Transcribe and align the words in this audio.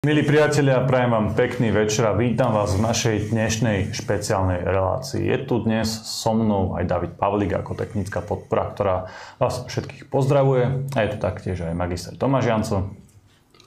Milí 0.00 0.24
priatelia, 0.24 0.80
prajem 0.80 1.12
vám 1.12 1.36
pekný 1.36 1.76
večer 1.76 2.08
a 2.08 2.16
vítam 2.16 2.56
vás 2.56 2.72
v 2.72 2.88
našej 2.88 3.36
dnešnej 3.36 3.92
špeciálnej 3.92 4.64
relácii. 4.64 5.28
Je 5.28 5.36
tu 5.44 5.60
dnes 5.60 5.84
so 5.84 6.32
mnou 6.32 6.72
aj 6.72 6.88
David 6.88 7.20
Pavlík 7.20 7.52
ako 7.52 7.76
technická 7.76 8.24
podpora, 8.24 8.72
ktorá 8.72 9.12
vás 9.36 9.60
všetkých 9.68 10.08
pozdravuje. 10.08 10.88
A 10.96 11.04
je 11.04 11.08
tu 11.12 11.18
taktiež 11.20 11.60
aj 11.68 11.76
magister 11.76 12.16
Tomáš 12.16 12.48
Janco. 12.48 12.96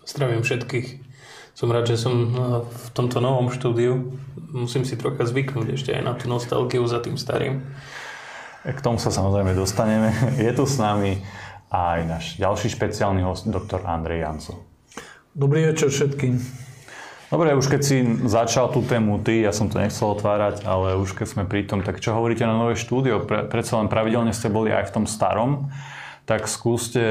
Zdravím 0.09 0.41
všetkých. 0.41 1.05
Som 1.53 1.69
rád, 1.69 1.93
že 1.93 2.01
som 2.01 2.15
eh, 2.17 2.33
v 2.65 2.87
tomto 2.97 3.21
novom 3.21 3.53
štúdiu. 3.53 4.17
Musím 4.57 4.89
si 4.89 4.97
trocha 4.97 5.29
zvyknúť 5.29 5.77
ešte 5.77 5.93
aj 5.93 6.01
na 6.01 6.17
tú 6.17 6.25
nostalgiu 6.33 6.81
za 6.89 6.97
tým 6.97 7.13
starým. 7.13 7.61
K 8.65 8.79
tomu 8.81 8.97
sa 8.97 9.13
samozrejme 9.13 9.53
dostaneme. 9.53 10.09
Je 10.41 10.49
tu 10.49 10.65
s 10.65 10.81
nami 10.81 11.13
aj 11.69 11.99
náš 12.09 12.25
ďalší 12.41 12.73
špeciálny 12.73 13.21
host, 13.21 13.45
doktor 13.45 13.85
Andrej 13.85 14.25
Janco. 14.25 14.72
Dobrý 15.33 15.65
večer 15.65 15.89
všetkým. 15.89 16.37
Dobre, 17.33 17.57
už 17.57 17.65
keď 17.65 17.81
si 17.81 18.05
začal 18.29 18.69
tú 18.69 18.85
tému 18.85 19.17
ty, 19.17 19.41
ja 19.41 19.49
som 19.49 19.65
to 19.65 19.81
nechcel 19.81 20.13
otvárať, 20.13 20.61
ale 20.61 20.93
už 21.01 21.17
keď 21.17 21.25
sme 21.25 21.43
pri 21.49 21.65
tom, 21.65 21.81
tak 21.81 21.97
čo 21.97 22.13
hovoríte 22.13 22.45
na 22.45 22.53
nové 22.53 22.77
štúdio? 22.77 23.25
Pre, 23.25 23.49
predsa 23.49 23.81
len 23.81 23.89
pravidelne 23.89 24.29
ste 24.29 24.53
boli 24.53 24.69
aj 24.69 24.93
v 24.93 24.93
tom 24.93 25.05
starom, 25.09 25.73
tak 26.29 26.45
skúste 26.45 27.01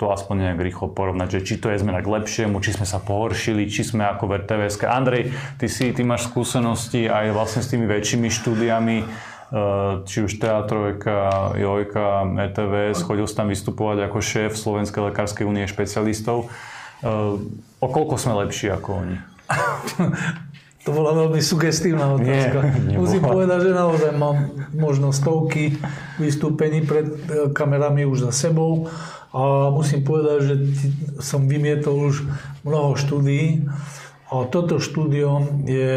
to 0.00 0.08
aspoň 0.08 0.40
nejak 0.40 0.72
rýchlo 0.72 0.88
porovnať, 0.88 1.36
že 1.36 1.40
či 1.44 1.54
to 1.60 1.68
je 1.68 1.84
zmena 1.84 2.00
k 2.00 2.08
lepšiemu, 2.08 2.64
či 2.64 2.80
sme 2.80 2.88
sa 2.88 2.96
pohoršili, 2.96 3.68
či 3.68 3.84
sme 3.84 4.08
ako 4.08 4.24
v. 4.24 4.48
Andrej, 4.88 5.28
ty, 5.60 5.68
si, 5.68 5.92
ty 5.92 6.00
máš 6.00 6.32
skúsenosti 6.32 7.12
aj 7.12 7.36
vlastne 7.36 7.60
s 7.60 7.68
tými 7.68 7.84
väčšími 7.84 8.32
štúdiami, 8.32 9.04
eh, 9.04 9.08
či 10.08 10.24
už 10.24 10.32
Teatrojka, 10.40 11.52
Jojka, 11.60 12.24
ETVS, 12.40 13.04
chodil 13.04 13.28
si 13.28 13.36
tam 13.36 13.52
vystupovať 13.52 14.08
ako 14.08 14.18
šéf 14.24 14.56
Slovenskej 14.56 15.12
lekárskej 15.12 15.44
únie 15.44 15.68
špecialistov. 15.68 16.48
O 17.80 17.86
koľko 17.88 18.14
sme 18.20 18.44
lepší 18.44 18.68
ako 18.72 19.04
oni? 19.04 19.16
To 20.88 20.96
bola 20.96 21.12
veľmi 21.12 21.44
sugestívna 21.44 22.16
otázka. 22.16 22.72
Nie, 22.88 22.96
Musím 23.04 23.20
povedať, 23.20 23.68
že 23.68 23.72
naozaj 23.76 24.12
mám 24.16 24.48
možno 24.72 25.12
stovky 25.12 25.76
vystúpení 26.16 26.80
pred 26.88 27.04
e, 27.04 27.52
kamerami 27.52 28.08
už 28.08 28.24
za 28.24 28.32
sebou 28.32 28.88
a 29.30 29.68
musím 29.68 30.00
povedať, 30.00 30.38
že 30.40 30.54
som 31.20 31.44
vymietol 31.44 32.08
už 32.08 32.24
mnoho 32.64 32.96
štúdií 32.96 33.68
a 34.32 34.48
toto 34.48 34.80
štúdio 34.80 35.44
je 35.68 35.92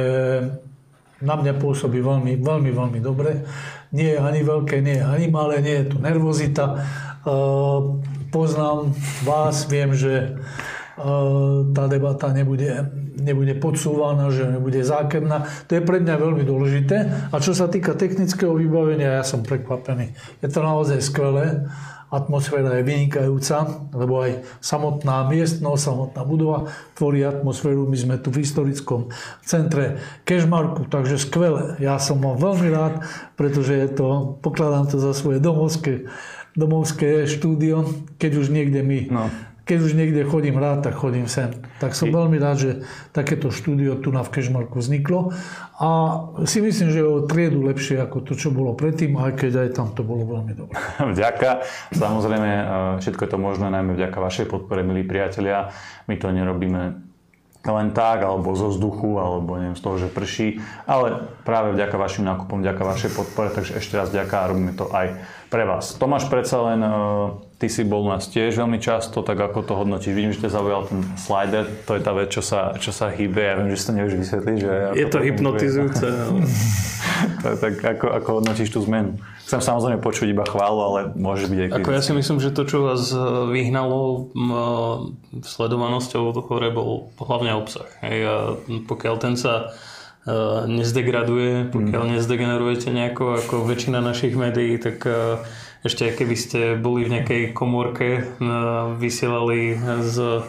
na 1.24 1.36
mňa 1.40 1.56
pôsobí 1.64 2.04
veľmi, 2.04 2.44
veľmi, 2.44 2.72
veľmi 2.76 3.00
dobre. 3.00 3.48
Nie 3.96 4.20
je 4.20 4.22
ani 4.22 4.44
veľké, 4.44 4.84
nie 4.84 5.00
je 5.00 5.06
ani 5.08 5.28
malé, 5.32 5.64
nie 5.64 5.76
je 5.80 5.96
tu 5.96 5.98
nervozita. 6.04 6.66
E, 6.68 6.76
poznám 8.36 8.92
vás, 9.24 9.64
viem, 9.72 9.96
že 9.96 10.36
tá 11.74 11.90
debata 11.90 12.30
nebude, 12.30 12.70
nebude 13.18 13.58
podsúvaná, 13.58 14.30
že 14.30 14.46
nebude 14.46 14.86
zákerná. 14.86 15.50
To 15.66 15.72
je 15.74 15.82
pre 15.82 15.98
mňa 15.98 16.16
veľmi 16.22 16.44
dôležité. 16.46 16.98
A 17.34 17.36
čo 17.42 17.58
sa 17.58 17.66
týka 17.66 17.98
technického 17.98 18.54
vybavenia, 18.54 19.18
ja 19.18 19.24
som 19.26 19.42
prekvapený. 19.42 20.14
Je 20.46 20.50
to 20.54 20.62
naozaj 20.62 21.02
skvelé. 21.02 21.66
Atmosféra 22.14 22.78
je 22.78 22.86
vynikajúca, 22.86 23.90
lebo 23.90 24.22
aj 24.22 24.46
samotná 24.62 25.26
miestnosť, 25.34 25.82
samotná 25.82 26.22
budova 26.22 26.70
tvorí 26.94 27.26
atmosféru. 27.26 27.90
My 27.90 27.98
sme 27.98 28.16
tu 28.22 28.30
v 28.30 28.46
historickom 28.46 29.10
centre 29.42 29.98
Kešmarku, 30.22 30.86
takže 30.94 31.18
skvelé. 31.18 31.74
Ja 31.82 31.98
som 31.98 32.22
mal 32.22 32.38
veľmi 32.38 32.70
rád, 32.70 33.02
pretože 33.34 33.74
je 33.74 33.90
to, 33.98 34.38
pokladám 34.46 34.94
to 34.94 35.02
za 35.02 35.18
svoje 35.18 35.42
domovské, 35.42 36.06
domovské 36.54 37.26
štúdio, 37.26 37.90
keď 38.22 38.46
už 38.46 38.54
niekde 38.54 38.86
my 38.86 39.00
no 39.10 39.26
keď 39.64 39.78
už 39.80 39.96
niekde 39.96 40.28
chodím 40.28 40.60
rád, 40.60 40.84
tak 40.84 41.00
chodím 41.00 41.32
sem. 41.32 41.56
Tak 41.80 41.96
som 41.96 42.12
veľmi 42.12 42.36
rád, 42.36 42.58
že 42.60 42.72
takéto 43.16 43.48
štúdio 43.48 43.96
tu 43.96 44.12
na 44.12 44.20
v 44.20 44.36
Kešmarku 44.36 44.84
vzniklo 44.84 45.32
a 45.80 45.90
si 46.44 46.60
myslím, 46.60 46.92
že 46.92 47.00
je 47.00 47.08
o 47.08 47.24
triedu 47.24 47.64
lepšie 47.64 47.96
ako 48.04 48.28
to, 48.28 48.36
čo 48.36 48.52
bolo 48.52 48.76
predtým, 48.76 49.16
aj 49.16 49.40
keď 49.40 49.52
aj 49.64 49.70
tam 49.72 49.96
to 49.96 50.04
bolo 50.04 50.28
veľmi 50.28 50.52
dobré. 50.52 50.76
Vďaka. 51.16 51.64
Samozrejme, 51.96 52.50
e, 52.52 52.64
všetko 53.00 53.22
je 53.24 53.32
to 53.32 53.40
možné 53.40 53.72
najmä 53.72 53.96
vďaka 53.96 54.20
vašej 54.20 54.52
podpore, 54.52 54.84
milí 54.84 55.08
priatelia. 55.08 55.72
My 56.12 56.20
to 56.20 56.28
nerobíme 56.36 57.00
len 57.64 57.96
tak, 57.96 58.28
alebo 58.28 58.52
zo 58.60 58.68
vzduchu, 58.68 59.16
alebo 59.16 59.56
neviem, 59.56 59.80
z 59.80 59.84
toho, 59.88 59.96
že 59.96 60.12
prší, 60.12 60.60
ale 60.84 61.32
práve 61.48 61.72
vďaka 61.72 61.96
vašim 61.96 62.28
nákupom, 62.28 62.60
vďaka 62.60 62.84
vašej 62.84 63.12
podpore, 63.16 63.56
takže 63.56 63.80
ešte 63.80 63.96
raz 63.96 64.12
vďaka 64.12 64.36
a 64.36 64.50
robíme 64.52 64.76
to 64.76 64.92
aj 64.92 65.16
pre 65.48 65.64
vás. 65.64 65.96
Tomáš, 65.96 66.28
predsa 66.28 66.60
len 66.60 66.84
e, 66.84 66.92
Ty 67.64 67.72
si 67.72 67.88
bol 67.88 68.04
u 68.04 68.12
nás 68.12 68.28
tiež 68.28 68.60
veľmi 68.60 68.76
často, 68.76 69.24
tak 69.24 69.40
ako 69.40 69.64
to 69.64 69.72
hodnotíš? 69.80 70.12
Vidím, 70.12 70.36
že 70.36 70.44
ťa 70.44 70.52
zaujal 70.52 70.84
ten 70.84 71.00
slider, 71.16 71.64
to 71.88 71.96
je 71.96 72.02
tá 72.04 72.12
vec, 72.12 72.28
čo 72.28 72.44
sa, 72.44 72.76
čo 72.76 72.92
sa 72.92 73.08
hýbe. 73.08 73.40
Ja 73.40 73.56
viem, 73.56 73.72
že 73.72 73.80
si 73.80 73.86
to 73.88 73.92
nevieš 73.96 74.16
vysvetliť. 74.20 74.58
Že 74.60 74.74
je 75.00 75.08
to, 75.08 75.16
to 75.16 75.20
hypnotizujúce. 75.24 76.08
tak 77.64 77.74
ako, 77.80 78.06
ako 78.20 78.30
hodnotíš 78.44 78.68
tú 78.68 78.84
zmenu? 78.84 79.16
Chcem 79.48 79.64
samozrejme 79.64 80.04
počuť 80.04 80.36
iba 80.36 80.44
chválu, 80.44 80.80
ale 80.84 81.00
môže 81.16 81.48
byť 81.48 81.56
aj 81.56 81.70
Ako 81.80 81.96
ja 81.96 82.04
si 82.04 82.12
myslím, 82.12 82.44
že 82.44 82.52
to, 82.52 82.68
čo 82.68 82.84
vás 82.84 83.16
e, 83.16 83.24
vyhnalo 83.56 84.28
sledovanosťou 85.40 86.36
hore, 86.44 86.68
bol 86.68 87.16
hlavne 87.16 87.56
obsah. 87.56 87.88
Hej, 88.04 88.18
a 88.28 88.36
pokiaľ 88.92 89.16
ten 89.24 89.40
sa 89.40 89.72
e, 90.28 90.68
nezdegraduje, 90.68 91.72
pokiaľ 91.72 92.04
mm. 92.08 92.12
nezdegenerujete 92.20 92.92
nejako 92.92 93.40
ako 93.40 93.56
väčšina 93.72 94.04
našich 94.04 94.36
médií, 94.36 94.76
tak 94.84 95.08
ešte 95.84 96.16
keby 96.16 96.36
ste 96.40 96.60
boli 96.80 97.04
v 97.04 97.20
nejakej 97.20 97.44
komórke, 97.52 98.24
vysielali 98.98 99.76
z, 100.00 100.48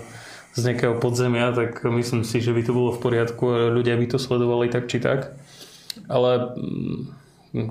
z 0.55 0.61
nejakého 0.63 0.95
podzemia, 1.03 1.51
tak 1.51 1.83
myslím 1.83 2.23
si, 2.23 2.39
že 2.39 2.55
by 2.55 2.63
to 2.63 2.73
bolo 2.73 2.91
v 2.95 3.03
poriadku 3.03 3.45
a 3.51 3.59
ľudia 3.75 3.99
by 3.99 4.07
to 4.15 4.19
sledovali 4.23 4.71
tak 4.71 4.87
či 4.87 5.03
tak. 5.03 5.35
Ale 6.07 6.55
mm, 6.55 6.99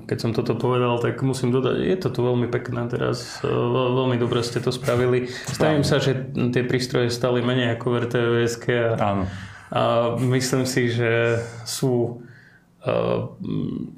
keď 0.04 0.18
som 0.20 0.36
toto 0.36 0.56
povedal, 0.56 1.00
tak 1.00 1.20
musím 1.24 1.52
dodať, 1.52 1.76
je 1.80 1.96
to 2.00 2.08
tu 2.12 2.20
veľmi 2.24 2.48
pekné 2.52 2.88
teraz. 2.88 3.40
Veľmi 3.44 4.16
dobre 4.16 4.44
ste 4.44 4.60
to 4.60 4.68
spravili. 4.68 5.32
Stavím 5.48 5.84
sa, 5.84 6.00
že 6.00 6.20
tie 6.52 6.64
prístroje 6.64 7.12
stali 7.12 7.44
menej 7.44 7.80
ako 7.80 7.86
v 7.92 7.96
RTVS. 8.08 8.54
A, 9.00 9.28
a 9.72 9.82
myslím 10.20 10.64
si, 10.64 10.88
že 10.88 11.40
sú 11.68 12.20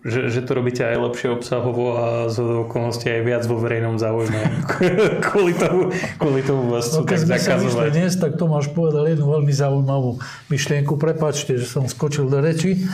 že, 0.06 0.30
že 0.30 0.40
to 0.46 0.50
robíte 0.54 0.78
aj 0.78 1.10
lepšie 1.10 1.34
obsahovo 1.34 1.98
a 1.98 2.06
z 2.30 2.38
okolností 2.38 3.10
aj 3.10 3.22
viac 3.26 3.42
vo 3.50 3.58
verejnom 3.58 3.98
záujme. 3.98 4.38
kvôli, 5.26 5.58
tomu, 5.58 5.90
kvôli 6.22 6.46
tomu 6.46 6.70
vás 6.70 6.94
no, 6.94 7.02
keď 7.02 7.26
tak 7.26 7.42
zakazovať. 7.42 7.90
dnes, 7.90 8.14
tak 8.14 8.38
Tomáš 8.38 8.70
povedal 8.70 9.10
jednu 9.10 9.26
veľmi 9.26 9.50
zaujímavú 9.50 10.22
myšlienku. 10.54 10.94
Prepačte, 11.02 11.58
že 11.58 11.66
som 11.66 11.90
skočil 11.90 12.30
do 12.30 12.38
reči, 12.38 12.86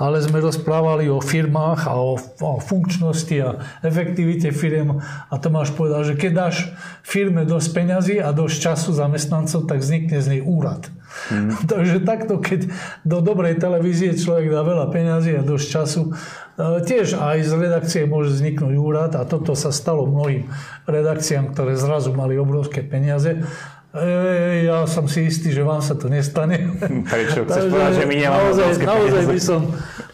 ale 0.00 0.24
sme 0.24 0.40
rozprávali 0.40 1.12
o 1.12 1.20
firmách 1.20 1.92
a 1.92 1.94
o, 2.00 2.16
o 2.40 2.52
funkčnosti 2.64 3.36
a 3.44 3.60
efektivite 3.84 4.48
firm 4.48 5.04
a 5.04 5.34
Tomáš 5.36 5.76
povedal, 5.76 6.08
že 6.08 6.16
keď 6.16 6.32
dáš 6.32 6.72
firme 7.04 7.44
dosť 7.44 7.68
peňazí 7.76 8.16
a 8.16 8.32
dosť 8.32 8.56
času 8.64 8.96
zamestnancov, 8.96 9.68
tak 9.68 9.84
vznikne 9.84 10.24
z 10.24 10.40
nej 10.40 10.40
úrad. 10.40 10.88
Mm. 11.30 11.50
Takže 11.72 11.98
takto, 12.04 12.42
keď 12.42 12.68
do 13.06 13.18
dobrej 13.24 13.56
televízie 13.56 14.14
človek 14.14 14.52
dá 14.52 14.60
veľa 14.60 14.92
peňazí 14.92 15.38
a 15.38 15.46
dosť 15.46 15.66
času, 15.66 16.02
e, 16.10 16.12
tiež 16.84 17.16
aj 17.16 17.38
z 17.44 17.52
redakcie 17.56 18.02
môže 18.04 18.34
vzniknúť 18.34 18.74
úrad 18.76 19.12
a 19.16 19.22
toto 19.24 19.56
sa 19.56 19.72
stalo 19.72 20.04
mnohým 20.04 20.50
redakciám, 20.84 21.56
ktoré 21.56 21.78
zrazu 21.78 22.12
mali 22.12 22.36
obrovské 22.36 22.84
peniaze 22.84 23.44
E, 23.94 24.66
ja 24.66 24.90
som 24.90 25.06
si 25.06 25.30
istý, 25.30 25.54
že 25.54 25.62
vám 25.62 25.78
sa 25.78 25.94
to 25.94 26.10
nestane. 26.10 26.66
Prečo? 27.14 27.46
Chceš 27.46 27.70
povedať, 27.70 27.94
že 28.02 28.04
my 28.10 28.14
nemáme 28.18 28.50
naozaj, 28.50 28.70
naozaj 28.82 29.22
by 29.30 29.38
som 29.38 29.60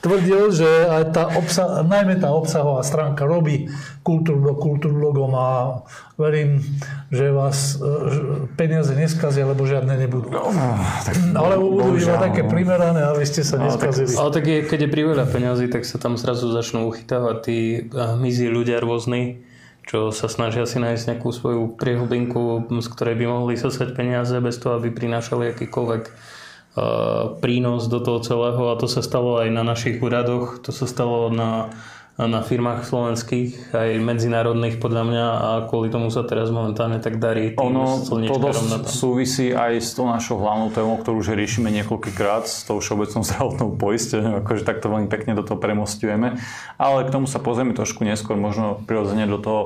tvrdil, 0.05 0.53
že 0.53 0.69
aj 0.85 1.05
tá 1.17 1.25
obsah, 1.33 1.81
najmä 1.81 2.21
tá 2.21 2.29
obsahová 2.29 2.85
stránka 2.85 3.25
robí 3.25 3.73
kultúru 4.05 4.53
do 4.53 4.55
kultúrlogom 4.61 5.33
a 5.33 5.49
verím, 6.21 6.61
že 7.09 7.33
vás 7.33 7.81
že 7.81 8.21
peniaze 8.61 8.93
neskazia, 8.93 9.49
lebo 9.49 9.65
žiadne 9.65 9.97
nebudú. 9.97 10.29
No, 10.29 10.53
tak, 11.01 11.17
Alebo 11.33 11.81
budú 11.81 11.97
iba 11.97 12.21
také 12.21 12.45
no. 12.45 12.53
primerané, 12.53 13.01
aby 13.09 13.25
ste 13.25 13.41
sa 13.41 13.57
neskazili. 13.61 14.13
Ale 14.13 14.17
tak, 14.17 14.21
ale 14.21 14.31
tak 14.37 14.45
je, 14.45 14.59
keď 14.69 14.79
je 14.85 14.91
priveľa 14.93 15.25
peniazy, 15.25 15.73
tak 15.73 15.89
sa 15.89 15.97
tam 15.97 16.21
zrazu 16.21 16.53
začnú 16.53 16.85
uchytávať 16.85 17.37
tí 17.45 17.59
mizí 18.21 18.45
ľudia 18.49 18.77
rôzni 18.85 19.41
čo 19.87 20.15
sa 20.15 20.29
snažia 20.31 20.65
si 20.69 20.79
nájsť 20.79 21.05
nejakú 21.15 21.31
svoju 21.31 21.77
priehlbinku, 21.77 22.69
z 22.69 22.89
ktorej 22.91 23.17
by 23.21 23.27
mohli 23.27 23.55
sosať 23.57 23.97
peniaze 23.97 24.37
bez 24.39 24.61
toho, 24.61 24.79
aby 24.79 24.93
prinášali 24.93 25.53
akýkoľvek 25.53 26.03
uh, 26.07 26.15
prínos 27.43 27.89
do 27.89 27.99
toho 28.01 28.21
celého. 28.21 28.63
A 28.71 28.79
to 28.79 28.87
sa 28.87 29.01
stalo 29.01 29.41
aj 29.41 29.49
na 29.51 29.63
našich 29.65 29.99
úradoch, 29.99 30.63
to 30.63 30.71
sa 30.71 30.85
stalo 30.87 31.33
na 31.33 31.73
na 32.27 32.45
firmách 32.45 32.85
slovenských, 32.85 33.73
aj 33.73 33.91
medzinárodných 34.03 34.77
podľa 34.77 35.05
mňa 35.09 35.27
a 35.31 35.51
kvôli 35.71 35.89
tomu 35.89 36.13
sa 36.13 36.27
teraz 36.27 36.53
momentálne 36.53 37.01
tak 37.01 37.17
darí 37.17 37.57
ono, 37.57 38.03
to 38.05 38.37
dosť 38.37 38.91
súvisí 38.91 39.55
aj 39.55 39.81
s 39.81 39.97
tou 39.97 40.05
našou 40.05 40.43
hlavnou 40.43 40.69
témou, 40.75 41.01
ktorú 41.01 41.25
už 41.25 41.33
riešime 41.33 41.73
niekoľkýkrát 41.81 42.45
s 42.45 42.69
tou 42.69 42.83
všeobecnou 42.83 43.23
zdravotnou 43.29 43.69
poistenou, 43.79 44.45
akože 44.45 44.69
takto 44.69 44.93
veľmi 44.93 45.09
pekne 45.09 45.33
do 45.33 45.47
toho 45.47 45.57
premostujeme. 45.57 46.37
Ale 46.77 47.09
k 47.09 47.13
tomu 47.15 47.25
sa 47.25 47.41
pozrieme 47.41 47.73
trošku 47.73 48.05
neskôr, 48.05 48.37
možno 48.37 48.83
prirodzene 48.85 49.25
do, 49.25 49.39
toho, 49.41 49.63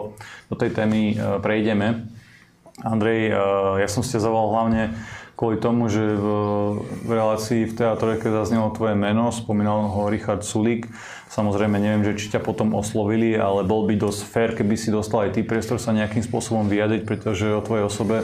do 0.53 0.55
tej 0.55 0.71
témy 0.77 1.15
e, 1.15 1.41
prejdeme. 1.43 2.07
Andrej, 2.83 3.31
e, 3.31 3.35
ja 3.83 3.89
som 3.91 4.07
ste 4.07 4.23
zavolal 4.23 4.50
hlavne 4.55 4.83
kvôli 5.35 5.59
tomu, 5.59 5.91
že 5.91 6.03
v, 6.03 6.27
relácii 7.11 7.67
v 7.67 7.77
teatrojke 7.77 8.31
zaznelo 8.31 8.71
tvoje 8.71 8.95
meno, 8.95 9.35
spomínal 9.35 9.91
ho 9.91 10.07
Richard 10.07 10.47
Sulík. 10.47 10.87
Samozrejme, 11.27 11.83
neviem, 11.83 12.07
že 12.07 12.19
či 12.19 12.27
ťa 12.31 12.41
potom 12.47 12.71
oslovili, 12.79 13.35
ale 13.35 13.67
bol 13.67 13.91
by 13.91 13.99
dosť 13.99 14.21
fér, 14.31 14.51
keby 14.55 14.79
si 14.79 14.95
dostal 14.95 15.27
aj 15.27 15.35
ty 15.35 15.43
priestor 15.43 15.83
sa 15.83 15.91
nejakým 15.91 16.23
spôsobom 16.23 16.71
vyjadriť, 16.71 17.03
pretože 17.03 17.51
o 17.51 17.65
tvojej 17.65 17.85
osobe 17.91 18.23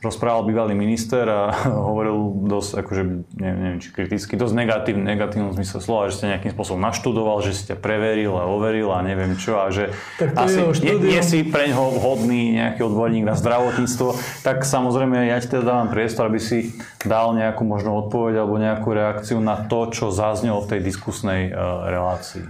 rozprával 0.00 0.48
bývalý 0.48 0.72
minister 0.72 1.28
a 1.28 1.52
hovoril 1.88 2.48
dosť, 2.48 2.70
akože, 2.84 3.02
neviem, 3.36 3.58
neviem 3.60 3.80
či 3.80 3.88
kriticky, 3.92 4.34
dosť 4.34 4.54
negatívne, 4.56 5.04
negatívnom 5.04 5.52
zmysle 5.52 5.78
slova, 5.84 6.08
že 6.08 6.20
ste 6.20 6.32
nejakým 6.32 6.52
spôsobom 6.56 6.80
naštudoval, 6.80 7.44
že 7.44 7.52
ste 7.52 7.72
preveril 7.76 8.32
a 8.36 8.48
overil 8.48 8.88
a 8.92 9.04
neviem 9.04 9.36
čo 9.36 9.60
a 9.60 9.68
že 9.68 9.92
asi 10.36 10.64
nie, 10.80 10.96
nie 11.16 11.22
si 11.22 11.44
pre 11.44 11.68
ňoho 11.68 12.00
vhodný 12.00 12.56
nejaký 12.56 12.80
odborník 12.84 13.28
na 13.28 13.36
zdravotníctvo, 13.36 14.16
tak 14.40 14.64
samozrejme 14.64 15.28
ja 15.28 15.36
ti 15.38 15.52
teda 15.52 15.62
dávam 15.68 15.92
priestor, 15.92 16.32
aby 16.32 16.40
si 16.40 16.72
dal 17.04 17.36
nejakú 17.36 17.62
možno 17.62 17.96
odpoveď 18.08 18.40
alebo 18.40 18.56
nejakú 18.56 18.88
reakciu 18.92 19.38
na 19.40 19.68
to, 19.68 19.92
čo 19.92 20.08
zaznelo 20.08 20.64
v 20.64 20.76
tej 20.76 20.80
diskusnej 20.80 21.52
uh, 21.52 21.88
relácii. 21.88 22.44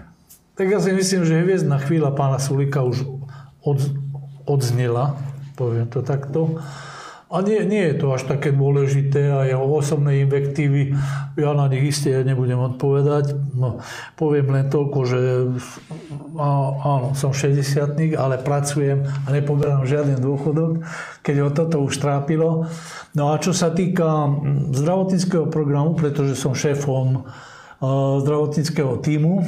Tak 0.55 0.67
ja 0.69 0.79
si 0.79 0.93
myslím, 0.93 1.25
že 1.25 1.41
hviezdna 1.41 1.81
chvíľa 1.81 2.12
pána 2.12 2.37
Sulika 2.37 2.85
už 2.85 3.08
od, 3.64 3.81
odznela, 4.44 5.17
poviem 5.56 5.88
to 5.88 6.05
takto. 6.05 6.61
A 7.31 7.47
nie, 7.47 7.62
nie 7.62 7.94
je 7.94 8.03
to 8.03 8.11
až 8.11 8.27
také 8.27 8.50
dôležité 8.50 9.31
a 9.31 9.47
jeho 9.47 9.62
osobné 9.62 10.27
invektívy, 10.27 10.99
ja 11.38 11.55
na 11.55 11.71
nich 11.71 11.94
isté 11.94 12.27
nebudem 12.27 12.59
odpovedať. 12.59 13.38
No, 13.55 13.79
poviem 14.19 14.50
len 14.50 14.67
toľko, 14.67 14.99
že 15.06 15.19
áno, 16.82 17.15
som 17.15 17.31
60 17.31 18.19
ale 18.19 18.35
pracujem 18.43 19.06
a 19.06 19.29
nepoberám 19.31 19.87
žiaden 19.87 20.19
dôchodok, 20.19 20.82
keď 21.23 21.37
ho 21.47 21.49
toto 21.55 21.79
už 21.87 22.03
trápilo. 22.03 22.67
No 23.15 23.31
a 23.31 23.38
čo 23.38 23.55
sa 23.55 23.71
týka 23.71 24.26
zdravotníckého 24.75 25.47
programu, 25.47 25.94
pretože 25.94 26.35
som 26.35 26.50
šéfom 26.50 27.31
zdravotníckého 28.26 28.99
týmu, 29.06 29.47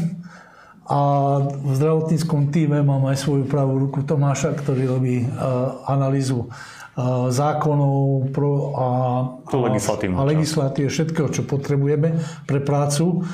a 0.82 1.00
v 1.46 1.72
zdravotníckom 1.78 2.50
týme 2.50 2.82
mám 2.82 3.06
aj 3.06 3.22
svoju 3.22 3.46
pravú 3.46 3.78
ruku 3.86 4.02
Tomáša, 4.02 4.54
ktorý 4.58 4.82
robí 4.90 5.26
analýzu 5.86 6.50
zákonov 7.32 8.28
pro 8.36 8.50
a, 8.76 8.88
a, 9.48 10.20
a 10.20 10.22
legislatívy, 10.28 10.88
všetkého, 10.92 11.32
čo 11.32 11.48
potrebujeme 11.48 12.20
pre 12.44 12.60
prácu 12.60 13.24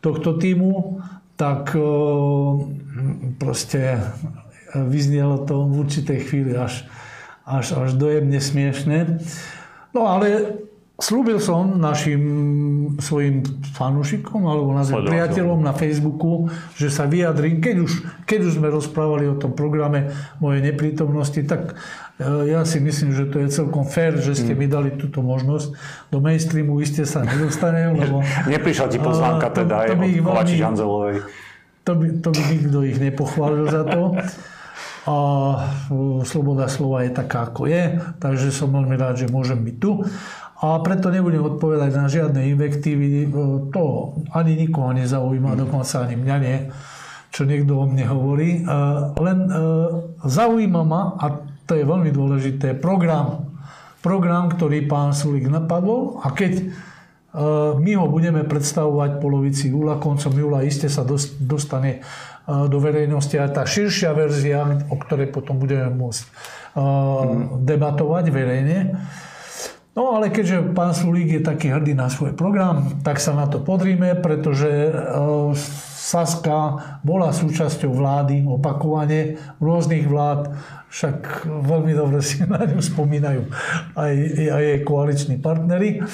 tohto 0.00 0.40
týmu, 0.40 1.04
tak 1.36 1.76
proste 3.36 4.00
vyznelo 4.72 5.44
to 5.44 5.68
v 5.68 5.74
určitej 5.84 6.18
chvíli 6.24 6.52
až, 6.56 6.88
až, 7.44 7.76
až 7.76 7.90
dojemne 8.00 8.40
smiešne. 8.40 9.20
No 9.92 10.08
ale 10.08 10.56
slúbil 10.96 11.36
som 11.42 11.76
našim 11.76 12.22
svojim 13.02 13.42
fanúšikom 13.74 14.46
alebo 14.46 14.72
nazvem 14.72 15.04
priateľom 15.04 15.60
na 15.60 15.74
Facebooku, 15.74 16.48
že 16.78 16.88
sa 16.88 17.04
vyjadrím, 17.10 17.58
keď 17.60 17.76
už, 17.82 17.92
keď 18.24 18.40
už 18.48 18.52
sme 18.62 18.72
rozprávali 18.72 19.28
o 19.28 19.36
tom 19.36 19.52
programe 19.52 20.14
mojej 20.38 20.62
neprítomnosti, 20.62 21.42
tak 21.44 21.74
ja 22.46 22.62
si 22.62 22.78
myslím, 22.78 23.10
že 23.14 23.28
to 23.28 23.42
je 23.42 23.48
celkom 23.50 23.84
fér, 23.86 24.18
že 24.18 24.38
ste 24.38 24.52
mi 24.54 24.70
dali 24.70 24.94
túto 24.94 25.20
možnosť. 25.20 25.68
Do 26.08 26.18
mainstreamu 26.22 26.78
iste 26.78 27.02
sa 27.06 27.26
nedostanem, 27.26 27.94
lebo... 28.02 28.22
Neprišla 28.48 28.86
ti 28.90 28.98
pozvánka 29.02 29.50
teda 29.50 29.86
to, 29.86 29.94
to 29.96 30.02
aj 30.02 30.18
od 30.18 30.26
Kovači 30.26 30.56
Žanzelovej. 30.58 31.16
To 31.82 31.92
by, 31.98 32.06
to 32.22 32.28
by 32.30 32.42
nikto 32.46 32.78
ich 32.86 32.98
nepochválil 33.02 33.66
za 33.66 33.82
to. 33.82 34.14
A 35.02 35.16
sloboda 36.22 36.70
slova 36.70 37.02
je 37.02 37.10
taká, 37.10 37.50
ako 37.50 37.66
je, 37.66 37.98
takže 38.22 38.54
som 38.54 38.70
veľmi 38.70 38.94
rád, 38.94 39.18
že 39.18 39.26
môžem 39.26 39.58
byť 39.58 39.76
tu. 39.82 40.06
A 40.62 40.78
preto 40.78 41.10
nebudem 41.10 41.42
odpovedať 41.42 41.90
na 41.90 42.06
žiadne 42.06 42.54
invektívy. 42.54 43.34
To 43.74 44.14
ani 44.30 44.54
nikoho 44.54 44.94
nezaujíma, 44.94 45.58
dokonca 45.58 46.06
ani 46.06 46.14
mňa 46.14 46.36
nie, 46.38 46.70
čo 47.34 47.42
niekto 47.42 47.82
o 47.82 47.84
mne 47.90 48.06
hovorí. 48.06 48.62
Len 49.18 49.38
e, 49.42 49.52
zaujíma 50.22 50.82
ma, 50.86 51.18
a 51.18 51.50
to 51.72 51.80
je 51.80 51.88
veľmi 51.88 52.12
dôležité, 52.12 52.76
program. 52.76 53.48
Program, 54.04 54.52
ktorý 54.52 54.84
pán 54.84 55.16
Sulik 55.16 55.48
napadol 55.48 56.20
a 56.20 56.28
keď 56.28 56.60
e, 56.60 56.64
my 57.80 57.92
ho 57.96 58.12
budeme 58.12 58.44
predstavovať 58.44 59.16
polovici 59.24 59.72
júla, 59.72 59.96
koncom 59.96 60.36
júla 60.36 60.68
iste 60.68 60.92
sa 60.92 61.00
dostane 61.40 61.92
e, 61.96 62.00
do 62.68 62.76
verejnosti 62.76 63.32
aj 63.40 63.56
tá 63.56 63.64
širšia 63.64 64.12
verzia, 64.12 64.84
o 64.92 65.00
ktorej 65.00 65.32
potom 65.32 65.56
budeme 65.56 65.88
môcť 65.96 66.20
e, 66.20 66.30
debatovať 67.64 68.24
verejne. 68.28 68.92
No 69.96 70.20
ale 70.20 70.28
keďže 70.28 70.76
pán 70.76 70.92
Sulík 70.92 71.40
je 71.40 71.40
taký 71.40 71.72
hrdý 71.72 71.96
na 71.96 72.12
svoj 72.12 72.36
program, 72.36 73.00
tak 73.00 73.16
sa 73.16 73.32
na 73.32 73.48
to 73.48 73.64
podrime, 73.64 74.12
pretože 74.20 74.92
Saska 76.12 76.58
bola 77.00 77.32
súčasťou 77.32 77.88
vlády 77.96 78.44
opakovane, 78.44 79.40
rôznych 79.64 80.04
vlád, 80.04 80.52
však 80.92 81.48
veľmi 81.48 81.96
dobre 81.96 82.20
si 82.20 82.44
na 82.44 82.68
ňu 82.68 82.84
spomínajú 82.84 83.48
aj, 83.96 84.14
aj 84.52 84.62
jej 84.62 84.80
koaliční 84.84 85.40
partnery, 85.40 86.04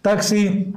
tak 0.00 0.24
si, 0.24 0.72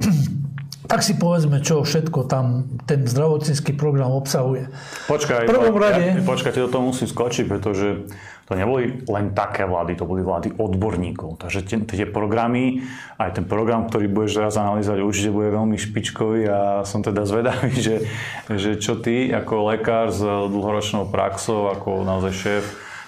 tak 0.84 1.00
si 1.00 1.16
povedzme, 1.16 1.64
čo 1.64 1.80
všetko 1.80 2.28
tam 2.28 2.68
ten 2.84 3.08
zdravotnícky 3.08 3.72
program 3.72 4.12
obsahuje. 4.12 4.68
Počkaj, 5.08 5.48
prvom 5.48 5.76
rade... 5.80 6.20
Ja, 6.20 6.28
počkaj, 6.28 6.52
ty 6.52 6.60
do 6.60 6.68
toho 6.68 6.84
musím 6.84 7.08
skočiť, 7.08 7.48
pretože 7.48 8.12
to 8.46 8.54
neboli 8.54 9.02
len 9.10 9.34
také 9.34 9.66
vlády, 9.66 9.98
to 9.98 10.06
boli 10.06 10.22
vlády 10.22 10.54
odborníkov. 10.54 11.42
Takže 11.42 11.66
tie, 11.66 11.82
tie 11.82 12.06
programy, 12.06 12.86
aj 13.18 13.42
ten 13.42 13.44
program, 13.44 13.90
ktorý 13.90 14.06
budeš 14.06 14.38
teraz 14.38 14.54
analyzovať, 14.54 15.02
určite 15.02 15.34
bude 15.34 15.50
veľmi 15.50 15.74
špičkový 15.74 16.40
a 16.46 16.60
som 16.86 17.02
teda 17.02 17.26
zvedavý, 17.26 17.74
že, 17.90 18.06
že 18.46 18.78
čo 18.78 19.02
ty 19.02 19.34
ako 19.34 19.74
lekár 19.74 20.14
s 20.14 20.22
dlhoročnou 20.22 21.10
praxou, 21.10 21.74
ako 21.74 22.06
naozaj 22.06 22.32
šéf 22.32 22.64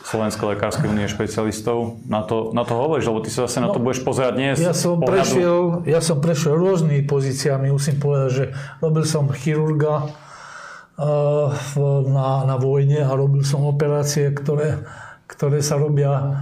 Slovenskej 0.08 0.56
lekárskej 0.56 0.88
únie 0.88 1.04
špecialistov 1.04 2.00
na 2.08 2.24
to, 2.24 2.56
na 2.56 2.64
to 2.64 2.72
hovoríš, 2.72 3.12
lebo 3.12 3.20
ty 3.20 3.28
sa 3.28 3.44
zase 3.44 3.60
no, 3.60 3.68
na 3.68 3.76
to 3.76 3.78
budeš 3.82 4.00
pozerať 4.08 4.32
dnes. 4.40 4.56
Ja 4.56 4.72
som, 4.72 4.96
pohľadu... 4.96 5.12
prešiel, 5.12 5.58
ja 5.84 6.00
som 6.00 6.16
prešiel 6.24 6.56
rôznymi 6.56 7.04
pozíciami, 7.04 7.68
musím 7.68 8.00
povedať, 8.00 8.30
že 8.32 8.44
robil 8.80 9.04
som 9.04 9.28
chirurga 9.28 10.08
uh, 10.96 11.52
na, 12.08 12.48
na 12.48 12.56
vojne 12.56 13.04
a 13.04 13.12
robil 13.12 13.44
som 13.44 13.68
operácie, 13.68 14.32
ktoré, 14.32 14.80
ktoré 15.28 15.60
sa 15.60 15.76
robia 15.76 16.40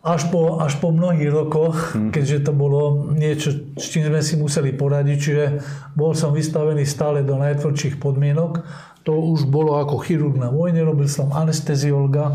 až 0.00 0.32
po, 0.32 0.56
až 0.64 0.80
po 0.80 0.88
mnohých 0.88 1.28
rokoch, 1.28 1.92
hmm. 1.92 2.08
keďže 2.08 2.48
to 2.48 2.52
bolo 2.56 3.12
niečo, 3.12 3.76
s 3.76 3.92
čím 3.92 4.08
sme 4.08 4.24
si 4.24 4.40
museli 4.40 4.72
poradiť, 4.72 5.18
čiže 5.20 5.44
bol 5.92 6.16
som 6.16 6.32
vystavený 6.32 6.88
stále 6.88 7.20
do 7.20 7.36
najtvrdších 7.36 8.00
podmienok. 8.00 8.64
To 9.04 9.12
už 9.12 9.44
bolo 9.52 9.76
ako 9.76 10.00
chirurg 10.00 10.40
na 10.40 10.48
vojne, 10.48 10.80
robil 10.80 11.04
som 11.04 11.32
anesteziolga, 11.36 12.32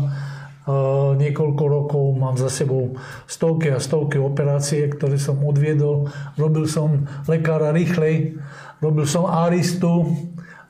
niekoľko 1.14 1.64
rokov, 1.66 2.04
mám 2.18 2.34
za 2.34 2.50
sebou 2.50 2.98
stovky 3.30 3.70
a 3.70 3.78
stovky 3.78 4.18
operácie, 4.18 4.90
ktoré 4.90 5.14
som 5.14 5.38
odviedol. 5.46 6.10
Robil 6.34 6.66
som 6.66 7.06
lekára 7.30 7.70
rýchlej, 7.70 8.34
robil 8.82 9.06
som 9.06 9.30
aristu, 9.30 10.10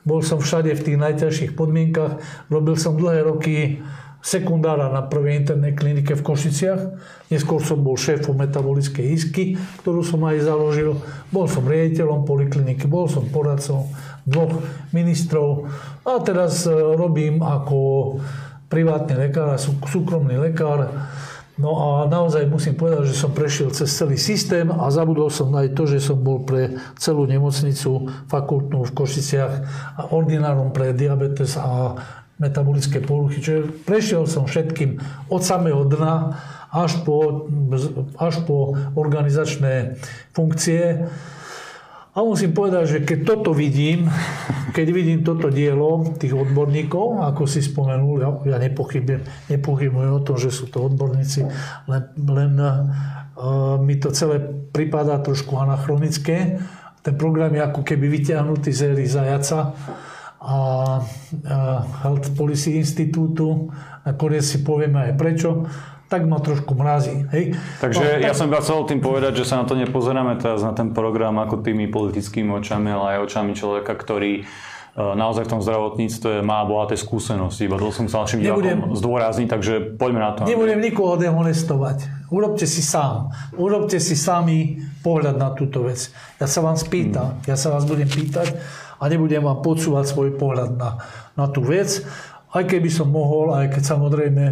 bol 0.05 0.21
som 0.21 0.37
všade 0.37 0.69
v 0.77 0.85
tých 0.85 0.97
najťažších 1.01 1.51
podmienkach, 1.57 2.21
robil 2.47 2.77
som 2.77 2.93
dlhé 2.93 3.25
roky 3.25 3.81
sekundára 4.27 4.91
na 4.91 5.07
prvej 5.07 5.47
internej 5.47 5.71
klinike 5.71 6.11
v 6.19 6.25
Košiciach. 6.27 6.81
Neskôr 7.31 7.63
som 7.63 7.79
bol 7.79 7.95
šéfom 7.95 8.35
metabolickej 8.35 9.05
isky, 9.07 9.55
ktorú 9.79 10.03
som 10.03 10.19
aj 10.27 10.43
založil. 10.43 10.99
Bol 11.31 11.47
som 11.47 11.63
riaditeľom 11.63 12.27
polikliniky, 12.27 12.91
bol 12.91 13.07
som 13.07 13.23
poradcom 13.31 13.87
dvoch 14.27 14.59
ministrov 14.91 15.71
a 16.03 16.19
teraz 16.19 16.67
e, 16.67 16.75
robím 16.75 17.39
ako 17.39 18.19
privátny 18.67 19.31
lekár 19.31 19.55
a 19.55 19.61
súkromný 19.63 20.35
lekár. 20.35 20.91
No 21.55 21.71
a 21.79 21.89
naozaj 22.05 22.51
musím 22.51 22.75
povedať, 22.75 23.07
že 23.07 23.15
som 23.17 23.31
prešiel 23.31 23.71
cez 23.71 23.89
celý 23.89 24.19
systém 24.19 24.67
a 24.67 24.91
zabudol 24.91 25.31
som 25.31 25.49
aj 25.55 25.71
to, 25.71 25.87
že 25.87 26.03
som 26.03 26.19
bol 26.19 26.43
pre 26.43 26.75
celú 26.99 27.23
nemocnicu 27.23 28.11
fakultnú 28.27 28.83
v 28.83 28.91
Košiciach 28.93 29.53
a 29.95 30.11
ordinárom 30.11 30.75
pre 30.75 30.91
diabetes 30.91 31.55
a 31.55 31.95
metabolické 32.37 33.01
poruchy. 33.01 33.41
Čiže 33.41 33.85
prešiel 33.85 34.29
som 34.29 34.45
všetkým 34.45 35.01
od 35.33 35.41
samého 35.41 35.85
dna 35.85 36.37
až 36.69 37.01
po, 37.01 37.49
až 38.19 38.45
po 38.45 38.77
organizačné 38.93 39.97
funkcie. 40.35 41.09
A 42.17 42.25
musím 42.25 42.49
povedať, 42.49 42.83
že 42.89 42.99
keď 43.05 43.19
toto 43.29 43.53
vidím, 43.53 44.09
keď 44.73 44.87
vidím 44.89 45.21
toto 45.21 45.53
dielo 45.53 46.17
tých 46.17 46.33
odborníkov, 46.33 47.21
ako 47.21 47.45
si 47.45 47.61
spomenul, 47.61 48.25
ja, 48.25 48.29
ja 48.45 48.57
nepochybujem, 48.57 49.21
nepochybujem 49.53 50.11
o 50.17 50.25
tom, 50.25 50.37
že 50.41 50.49
sú 50.49 50.65
to 50.65 50.81
odborníci, 50.89 51.45
len, 51.85 52.03
len 52.17 52.53
uh, 52.57 53.77
mi 53.77 54.01
to 54.01 54.09
celé 54.09 54.41
pripadá 54.73 55.21
trošku 55.21 55.61
anachronické. 55.61 56.57
Ten 57.05 57.13
program 57.13 57.53
je 57.53 57.61
ako 57.61 57.85
keby 57.85 58.09
vyťahnutý 58.09 58.73
z 58.73 58.97
éry 58.97 59.05
zajaca 59.05 59.77
a 60.47 60.59
Health 62.07 62.31
Policy 62.39 62.79
Institútu. 62.79 63.67
Nakoniec 64.07 64.47
si 64.47 64.63
povieme 64.63 65.11
aj 65.11 65.13
prečo 65.19 65.67
tak 66.07 66.23
ma 66.23 66.39
trošku 66.39 66.71
mrazí. 66.71 67.27
Hej. 67.35 67.59
Takže 67.83 68.23
no, 68.23 68.23
ja 68.23 68.31
som 68.31 68.47
iba 68.47 68.63
chcel 68.63 68.87
tým 68.87 69.03
povedať, 69.03 69.43
že 69.43 69.47
sa 69.47 69.59
na 69.59 69.67
to 69.67 69.75
nepozeráme 69.75 70.39
teraz 70.39 70.63
na 70.63 70.71
ten 70.71 70.95
program 70.95 71.35
ako 71.35 71.59
tými 71.59 71.91
politickými 71.91 72.47
očami, 72.63 72.95
ale 72.95 73.19
aj 73.19 73.27
očami 73.27 73.51
človeka, 73.51 73.91
ktorý 73.91 74.39
e, 74.39 74.43
naozaj 74.95 75.43
v 75.43 75.51
tom 75.51 75.59
zdravotníctve 75.59 76.47
má 76.47 76.63
bohaté 76.63 76.95
skúsenosti. 76.95 77.67
Iba 77.67 77.75
to 77.75 77.91
som 77.91 78.07
chcel 78.07 78.23
našim 78.23 78.39
divákom 78.39 78.95
zdôrazniť, 78.95 79.47
takže 79.51 79.73
poďme 79.99 80.19
na 80.23 80.31
to. 80.31 80.47
Nebudem 80.47 80.79
nikoho 80.79 81.19
dehonestovať. 81.19 82.31
Urobte 82.31 82.63
si 82.63 82.79
sám. 82.79 83.35
Urobte 83.59 83.99
si 83.99 84.15
sami 84.15 84.79
pohľad 85.03 85.35
na 85.35 85.51
túto 85.51 85.83
vec. 85.83 86.07
Ja 86.39 86.47
sa 86.47 86.63
vám 86.63 86.79
spýtam, 86.79 87.43
hmm. 87.43 87.51
ja 87.51 87.59
sa 87.59 87.67
vás 87.75 87.83
budem 87.83 88.07
pýtať 88.07 88.55
a 88.97 89.03
nebudem 89.09 89.45
vám 89.45 89.61
podsúvať 89.61 90.05
svoj 90.09 90.29
pohľad 90.37 90.77
na, 90.77 90.89
na 91.37 91.45
tú 91.49 91.61
vec 91.61 92.01
aj 92.57 92.63
keby 92.63 92.89
som 92.89 93.11
mohol, 93.11 93.51
aj 93.51 93.75
keď 93.75 93.83
samozrejme 93.83 94.43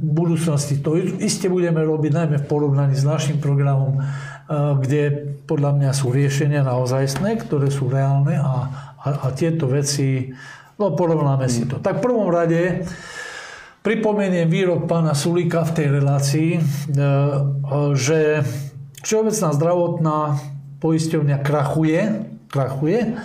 v 0.00 0.10
budúcnosti 0.10 0.80
to 0.80 0.96
iste 1.20 1.46
budeme 1.52 1.84
robiť, 1.84 2.10
najmä 2.10 2.36
v 2.40 2.48
porovnaní 2.48 2.96
s 2.96 3.04
našim 3.04 3.36
programom, 3.38 4.00
eh, 4.00 4.04
kde 4.80 5.02
podľa 5.44 5.76
mňa 5.76 5.90
sú 5.92 6.08
riešenia 6.10 6.64
naozajstné, 6.64 7.36
ktoré 7.44 7.68
sú 7.68 7.92
reálne 7.92 8.40
a, 8.40 8.54
a, 8.96 9.08
a 9.22 9.26
tieto 9.36 9.68
veci, 9.68 10.32
no 10.80 10.96
porovnáme 10.96 11.44
si 11.52 11.68
to. 11.68 11.78
Tak 11.84 12.00
v 12.00 12.04
prvom 12.08 12.32
rade 12.32 12.88
pripomeniem 13.84 14.48
výrok 14.48 14.88
pána 14.88 15.12
Sulika 15.12 15.68
v 15.68 15.74
tej 15.76 15.86
relácii, 16.00 16.50
eh, 16.56 16.62
že 17.92 18.40
Všeobecná 19.04 19.52
zdravotná 19.52 20.18
poisťovňa 20.80 21.44
krachuje, 21.44 22.24
krachuje 22.48 23.20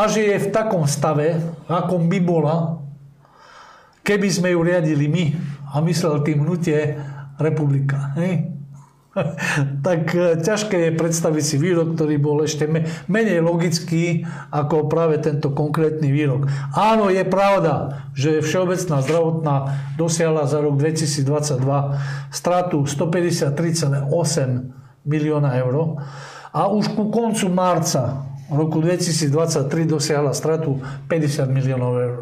a 0.00 0.08
že 0.08 0.24
je 0.24 0.36
v 0.40 0.48
takom 0.48 0.88
stave, 0.88 1.36
akom 1.68 2.08
by 2.08 2.18
bola, 2.24 2.80
keby 4.00 4.28
sme 4.32 4.56
ju 4.56 4.64
riadili 4.64 5.04
my, 5.12 5.24
a 5.76 5.84
myslel 5.84 6.24
tým 6.24 6.40
hnutie 6.40 6.96
republika. 7.36 8.16
Hej? 8.16 8.48
tak 9.86 10.14
e, 10.14 10.38
ťažké 10.40 10.76
je 10.88 10.98
predstaviť 10.98 11.44
si 11.44 11.56
výrok, 11.60 11.98
ktorý 11.98 12.16
bol 12.16 12.40
ešte 12.46 12.64
menej 13.10 13.42
logický 13.42 14.24
ako 14.54 14.86
práve 14.86 15.18
tento 15.18 15.50
konkrétny 15.50 16.08
výrok. 16.14 16.46
Áno, 16.72 17.10
je 17.10 17.26
pravda, 17.26 18.06
že 18.14 18.40
Všeobecná 18.40 19.02
zdravotná 19.02 19.56
dosiahla 19.98 20.46
za 20.46 20.62
rok 20.62 20.78
2022 20.78 21.58
stratu 22.30 22.86
153,8 22.86 24.08
milióna 25.04 25.58
eur 25.58 26.02
a 26.50 26.66
už 26.70 26.94
ku 26.94 27.10
koncu 27.10 27.46
marca 27.50 28.29
roku 28.50 28.82
2023 28.82 29.86
dosiahla 29.86 30.34
stratu 30.34 30.82
50 31.06 31.46
miliónov 31.48 31.92
eur. 31.96 32.18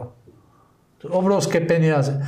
Obrovské 1.09 1.65
peniaze. 1.65 2.21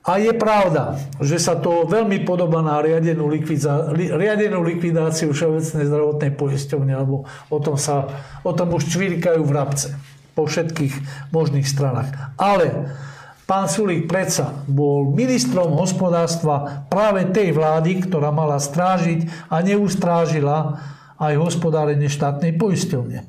A 0.00 0.16
je 0.16 0.32
pravda, 0.32 0.96
že 1.20 1.36
sa 1.36 1.60
to 1.60 1.84
veľmi 1.84 2.24
podobá 2.24 2.64
na 2.64 2.80
riadenú, 2.80 3.28
likvidá- 3.28 3.92
riadenú 3.92 4.64
likvidáciu 4.64 5.30
Všeobecnej 5.36 5.84
zdravotnej 5.84 6.32
poisťovne, 6.40 6.92
alebo 6.96 7.28
o 7.52 7.58
tom, 7.60 7.76
sa, 7.76 8.08
o 8.40 8.52
tom 8.56 8.72
už 8.72 8.88
čvirkajú 8.88 9.44
vrabce 9.44 9.92
po 10.32 10.48
všetkých 10.48 10.94
možných 11.36 11.68
stranách. 11.68 12.32
Ale 12.40 12.96
pán 13.44 13.68
Sulík 13.68 14.08
predsa 14.08 14.64
bol 14.64 15.12
ministrom 15.12 15.76
hospodárstva 15.76 16.88
práve 16.88 17.28
tej 17.28 17.52
vlády, 17.52 18.08
ktorá 18.08 18.32
mala 18.32 18.56
strážiť 18.56 19.52
a 19.52 19.60
neustrážila 19.60 20.80
aj 21.20 21.36
hospodárenie 21.36 22.08
štátnej 22.08 22.56
poisťovne. 22.56 23.28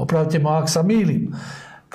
Opravte 0.00 0.40
ma, 0.40 0.64
ak 0.64 0.72
sa 0.72 0.80
mýlim 0.80 1.36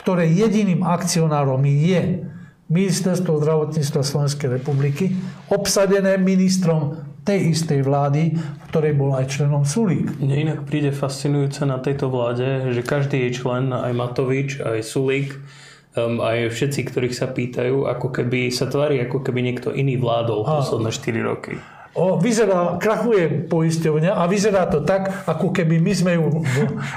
ktoré 0.02 0.28
jediným 0.32 0.82
akcionárom 0.82 1.62
je 1.68 2.26
Ministerstvo 2.72 3.44
zdravotníctva 3.44 4.02
Slovenskej 4.02 4.50
republiky, 4.58 5.12
obsadené 5.52 6.16
ministrom 6.16 7.04
tej 7.28 7.52
istej 7.52 7.84
vlády, 7.84 8.34
v 8.40 8.64
ktorej 8.72 8.96
bol 8.96 9.12
aj 9.14 9.28
členom 9.28 9.68
Sulík. 9.68 10.18
Mne 10.18 10.50
inak 10.50 10.60
príde 10.66 10.96
fascinujúce 10.96 11.68
na 11.68 11.84
tejto 11.84 12.08
vláde, 12.08 12.72
že 12.72 12.82
každý 12.82 13.28
jej 13.28 13.44
člen, 13.44 13.76
aj 13.76 13.92
Matovič, 13.92 14.64
aj 14.64 14.88
Sulík, 14.88 15.36
um, 16.00 16.24
aj 16.24 16.50
všetci, 16.56 16.88
ktorých 16.88 17.14
sa 17.14 17.28
pýtajú, 17.30 17.86
ako 17.92 18.08
keby 18.10 18.50
sa 18.50 18.72
tvári, 18.72 19.04
ako 19.04 19.20
keby 19.20 19.44
niekto 19.44 19.76
iný 19.76 20.00
vládol 20.00 20.48
posledné 20.48 20.90
4 20.96 21.22
roky. 21.28 21.60
O, 21.92 22.16
vyzerá, 22.16 22.80
krachuje 22.80 23.52
poisťovňa 23.52 24.16
a 24.16 24.24
vyzerá 24.24 24.64
to 24.72 24.88
tak, 24.88 25.12
ako 25.28 25.52
keby 25.52 25.76
my 25.84 25.92
sme 25.92 26.12
ju 26.16 26.40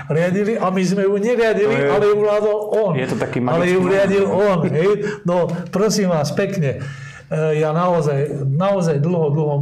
riadili 0.06 0.54
a 0.54 0.70
my 0.70 0.82
sme 0.86 1.02
ju 1.02 1.18
neriadili, 1.18 1.74
je, 1.74 1.90
ale 1.90 2.14
ju 2.14 2.16
vládol 2.22 2.58
on. 2.70 2.92
Je 2.94 3.10
to 3.10 3.18
taký 3.18 3.42
Ale 3.42 3.66
ju 3.66 3.82
riadil 3.82 4.22
on. 4.30 4.62
Hej? 4.70 5.26
No, 5.26 5.50
prosím 5.74 6.14
vás, 6.14 6.30
pekne. 6.30 6.78
E, 7.26 7.58
ja 7.58 7.74
naozaj, 7.74 8.46
naozaj 8.46 9.02
dlho, 9.02 9.26
dlho 9.34 9.56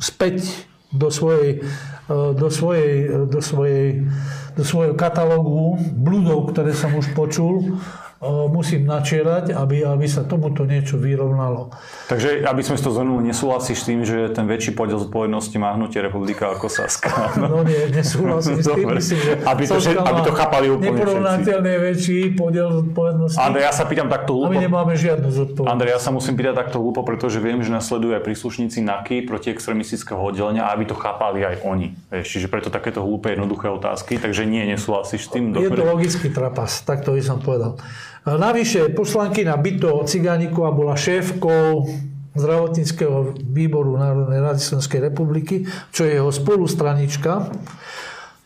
späť 0.00 0.64
do 0.88 1.12
svojej, 1.12 1.60
e, 2.08 2.14
do 2.32 2.48
svojej, 2.48 2.92
do 3.28 3.40
svojej, 3.44 4.08
do 4.56 4.64
svojho 4.64 4.96
katalógu 4.96 5.84
bludov, 5.92 6.56
ktoré 6.56 6.72
som 6.72 6.96
už 6.96 7.12
počul, 7.12 7.76
musím 8.50 8.86
načierať, 8.86 9.54
aby, 9.54 9.86
aby 9.86 10.06
sa 10.10 10.26
tomuto 10.26 10.66
niečo 10.66 10.98
vyrovnalo. 10.98 11.70
Takže, 12.10 12.42
aby 12.42 12.62
sme 12.62 12.78
si 12.78 12.82
to 12.82 12.94
zhrnuli, 12.94 13.30
nesúhlasíš 13.30 13.82
s 13.82 13.86
tým, 13.86 14.06
že 14.06 14.30
ten 14.30 14.46
väčší 14.50 14.74
podiel 14.74 14.98
zodpovednosti 15.02 15.56
má 15.58 15.74
hnutie 15.74 16.02
republika 16.02 16.50
ako 16.50 16.66
Saska? 16.70 17.34
No 17.38 17.62
nie, 17.62 17.88
nesúhlasím 17.90 18.58
s 18.58 18.66
tým, 18.66 18.86
myslím, 18.94 19.18
že 19.22 19.32
aby 19.46 19.62
to, 19.66 19.76
že, 19.78 19.92
aby 19.94 20.20
to 20.22 20.32
chápali 20.34 20.66
úplne 20.70 20.98
Neporovnateľne 20.98 21.72
väčší 21.78 22.18
podiel 22.38 22.82
zodpovednosti. 22.82 23.38
Andrej, 23.38 23.64
ja 23.66 23.72
sa 23.74 23.84
pýtam 23.86 24.06
takto 24.10 24.30
hlúpo. 24.38 24.50
A 24.50 24.54
my 24.54 24.66
nemáme 24.66 24.92
žiadnu 24.94 25.28
zodpovednosť. 25.30 25.72
Andrej, 25.72 25.90
ja 25.94 26.00
sa 26.02 26.10
musím 26.14 26.34
pýtať 26.38 26.54
takto 26.54 26.76
hlúpo, 26.78 27.00
pretože 27.02 27.42
viem, 27.42 27.58
že 27.62 27.74
nasledujú 27.74 28.14
aj 28.14 28.22
príslušníci 28.22 28.78
NAKY 28.82 29.26
proti 29.26 29.50
extremistického 29.50 30.18
oddelenia 30.18 30.72
aby 30.72 30.88
to 30.88 30.96
chápali 30.96 31.44
aj 31.44 31.60
oni. 31.62 31.92
Vieš, 32.08 32.26
čiže 32.38 32.46
preto 32.48 32.72
takéto 32.72 33.04
hlúpe 33.04 33.28
jednoduché 33.34 33.68
otázky, 33.68 34.16
takže 34.16 34.48
nie, 34.48 34.64
nesúhlasíš 34.64 35.28
s 35.28 35.30
tým. 35.30 35.52
Je 35.52 35.68
to 35.68 35.84
logický 35.84 36.32
trapas, 36.32 36.80
tak 36.82 37.04
to 37.04 37.12
by 37.12 37.22
som 37.22 37.38
povedal. 37.38 37.76
Navyše 38.22 38.94
poslankyňa 38.94 39.54
Byto 39.58 40.06
Cigániková 40.06 40.70
bola 40.70 40.94
šéfkou 40.94 41.90
zdravotníckého 42.38 43.34
výboru 43.50 43.98
Národnej 43.98 44.38
rady 44.38 44.62
Slovenskej 44.62 45.00
republiky, 45.10 45.66
čo 45.90 46.06
je 46.06 46.22
jeho 46.22 46.30
spolustranička. 46.30 47.50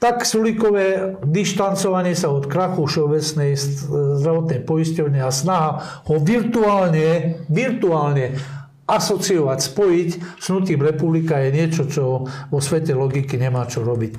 Tak 0.00 0.25
Sulíkové 0.25 1.16
dištancovanie 1.25 2.16
sa 2.16 2.33
od 2.33 2.49
krachu 2.49 2.88
Všeobecnej 2.88 3.52
zdravotnej 4.21 4.64
poisťovne 4.64 5.21
a 5.21 5.28
snaha 5.28 6.02
ho 6.09 6.16
virtuálne, 6.25 7.40
virtuálne 7.52 8.33
asociovať, 8.88 9.59
spojiť 9.61 10.11
s 10.40 10.47
nutím 10.52 10.80
republika 10.80 11.37
je 11.42 11.50
niečo, 11.52 11.85
čo 11.85 12.25
vo 12.25 12.59
svete 12.64 12.97
logiky 12.97 13.37
nemá 13.37 13.68
čo 13.68 13.85
robiť. 13.85 14.12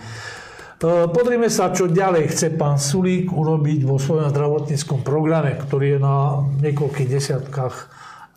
E, 0.77 1.09
pozrime 1.09 1.49
sa, 1.49 1.73
čo 1.73 1.89
ďalej 1.89 2.29
chce 2.29 2.53
pán 2.53 2.77
Sulík 2.77 3.33
urobiť 3.33 3.81
vo 3.81 3.97
svojom 3.97 4.29
zdravotníckom 4.29 5.01
programe, 5.01 5.57
ktorý 5.57 5.97
je 5.97 5.99
na 5.99 6.45
niekoľkých 6.61 7.09
desiatkách, 7.09 7.75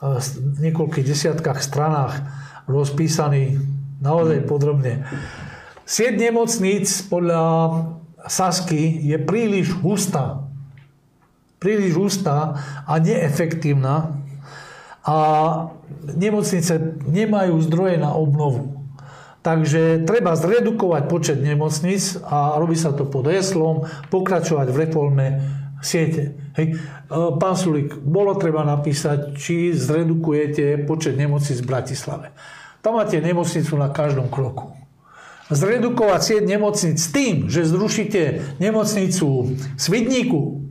e, 0.00 0.09
niekoľkých 0.64 1.04
desiatkách 1.04 1.61
stranách 1.61 2.25
rozpísaný 2.64 3.61
naozaj 4.00 4.49
podrobne. 4.49 5.04
Sieť 5.85 6.16
nemocníc 6.16 7.04
podľa 7.12 7.44
Sasky 8.25 9.04
je 9.04 9.20
príliš 9.20 9.76
hustá. 9.85 10.49
Príliš 11.61 11.92
hustá 11.92 12.56
a 12.88 12.97
neefektívna 12.97 14.16
a 15.04 15.16
nemocnice 16.16 17.04
nemajú 17.04 17.61
zdroje 17.68 18.00
na 18.00 18.16
obnovu. 18.16 18.79
Takže 19.40 20.04
treba 20.04 20.37
zredukovať 20.37 21.02
počet 21.09 21.38
nemocníc 21.40 22.20
a 22.20 22.61
robí 22.61 22.76
sa 22.76 22.92
to 22.92 23.09
pod 23.09 23.25
heslom 23.25 23.88
pokračovať 24.12 24.68
v 24.68 24.76
reforme 24.85 25.26
siete. 25.80 26.37
Hej. 26.61 26.76
E, 26.76 26.78
pán 27.40 27.56
Sulík, 27.56 27.97
bolo 28.04 28.37
treba 28.37 28.68
napísať, 28.68 29.32
či 29.40 29.73
zredukujete 29.73 30.85
počet 30.85 31.16
nemocníc 31.16 31.64
v 31.64 31.70
Bratislave. 31.73 32.37
Tam 32.85 33.00
máte 33.00 33.16
nemocnicu 33.16 33.80
na 33.80 33.88
každom 33.88 34.28
kroku. 34.28 34.76
Zredukovať 35.49 36.20
sieť 36.20 36.44
nemocnic 36.44 36.97
s 37.00 37.09
tým, 37.09 37.49
že 37.49 37.64
zrušíte 37.64 38.56
nemocnicu 38.61 39.56
Svidníku 39.80 40.62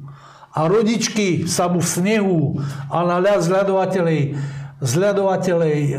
a 0.54 0.66
rodičky 0.70 1.50
sa 1.50 1.68
v 1.70 1.82
snehu 1.84 2.62
a 2.90 3.02
na 3.02 3.18
ľad 3.18 3.44
zľadovateľej 3.44 4.38
zľadovateľej 4.80 5.80
e, 5.92 5.96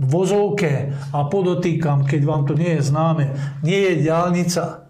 vozovke 0.00 0.96
a 1.12 1.18
podotýkam, 1.28 2.08
keď 2.08 2.20
vám 2.24 2.42
to 2.48 2.56
nie 2.56 2.80
je 2.80 2.82
známe, 2.88 3.24
nie 3.60 3.76
je 3.76 4.08
diálnica. 4.08 4.88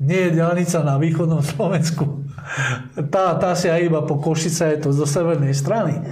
Nie 0.00 0.28
je 0.28 0.40
diálnica 0.40 0.78
na 0.80 0.96
východnom 0.96 1.44
Slovensku. 1.44 2.24
Tá, 3.12 3.36
tá 3.36 3.52
si 3.52 3.68
aj 3.68 3.84
iba 3.84 4.00
po 4.04 4.16
Košice, 4.16 4.76
je 4.76 4.88
to 4.88 4.96
zo 4.96 5.04
severnej 5.04 5.52
strany. 5.52 6.04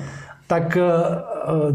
Tak 0.48 0.76
e, 0.76 0.84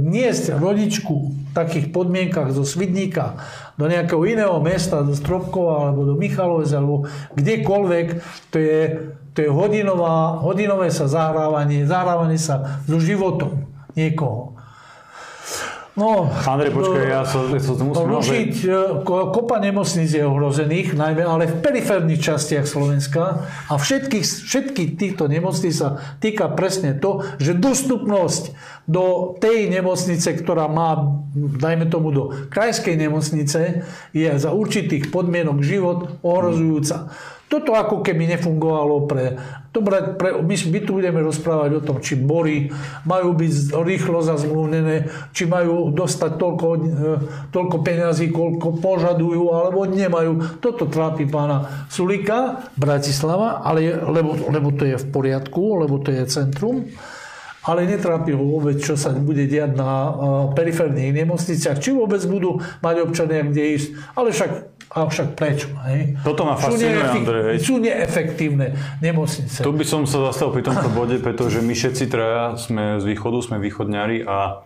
niesť 0.01 0.58
rodičku 0.58 1.15
v 1.30 1.51
takých 1.53 1.94
podmienkach 1.94 2.50
zo 2.50 2.65
Svidníka 2.65 3.38
do 3.77 3.86
nejakého 3.86 4.25
iného 4.25 4.58
mesta, 4.62 5.06
do 5.06 5.13
Stropkova 5.13 5.89
alebo 5.89 6.01
do 6.06 6.15
Michalovec 6.18 6.70
alebo 6.74 7.06
kdekoľvek, 7.38 8.08
to 8.50 8.58
je, 8.58 8.82
to 9.34 9.38
je 9.46 9.50
hodinová, 9.50 10.42
hodinové 10.42 10.89
sa 10.89 11.06
zahrávanie, 11.06 11.86
zahrávanie 11.86 12.42
sa 12.42 12.82
so 12.89 12.98
životom 12.98 13.70
niekoho. 13.94 14.52
No, 15.94 16.26
Andrej, 16.26 16.74
počkaj, 16.74 17.06
ja 17.06 17.22
sa, 17.22 17.46
ja 17.54 17.62
sa 17.62 17.86
musím... 17.86 18.18
Rušiť, 18.18 18.54
e, 18.66 18.78
ko- 19.06 19.30
kopa 19.30 19.62
nemocníc 19.62 20.10
je 20.18 20.26
ohrozených, 20.26 20.98
najmä 20.98 21.22
ale 21.22 21.46
v 21.46 21.62
periférnych 21.62 22.18
častiach 22.18 22.66
Slovenska. 22.66 23.46
A 23.70 23.78
všetkých, 23.78 24.26
všetkých 24.26 24.90
týchto 24.98 25.30
nemocníc 25.30 25.78
sa 25.78 26.02
týka 26.18 26.50
presne 26.58 26.98
to, 26.98 27.22
že 27.38 27.54
dostupnosť 27.54 28.58
do 28.90 29.38
tej 29.38 29.70
nemocnice, 29.70 30.34
ktorá 30.34 30.66
má, 30.66 30.98
dajme 31.38 31.86
tomu 31.94 32.10
do 32.10 32.34
krajskej 32.50 32.98
nemocnice, 32.98 33.86
je 34.18 34.30
za 34.34 34.50
určitých 34.50 35.14
podmienok 35.14 35.62
život 35.62 36.18
ohrozujúca. 36.26 37.14
Toto 37.53 37.77
ako 37.77 38.01
keby 38.01 38.33
nefungovalo 38.33 39.05
pre... 39.05 39.38
Dobre, 39.69 40.17
pre, 40.17 40.41
my, 40.41 40.55
my 40.57 40.79
tu 40.81 40.98
budeme 40.98 41.22
rozprávať 41.22 41.77
o 41.77 41.86
tom, 41.86 42.01
či 42.01 42.17
bory 42.17 42.74
majú 43.05 43.38
byť 43.38 43.77
rýchlo 43.77 44.25
zazmluvnené, 44.25 45.05
či 45.38 45.45
majú 45.45 45.93
dostať 45.93 46.31
toľko, 46.41 46.67
e, 46.74 46.79
toľko 47.53 47.77
peňazí, 47.86 48.33
koľko 48.33 48.81
požadujú, 48.81 49.53
alebo 49.53 49.86
nemajú. 49.86 50.62
Toto 50.65 50.89
trápi 50.89 51.29
pána 51.29 51.86
Sulika, 51.93 52.69
Bratislava, 52.74 53.62
ale, 53.62 54.01
lebo, 54.01 54.33
lebo 54.50 54.74
to 54.74 54.89
je 54.89 54.98
v 54.98 55.05
poriadku, 55.13 55.86
lebo 55.86 56.01
to 56.01 56.10
je 56.10 56.25
centrum 56.25 56.89
ale 57.63 57.88
netrápi 57.88 58.36
ho 58.36 58.43
vôbec, 58.43 58.75
čo 58.83 59.00
sa 59.00 59.15
bude 59.15 59.48
diať 59.48 59.72
na 59.79 59.88
uh, 59.88 60.12
periférnych 60.51 61.15
nemocniciach, 61.15 61.79
či 61.79 61.95
vôbec 61.95 62.19
budú 62.27 62.60
mať 62.83 62.95
občania 63.00 63.48
kde 63.48 63.79
ísť, 63.79 63.88
ale 64.19 64.36
však 64.36 64.73
a 64.94 65.10
však 65.10 65.34
prečo? 65.34 65.74
Hej? 65.90 66.22
Toto 66.22 66.46
ma 66.46 66.54
fascinuje, 66.54 67.02
sú, 67.02 67.18
Andrej. 67.18 67.58
Sú 67.60 67.76
neefektívne 67.82 68.78
nemocnice. 69.02 69.66
Tu 69.66 69.72
by 69.74 69.86
som 69.86 70.06
sa 70.06 70.30
zastavil 70.30 70.62
pri 70.62 70.64
tomto 70.70 70.90
bode, 70.94 71.18
pretože 71.18 71.66
my 71.66 71.74
všetci 71.74 72.06
traja 72.14 72.54
sme 72.62 73.02
z 73.02 73.04
východu, 73.10 73.38
sme 73.42 73.58
východňari 73.58 74.22
a 74.30 74.62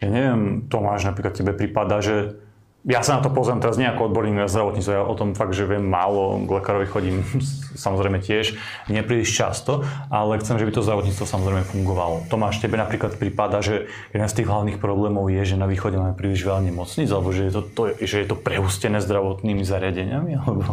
ja 0.00 0.08
neviem, 0.08 0.68
Tomáš, 0.68 1.08
napríklad 1.08 1.32
tebe 1.36 1.52
prípada, 1.56 2.00
že 2.04 2.40
ja 2.80 3.04
sa 3.04 3.20
na 3.20 3.20
to 3.20 3.28
pozriem 3.28 3.60
teraz 3.60 3.76
nejako 3.76 4.08
odborník 4.08 4.40
na 4.40 4.48
zdravotníctvo, 4.48 4.92
ja 4.96 5.04
o 5.04 5.12
tom 5.12 5.36
fakt, 5.36 5.52
že 5.52 5.68
viem 5.68 5.84
málo, 5.84 6.40
k 6.48 6.50
lekárovi 6.60 6.88
chodím 6.88 7.20
samozrejme 7.84 8.24
tiež, 8.24 8.56
nepríliš 8.88 9.36
často, 9.36 9.84
ale 10.08 10.40
chcem, 10.40 10.56
že 10.56 10.64
by 10.64 10.72
to 10.72 10.86
zdravotníctvo 10.86 11.24
samozrejme 11.28 11.62
fungovalo. 11.68 12.24
Tomáš, 12.32 12.64
tebe 12.64 12.80
napríklad 12.80 13.20
prípada, 13.20 13.60
že 13.60 13.92
jeden 14.16 14.28
z 14.28 14.36
tých 14.40 14.48
hlavných 14.48 14.80
problémov 14.80 15.28
je, 15.28 15.42
že 15.44 15.60
na 15.60 15.68
východe 15.68 16.00
máme 16.00 16.16
príliš 16.16 16.40
veľa 16.40 16.64
nemocníc, 16.72 17.12
alebo 17.12 17.36
že 17.36 17.48
je 17.48 17.52
to, 17.52 17.62
to, 17.68 17.82
že 18.00 18.16
je 18.24 18.26
to 18.26 18.36
prehustené 18.40 19.04
zdravotnými 19.04 19.60
zariadeniami, 19.60 20.40
alebo 20.40 20.72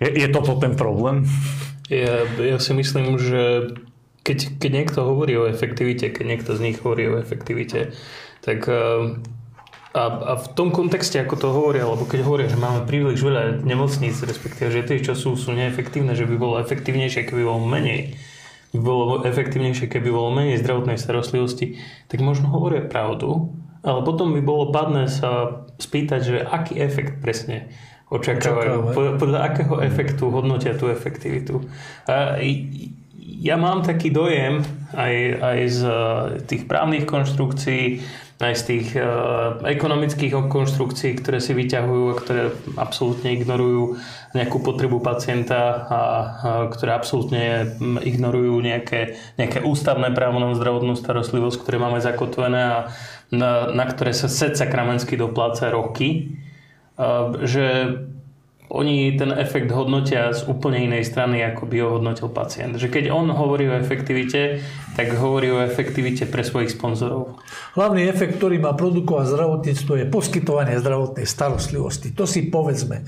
je, 0.00 0.08
je 0.08 0.28
toto 0.32 0.56
ten 0.56 0.72
problém? 0.72 1.28
Ja, 1.92 2.24
ja 2.40 2.56
si 2.56 2.72
myslím, 2.72 3.20
že 3.20 3.76
keď, 4.24 4.56
keď 4.56 4.70
niekto 4.72 5.00
hovorí 5.04 5.36
o 5.36 5.50
efektivite, 5.50 6.08
keď 6.08 6.24
niekto 6.24 6.50
z 6.56 6.64
nich 6.64 6.80
hovorí 6.80 7.12
o 7.12 7.20
efektivite, 7.20 7.92
tak 8.40 8.64
a, 9.92 10.02
a 10.08 10.32
v 10.40 10.46
tom 10.56 10.72
kontexte, 10.72 11.20
ako 11.20 11.36
to 11.36 11.48
hovoria, 11.52 11.84
alebo 11.84 12.08
keď 12.08 12.24
hovoria, 12.24 12.48
že 12.48 12.56
máme 12.56 12.88
príliš 12.88 13.20
veľa 13.20 13.60
nemocníc, 13.60 14.24
respektíve, 14.24 14.72
že 14.72 14.88
tie, 14.88 15.04
čo 15.04 15.12
sú, 15.12 15.36
sú 15.36 15.52
neefektívne, 15.52 16.16
že 16.16 16.24
by 16.24 16.36
bolo 16.40 16.56
efektívnejšie, 16.64 17.28
keby 17.28 17.44
bolo 17.44 17.60
menej, 17.60 18.16
by 18.72 18.80
bolo 18.80 19.20
efektívnejšie, 19.20 19.92
keby 19.92 20.08
bolo 20.08 20.32
menej 20.32 20.64
zdravotnej 20.64 20.96
starostlivosti, 20.96 21.76
tak 22.08 22.24
možno 22.24 22.48
hovoria 22.48 22.88
pravdu, 22.88 23.52
ale 23.84 24.00
potom 24.00 24.32
by 24.32 24.40
bolo 24.40 24.72
padné 24.72 25.12
sa 25.12 25.60
spýtať, 25.76 26.20
že 26.24 26.36
aký 26.40 26.80
efekt 26.80 27.20
presne 27.20 27.68
očakávajú, 28.08 28.96
podľa, 28.96 29.12
podľa 29.20 29.40
akého 29.44 29.76
efektu 29.84 30.32
hodnotia 30.32 30.76
tú 30.76 30.88
efektivitu. 30.88 31.64
A 32.08 32.40
ja 33.42 33.56
mám 33.56 33.80
taký 33.80 34.12
dojem 34.12 34.60
aj, 34.92 35.14
aj 35.40 35.58
z 35.68 35.80
tých 36.44 36.68
právnych 36.68 37.08
konštrukcií, 37.08 38.04
aj 38.42 38.54
z 38.58 38.64
tých 38.66 38.88
uh, 38.98 39.62
ekonomických 39.62 40.34
konštrukcií, 40.50 41.14
ktoré 41.22 41.38
si 41.38 41.54
vyťahujú 41.54 42.04
a 42.10 42.18
ktoré 42.18 42.42
absolútne 42.74 43.30
ignorujú 43.38 44.02
nejakú 44.34 44.58
potrebu 44.58 44.98
pacienta 44.98 45.60
a, 45.62 45.70
a 45.86 46.00
ktoré 46.74 46.90
absolútne 46.92 47.78
ignorujú 48.02 48.58
nejaké, 48.58 49.14
nejaké 49.38 49.62
ústavné 49.62 50.10
právo 50.10 50.42
na 50.42 50.50
zdravotnú 50.58 50.98
starostlivosť, 50.98 51.62
ktoré 51.62 51.76
máme 51.78 52.02
zakotvené 52.02 52.60
a 52.66 52.78
na, 53.30 53.70
na 53.70 53.84
ktoré 53.86 54.10
sa 54.10 54.26
set 54.26 54.58
sakramensky 54.58 55.14
dopláca 55.14 55.70
roky, 55.70 56.34
uh, 56.98 57.38
že 57.46 57.96
oni 58.72 59.20
ten 59.20 59.28
efekt 59.36 59.68
hodnotia 59.68 60.32
z 60.32 60.48
úplne 60.48 60.80
inej 60.80 61.04
strany, 61.04 61.44
ako 61.44 61.68
by 61.68 61.76
ho 61.84 61.88
hodnotil 62.00 62.32
pacient. 62.32 62.80
Že 62.80 62.88
keď 62.88 63.04
on 63.12 63.28
hovorí 63.28 63.68
o 63.68 63.76
efektivite, 63.76 64.64
tak 64.96 65.12
hovorí 65.12 65.52
o 65.52 65.60
efektivite 65.60 66.24
pre 66.24 66.40
svojich 66.40 66.72
sponzorov. 66.72 67.36
Hlavný 67.76 68.08
efekt, 68.08 68.40
ktorý 68.40 68.56
má 68.64 68.72
produkovať 68.72 69.28
zdravotníctvo, 69.28 69.92
je 70.00 70.06
poskytovanie 70.08 70.80
zdravotnej 70.80 71.28
starostlivosti. 71.28 72.16
To 72.16 72.24
si 72.24 72.48
povedzme. 72.48 73.04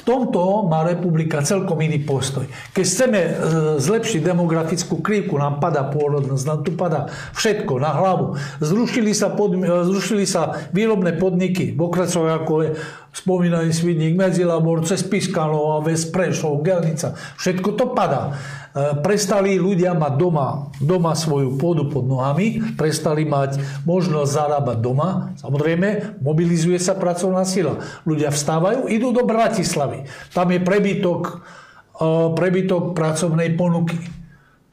V 0.00 0.08
tomto 0.08 0.64
má 0.64 0.80
republika 0.80 1.44
celkom 1.44 1.76
iný 1.84 2.00
postoj. 2.00 2.48
Keď 2.72 2.84
chceme 2.88 3.20
e, 3.20 3.30
zlepšiť 3.76 4.24
demografickú 4.24 5.04
krivku, 5.04 5.36
nám 5.36 5.60
pada 5.60 5.84
pôrodnosť, 5.92 6.44
nám 6.48 6.60
tu 6.64 6.72
pada 6.72 7.12
všetko 7.36 7.76
na 7.76 7.92
hlavu. 7.92 8.32
Zrušili 8.64 9.12
sa, 9.12 9.28
pod, 9.28 9.52
e, 9.52 9.60
zrušili 9.60 10.24
sa 10.24 10.56
výrobné 10.72 11.20
podniky 11.20 11.76
v 11.76 11.80
okracoch, 11.84 12.32
ako 12.32 12.52
je 12.64 12.68
spomínaný 13.10 13.74
Svidník, 13.74 14.14
Medzilabor, 14.14 14.86
cez 14.86 15.02
Piskanov, 15.02 15.82
Ves, 15.82 16.06
Prešov, 16.08 16.62
Gelnica. 16.62 17.18
Všetko 17.38 17.74
to 17.74 17.90
padá. 17.90 18.38
E, 18.70 19.02
prestali 19.02 19.58
ľudia 19.58 19.98
mať 19.98 20.14
doma, 20.14 20.70
doma 20.78 21.18
svoju 21.18 21.58
pôdu 21.58 21.90
pod 21.90 22.06
nohami, 22.06 22.78
prestali 22.78 23.26
mať 23.26 23.58
možnosť 23.82 24.30
zarábať 24.30 24.78
doma. 24.78 25.34
Samozrejme, 25.42 26.22
mobilizuje 26.22 26.78
sa 26.78 26.94
pracovná 26.94 27.42
sila. 27.42 27.82
Ľudia 28.06 28.30
vstávajú, 28.30 28.86
idú 28.86 29.10
do 29.10 29.26
Bratislavy. 29.26 30.06
Tam 30.30 30.46
je 30.54 30.62
prebytok, 30.62 31.20
e, 31.98 32.06
prebytok 32.38 32.94
pracovnej 32.94 33.58
ponuky. 33.58 33.98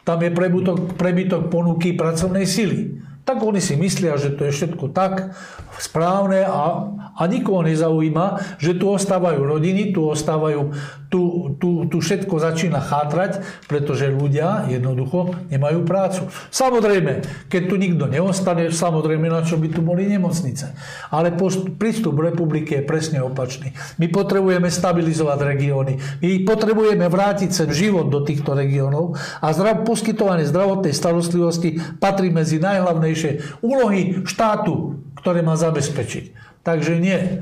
Tam 0.06 0.22
je 0.22 0.30
prebytok, 0.30 0.94
prebytok 0.96 1.50
ponuky 1.50 1.98
pracovnej 1.98 2.46
sily. 2.46 3.07
Tak 3.28 3.44
oni 3.44 3.60
si 3.60 3.76
myslia, 3.76 4.16
že 4.16 4.32
to 4.32 4.48
je 4.48 4.56
všetko 4.56 4.96
tak 4.96 5.36
správne 5.84 6.48
a, 6.48 6.96
a 7.12 7.22
nikoho 7.28 7.60
nezaujíma, 7.60 8.56
že 8.56 8.80
tu 8.80 8.88
ostávajú 8.88 9.44
rodiny, 9.44 9.92
tu 9.92 10.08
ostávajú, 10.08 10.72
tu, 11.08 11.56
tu, 11.56 11.88
tu 11.88 11.98
všetko 12.04 12.36
začína 12.36 12.84
chátrať, 12.84 13.40
pretože 13.72 14.12
ľudia 14.12 14.68
jednoducho 14.68 15.36
nemajú 15.48 15.88
prácu. 15.88 16.28
Samozrejme, 16.52 17.48
keď 17.48 17.62
tu 17.72 17.76
nikto 17.80 18.12
neostane, 18.12 18.68
samozrejme, 18.68 19.32
na 19.32 19.44
čo 19.44 19.56
by 19.56 19.72
tu 19.72 19.80
boli 19.80 20.04
nemocnice. 20.08 20.76
Ale 21.12 21.32
prístup 21.80 22.20
republiky 22.20 22.80
je 22.80 22.84
presne 22.84 23.20
opačný. 23.24 23.72
My 24.00 24.12
potrebujeme 24.12 24.68
stabilizovať 24.68 25.40
regióny, 25.44 25.94
my 26.20 26.44
potrebujeme 26.44 27.08
vrátiť 27.08 27.50
sem 27.56 27.70
život 27.72 28.12
do 28.12 28.22
týchto 28.28 28.52
regiónov 28.52 29.16
a 29.40 29.56
zdrav, 29.56 29.88
poskytovanie 29.88 30.44
zdravotnej 30.44 30.92
starostlivosti 30.92 31.80
patrí 32.04 32.30
medzi 32.30 32.60
najhlavnejšie 32.60 33.64
úlohy 33.64 34.28
štátu, 34.28 35.00
ktoré 35.24 35.40
má 35.40 35.56
zabezpečiť. 35.56 36.36
Takže 36.68 37.00
nie. 37.00 37.42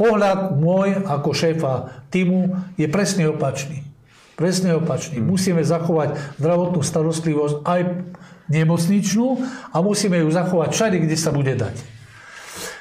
Pohľad 0.00 0.56
môj 0.56 1.04
ako 1.04 1.30
šéfa 1.36 1.74
týmu 2.08 2.56
je 2.80 2.88
presne 2.88 3.28
opačný. 3.28 3.84
Presne 4.34 4.72
opačný. 4.80 5.20
Musíme 5.20 5.60
zachovať 5.60 6.16
zdravotnú 6.40 6.80
starostlivosť 6.80 7.56
aj 7.68 7.80
nemocničnú 8.48 9.28
a 9.70 9.76
musíme 9.84 10.16
ju 10.24 10.28
zachovať 10.32 10.68
všade, 10.72 10.96
kde 11.04 11.16
sa 11.16 11.30
bude 11.30 11.52
dať. 11.52 11.99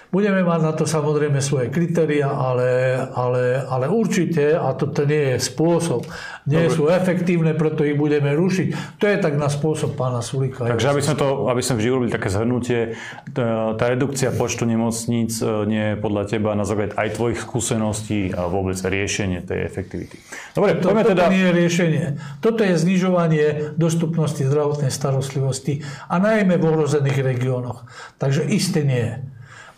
Budeme 0.10 0.41
mať 0.41 0.62
na 0.65 0.74
to 0.74 0.89
samozrejme 0.89 1.38
svoje 1.38 1.69
kritéria, 1.69 2.34
ale, 2.34 2.98
ale, 3.13 3.62
ale 3.62 3.86
určite, 3.86 4.58
a 4.58 4.74
toto 4.74 5.06
nie 5.06 5.38
je 5.38 5.38
spôsob, 5.38 6.02
nie 6.50 6.65
Dobre. 6.65 6.74
sú 6.74 6.84
efektívne, 6.89 7.54
preto 7.54 7.86
ich 7.86 7.93
budeme 7.93 8.34
rušiť. 8.34 8.98
To 8.98 9.06
je 9.06 9.17
tak 9.22 9.38
na 9.38 9.54
spôsob 9.54 9.93
pána 9.93 10.26
Sulika. 10.26 10.65
Takže 10.65 10.89
aby 10.89 11.02
sme, 11.06 11.13
to, 11.13 11.45
aby 11.45 11.62
sme 11.62 11.78
vždy 11.78 11.88
urobili 11.93 12.10
také 12.10 12.34
zhrnutie, 12.34 12.98
tá, 13.38 13.86
redukcia 13.86 14.34
počtu 14.34 14.65
nemocníc 14.65 15.45
e, 15.45 15.69
nie 15.69 15.93
je 15.93 15.95
podľa 16.02 16.24
teba 16.26 16.58
na 16.58 16.65
základe 16.65 16.98
aj 16.98 17.13
tvojich 17.13 17.39
skúseností 17.45 18.34
a 18.34 18.50
vôbec 18.50 18.82
riešenie 18.82 19.45
tej 19.45 19.62
efektivity. 19.62 20.17
Dobre, 20.58 20.82
to, 20.82 20.89
toto 20.89 21.13
teda... 21.13 21.30
nie 21.30 21.45
je 21.45 21.52
riešenie. 21.54 22.06
Toto 22.41 22.65
je 22.65 22.82
znižovanie 22.82 23.78
dostupnosti 23.78 24.41
zdravotnej 24.41 24.89
starostlivosti 24.89 25.86
a 26.10 26.17
najmä 26.17 26.58
v 26.58 26.65
ohrozených 26.65 27.22
regiónoch. 27.22 27.86
Takže 28.17 28.50
isté 28.50 28.82
nie 28.82 29.06
je. 29.06 29.15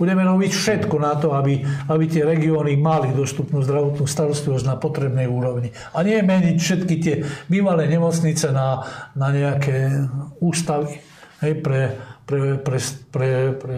Budeme 0.02 0.26
robiť 0.26 0.50
všetko 0.50 0.98
na 0.98 1.14
to, 1.14 1.38
aby, 1.38 1.62
aby 1.62 2.04
tie 2.10 2.26
regióny 2.26 2.74
mali 2.74 3.14
dostupnú 3.14 3.62
zdravotnú 3.62 4.10
starostlivosť 4.10 4.66
na 4.66 4.74
potrebnej 4.82 5.30
úrovni. 5.30 5.70
A 5.94 6.02
nie 6.02 6.18
meniť 6.26 6.58
všetky 6.58 6.96
tie 6.98 7.22
bývalé 7.46 7.86
nemocnice 7.86 8.50
na, 8.50 8.82
na 9.14 9.30
nejaké 9.30 10.10
ústavy 10.42 10.98
hej, 11.46 11.54
pre, 11.62 12.02
pre, 12.26 12.58
pre, 12.58 12.78
pre, 13.14 13.30
pre 13.62 13.78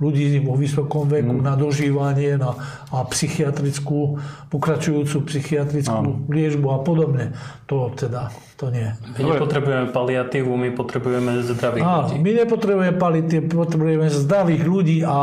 ľudí 0.00 0.40
vo 0.40 0.56
vysokom 0.56 1.06
veku 1.06 1.36
mm. 1.38 1.44
na 1.44 1.54
dožívanie 1.54 2.40
na, 2.40 2.56
a 2.88 3.04
psychiatrickú, 3.04 4.16
pokračujúcu 4.48 5.28
psychiatrickú 5.28 6.00
no. 6.00 6.24
liečbu 6.32 6.66
a 6.72 6.78
podobne. 6.80 7.36
To 7.68 7.92
teda, 7.92 8.32
to 8.56 8.72
nie. 8.72 8.88
My 9.20 9.36
nepotrebujeme 9.36 9.86
paliatívu, 9.92 10.50
my 10.56 10.70
potrebujeme 10.72 11.44
zdravých 11.44 11.82
Áno, 11.84 12.08
ľudí. 12.08 12.16
My 12.18 12.30
nepotrebujeme 12.32 12.96
paliatívu, 12.96 13.44
potrebujeme 13.52 14.08
zdravých 14.08 14.62
ľudí 14.64 14.98
a, 15.04 15.20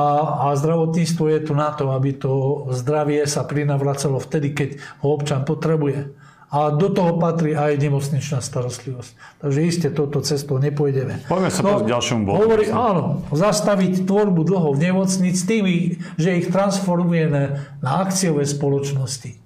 a 0.47 0.55
zdravotníctvo 0.55 1.23
je 1.33 1.39
tu 1.41 1.53
na 1.57 1.73
to, 1.73 1.89
aby 1.91 2.13
to 2.13 2.31
zdravie 2.71 3.25
sa 3.25 3.43
prinavracalo 3.43 4.21
vtedy, 4.21 4.53
keď 4.53 4.69
ho 5.01 5.17
občan 5.17 5.41
potrebuje. 5.41 6.26
A 6.47 6.71
do 6.71 6.87
toho 6.87 7.19
patrí 7.19 7.51
aj 7.51 7.75
nemocničná 7.75 8.39
starostlivosť. 8.39 9.43
Takže 9.43 9.59
iste 9.67 9.89
touto 9.91 10.23
cestou 10.23 10.63
nepôjdeme. 10.63 11.27
Poďme 11.27 11.51
sa 11.51 11.59
no, 11.59 11.83
k 11.83 11.91
ďalšiemu 11.91 12.21
bodu. 12.23 12.37
Hovorí, 12.39 12.65
áno, 12.71 13.27
zastaviť 13.35 14.07
tvorbu 14.07 14.47
dlhov 14.47 14.79
nemocnic 14.79 15.35
tým, 15.43 15.99
že 16.15 16.39
ich 16.39 16.47
transformujeme 16.47 17.59
na 17.83 17.91
akciové 17.99 18.47
spoločnosti. 18.47 19.43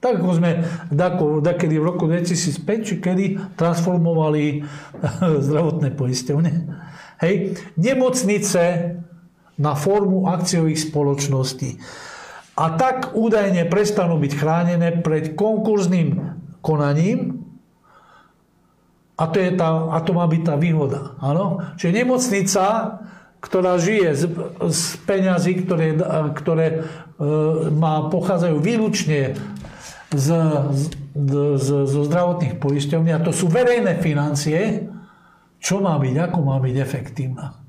Tak 0.00 0.22
ako 0.22 0.32
sme 0.38 0.50
dakedy 1.42 1.76
v 1.76 1.84
roku 1.84 2.06
2005, 2.06 2.86
či 2.86 2.94
kedy 3.02 3.24
transformovali 3.58 4.62
zdravotné 5.50 5.92
poisťovne. 5.98 6.52
Hej, 7.26 7.58
nemocnice 7.74 8.62
na 9.60 9.72
formu 9.76 10.30
akciových 10.30 10.88
spoločností 10.88 11.82
a 12.60 12.66
tak 12.76 13.16
údajne 13.16 13.64
prestanú 13.72 14.20
byť 14.20 14.32
chránené 14.36 15.00
pred 15.00 15.32
konkurzným 15.32 16.36
konaním 16.60 17.40
a 19.16 19.24
to, 19.28 19.40
je 19.40 19.52
tá, 19.56 19.68
a 19.96 19.98
to 20.04 20.12
má 20.12 20.28
byť 20.28 20.42
tá 20.44 20.54
výhoda. 20.60 21.16
Áno? 21.20 21.60
Čiže 21.80 22.04
nemocnica, 22.04 22.64
ktorá 23.40 23.80
žije 23.80 24.08
z, 24.16 24.22
z 24.68 24.80
peňazí, 25.08 25.64
ktoré, 25.64 25.96
ktoré 26.36 26.66
e, 26.72 26.78
má, 27.72 28.08
pochádzajú 28.12 28.56
výlučne 28.60 29.36
z, 30.12 30.28
z, 30.72 30.82
z, 31.56 31.68
zo 31.84 32.00
zdravotných 32.08 32.56
poisťovní, 32.60 33.12
a 33.12 33.24
to 33.24 33.32
sú 33.32 33.52
verejné 33.52 34.00
financie, 34.00 34.88
čo 35.60 35.84
má 35.84 36.00
byť, 36.00 36.16
ako 36.16 36.38
má 36.40 36.56
byť 36.56 36.76
efektívna. 36.80 37.59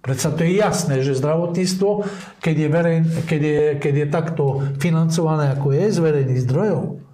Predsa 0.00 0.32
to 0.32 0.48
je 0.48 0.56
jasné, 0.56 1.04
že 1.04 1.20
zdravotníctvo, 1.20 2.08
keď 2.40 2.56
je, 2.56 2.68
verej, 2.72 2.98
keď 3.28 3.40
je, 3.44 3.60
keď 3.76 3.94
je 4.00 4.06
takto 4.08 4.44
financované, 4.80 5.52
ako 5.52 5.76
je 5.76 5.84
z 5.92 5.98
verejných 6.00 6.44
zdrojov, 6.48 7.04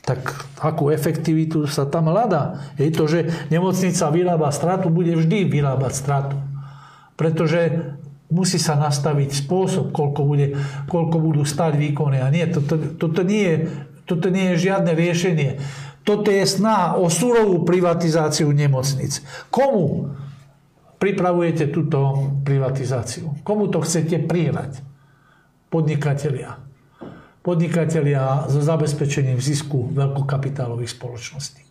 tak 0.00 0.22
akú 0.62 0.88
efektivitu 0.88 1.68
sa 1.68 1.84
tam 1.84 2.08
hľadá. 2.08 2.72
Je 2.80 2.88
to, 2.88 3.04
že 3.04 3.28
nemocnica 3.52 4.08
vyrába 4.08 4.48
stratu, 4.48 4.88
bude 4.88 5.12
vždy 5.12 5.50
vyrábať 5.50 5.92
stratu. 5.92 6.36
Pretože 7.20 7.92
musí 8.30 8.56
sa 8.56 8.78
nastaviť 8.80 9.34
spôsob, 9.34 9.92
koľko, 9.92 10.20
bude, 10.24 10.56
koľko 10.88 11.16
budú 11.20 11.42
stať 11.44 11.76
výkony. 11.76 12.22
A 12.22 12.32
nie, 12.32 12.46
toto, 12.48 12.78
toto, 12.96 13.20
nie 13.26 13.44
je, 13.44 13.56
toto 14.08 14.30
nie 14.32 14.54
je 14.54 14.70
žiadne 14.70 14.94
riešenie. 14.94 15.60
Toto 16.06 16.30
je 16.30 16.46
snaha 16.46 16.96
o 16.96 17.10
surovú 17.10 17.66
privatizáciu 17.66 18.46
nemocnic. 18.54 19.20
Komu? 19.50 20.14
Pripravujete 20.96 21.68
túto 21.68 22.32
privatizáciu? 22.42 23.40
Komu 23.44 23.68
to 23.68 23.84
chcete 23.84 24.24
prihrať? 24.24 24.80
Podnikatelia. 25.68 26.62
Podnikatelia 27.44 28.50
so 28.50 28.58
zabezpečením 28.58 29.38
zisku 29.38 29.86
veľkokapitálových 29.94 30.90
spoločností. 30.96 31.62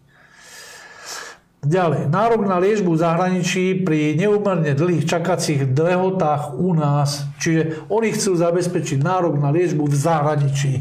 Ďalej, 1.65 2.13
nárok 2.13 2.45
na 2.45 2.61
liečbu 2.61 2.93
v 2.93 3.01
zahraničí 3.01 3.81
pri 3.81 4.13
neúmerne 4.13 4.77
dlhých 4.77 5.09
čakacích 5.09 5.65
lehotách 5.73 6.53
u 6.61 6.77
nás, 6.77 7.25
čiže 7.41 7.89
oni 7.89 8.13
chcú 8.13 8.37
zabezpečiť 8.37 9.01
nárok 9.01 9.41
na 9.41 9.49
liečbu 9.49 9.89
v 9.89 9.95
zahraničí 9.97 10.73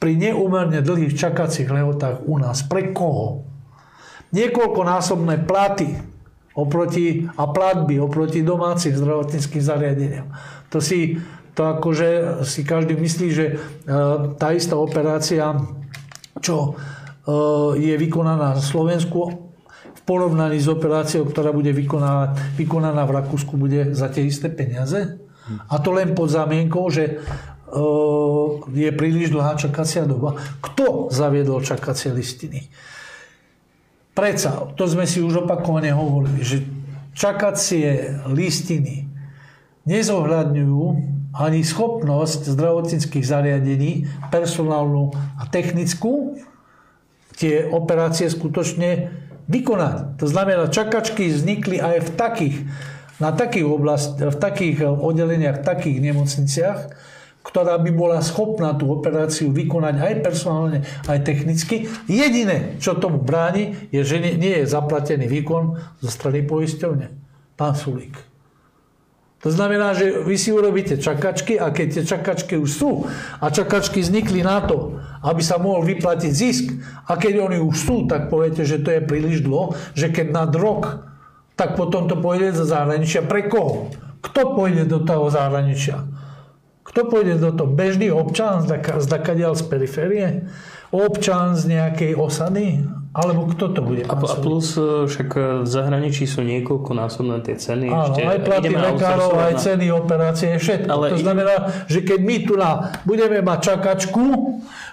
pri 0.00 0.16
neúmerne 0.16 0.80
dlhých 0.80 1.12
čakacích 1.12 1.68
lehotách 1.68 2.24
u 2.24 2.40
nás. 2.40 2.64
Pre 2.64 2.96
koho? 2.96 3.44
Niekoľkonásobné 4.32 5.44
platy 5.44 6.07
oproti, 6.58 7.30
a 7.38 7.46
platby 7.46 8.02
oproti 8.02 8.42
domácim 8.42 8.90
zdravotníckým 8.90 9.62
zariadeniam. 9.62 10.26
To 10.74 10.82
si, 10.82 11.22
to 11.54 11.78
akože 11.78 12.42
si 12.42 12.66
každý 12.66 12.98
myslí, 12.98 13.28
že 13.30 13.46
e, 13.46 13.54
tá 14.34 14.50
istá 14.50 14.74
operácia, 14.74 15.54
čo 16.42 16.56
e, 16.58 16.70
je 17.78 17.94
vykonaná 17.94 18.58
na 18.58 18.62
Slovensku, 18.62 19.46
v 19.94 20.00
porovnaní 20.02 20.58
s 20.58 20.66
operáciou, 20.66 21.30
ktorá 21.30 21.54
bude 21.54 21.70
vykonaná, 21.70 22.34
vykonaná 22.58 23.06
v 23.06 23.14
Rakúsku, 23.22 23.54
bude 23.54 23.94
za 23.94 24.10
tie 24.10 24.26
isté 24.26 24.50
peniaze. 24.50 25.20
A 25.48 25.80
to 25.80 25.96
len 25.96 26.12
pod 26.12 26.28
zámienkou, 26.28 26.90
že 26.90 27.04
e, 27.06 27.14
je 28.74 28.90
príliš 28.92 29.30
dlhá 29.30 29.54
čakacia 29.54 30.04
doba. 30.04 30.34
Kto 30.58 31.08
zaviedol 31.08 31.62
čakacie 31.62 32.10
listiny? 32.10 32.66
Preca, 34.18 34.66
to 34.74 34.84
sme 34.90 35.06
si 35.06 35.22
už 35.22 35.46
opakovane 35.46 35.94
hovorili, 35.94 36.42
že 36.42 36.66
čakacie 37.14 38.18
listiny 38.26 39.06
nezohľadňujú 39.86 40.84
ani 41.38 41.62
schopnosť 41.62 42.50
zdravotníckých 42.50 43.22
zariadení, 43.22 44.10
personálnu 44.34 45.14
a 45.38 45.46
technickú, 45.46 46.34
tie 47.38 47.70
operácie 47.70 48.26
skutočne 48.26 49.14
vykonať. 49.46 50.18
To 50.18 50.26
znamená, 50.26 50.66
čakačky 50.66 51.30
vznikli 51.30 51.78
aj 51.78 51.96
v 52.02 52.10
takých, 52.18 52.56
na 53.22 53.30
takých 53.30 53.70
oblast, 53.70 54.18
v 54.18 54.34
takých 54.34 54.82
oddeleniach, 54.82 55.62
v 55.62 55.66
takých 55.66 55.98
nemocniciach, 56.02 56.78
ktorá 57.42 57.80
by 57.80 57.90
bola 57.94 58.20
schopná 58.20 58.76
tú 58.76 58.92
operáciu 58.92 59.48
vykonať 59.54 59.94
aj 59.98 60.14
personálne, 60.20 60.78
aj 61.08 61.24
technicky. 61.24 61.88
Jediné, 62.04 62.76
čo 62.82 62.98
tomu 62.98 63.22
bráni, 63.22 63.88
je, 63.88 64.04
že 64.04 64.20
nie, 64.20 64.62
je 64.62 64.68
zaplatený 64.68 65.24
výkon 65.24 65.80
zo 66.02 66.08
strany 66.12 66.44
poisťovne. 66.44 67.08
Pán 67.56 67.74
Sulík. 67.74 68.28
To 69.38 69.54
znamená, 69.54 69.94
že 69.94 70.18
vy 70.26 70.34
si 70.34 70.50
urobíte 70.50 70.98
čakačky 70.98 71.62
a 71.62 71.70
keď 71.70 71.86
tie 71.94 72.04
čakačky 72.10 72.58
už 72.58 72.70
sú 72.74 73.06
a 73.38 73.46
čakačky 73.54 74.02
vznikli 74.02 74.42
na 74.42 74.58
to, 74.66 74.98
aby 75.22 75.38
sa 75.46 75.62
mohol 75.62 75.86
vyplatiť 75.86 76.32
zisk 76.34 76.74
a 77.06 77.14
keď 77.14 77.46
oni 77.46 77.58
už 77.62 77.76
sú, 77.78 77.96
tak 78.10 78.34
poviete, 78.34 78.66
že 78.66 78.82
to 78.82 78.90
je 78.90 79.06
príliš 79.06 79.46
dlho, 79.46 79.78
že 79.94 80.10
keď 80.10 80.34
nad 80.34 80.50
rok, 80.50 81.06
tak 81.54 81.78
potom 81.78 82.10
to 82.10 82.18
pôjde 82.18 82.58
do 82.58 82.66
zahraničia. 82.66 83.22
Pre 83.22 83.46
koho? 83.46 83.94
Kto 84.18 84.58
pôjde 84.58 84.90
do 84.90 85.06
toho 85.06 85.30
zahraničia? 85.30 86.02
Kto 86.88 87.00
pôjde 87.04 87.36
do 87.36 87.52
toho? 87.52 87.68
Bežný 87.68 88.08
občan 88.08 88.64
z, 88.64 89.06
dakadiaľ 89.06 89.54
z 89.54 89.62
periférie? 89.68 90.28
Občan 90.88 91.52
z 91.52 91.76
nejakej 91.76 92.16
osady? 92.16 92.80
Alebo 93.12 93.48
kto 93.48 93.72
to 93.72 93.80
bude? 93.84 94.04
A, 94.08 94.14
a 94.14 94.34
plus 94.40 94.76
e, 94.76 95.04
však 95.08 95.28
e, 95.36 95.40
v 95.64 95.68
zahraničí 95.68 96.24
sú 96.28 96.44
niekoľko 96.44 96.92
násobné 96.92 97.40
tie 97.44 97.56
ceny. 97.56 97.88
Áno, 97.88 98.12
ešte 98.12 98.20
aj 98.24 98.38
platy 98.44 98.68
lekárov, 98.72 99.32
aj 99.36 99.54
ceny 99.64 99.86
operácie, 99.92 100.56
všetko. 100.56 100.88
Ale 100.88 101.04
to 101.12 101.18
znamená, 101.20 101.54
že 101.88 102.04
keď 102.04 102.20
my 102.24 102.36
tu 102.44 102.54
na, 102.56 102.70
budeme 103.08 103.40
mať 103.40 103.58
čakačku, 103.74 104.24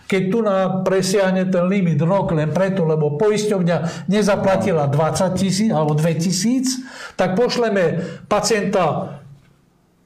keď 0.07 0.23
tu 0.31 0.39
na 0.41 0.57
presiahne 0.81 1.43
ten 1.47 1.65
limit 1.67 1.99
rok 2.01 2.31
len 2.31 2.55
preto, 2.55 2.87
lebo 2.87 3.19
poisťovňa 3.19 4.07
nezaplatila 4.07 4.87
20 4.87 5.39
tisíc 5.39 5.69
alebo 5.71 5.95
2 5.97 6.23
tisíc, 6.23 6.81
tak 7.19 7.35
pošleme 7.35 7.99
pacienta 8.31 9.19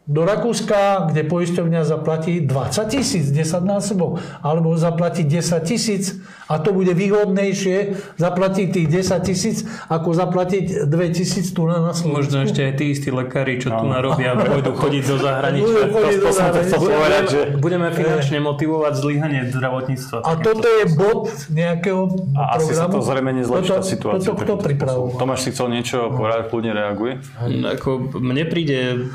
do 0.10 0.26
Rakúska, 0.26 1.14
kde 1.14 1.22
poisťovňa 1.30 1.86
zaplatí 1.86 2.42
20 2.42 2.90
tisíc, 2.90 3.30
10 3.30 3.62
násobov, 3.62 4.18
alebo 4.42 4.74
zaplatí 4.74 5.22
10 5.22 5.62
tisíc 5.62 6.18
a 6.50 6.58
to 6.58 6.74
bude 6.74 6.90
výhodnejšie 6.98 7.94
zaplatiť 8.18 8.68
tých 8.74 8.88
10 9.06 9.22
tisíc, 9.22 9.58
ako 9.86 10.18
zaplatiť 10.18 10.90
2 10.90 11.14
tisíc 11.14 11.54
tu 11.54 11.70
na 11.70 11.94
Slovensku. 11.94 12.26
Možno 12.26 12.42
ešte 12.42 12.66
aj 12.66 12.74
tí 12.82 12.86
istí 12.90 13.14
lekári, 13.14 13.62
čo 13.62 13.70
tu 13.70 13.86
narobia, 13.86 14.34
pôjdu 14.34 14.74
chodiť 14.74 15.04
do 15.06 15.18
zahraničia. 15.22 15.82
do 15.94 16.32
zahraničia. 16.34 17.42
Budeme 17.62 17.94
finančne 17.94 18.42
motivovať 18.42 18.94
zlyhanie 18.98 19.46
zdravotníctva. 19.54 20.26
A 20.26 20.32
toto 20.42 20.66
je 20.66 20.86
bod 20.98 21.30
nejakého 21.54 22.10
a 22.34 22.58
programu? 22.58 22.58
asi 22.58 22.72
sa 22.74 22.90
to 22.90 22.98
zrejme 23.06 23.32
nezlepší 23.38 23.78
tá 23.78 23.86
situácia. 23.86 24.26
Toto 24.26 24.42
kto 24.42 24.54
pripravoval? 24.58 25.22
Tomáš 25.22 25.46
si 25.46 25.50
chcel 25.54 25.70
niečo 25.70 26.10
povedať, 26.10 26.50
kľudne 26.50 26.74
reaguje. 26.74 27.22
Ako, 27.78 28.18
mne 28.18 28.50
príde 28.50 29.06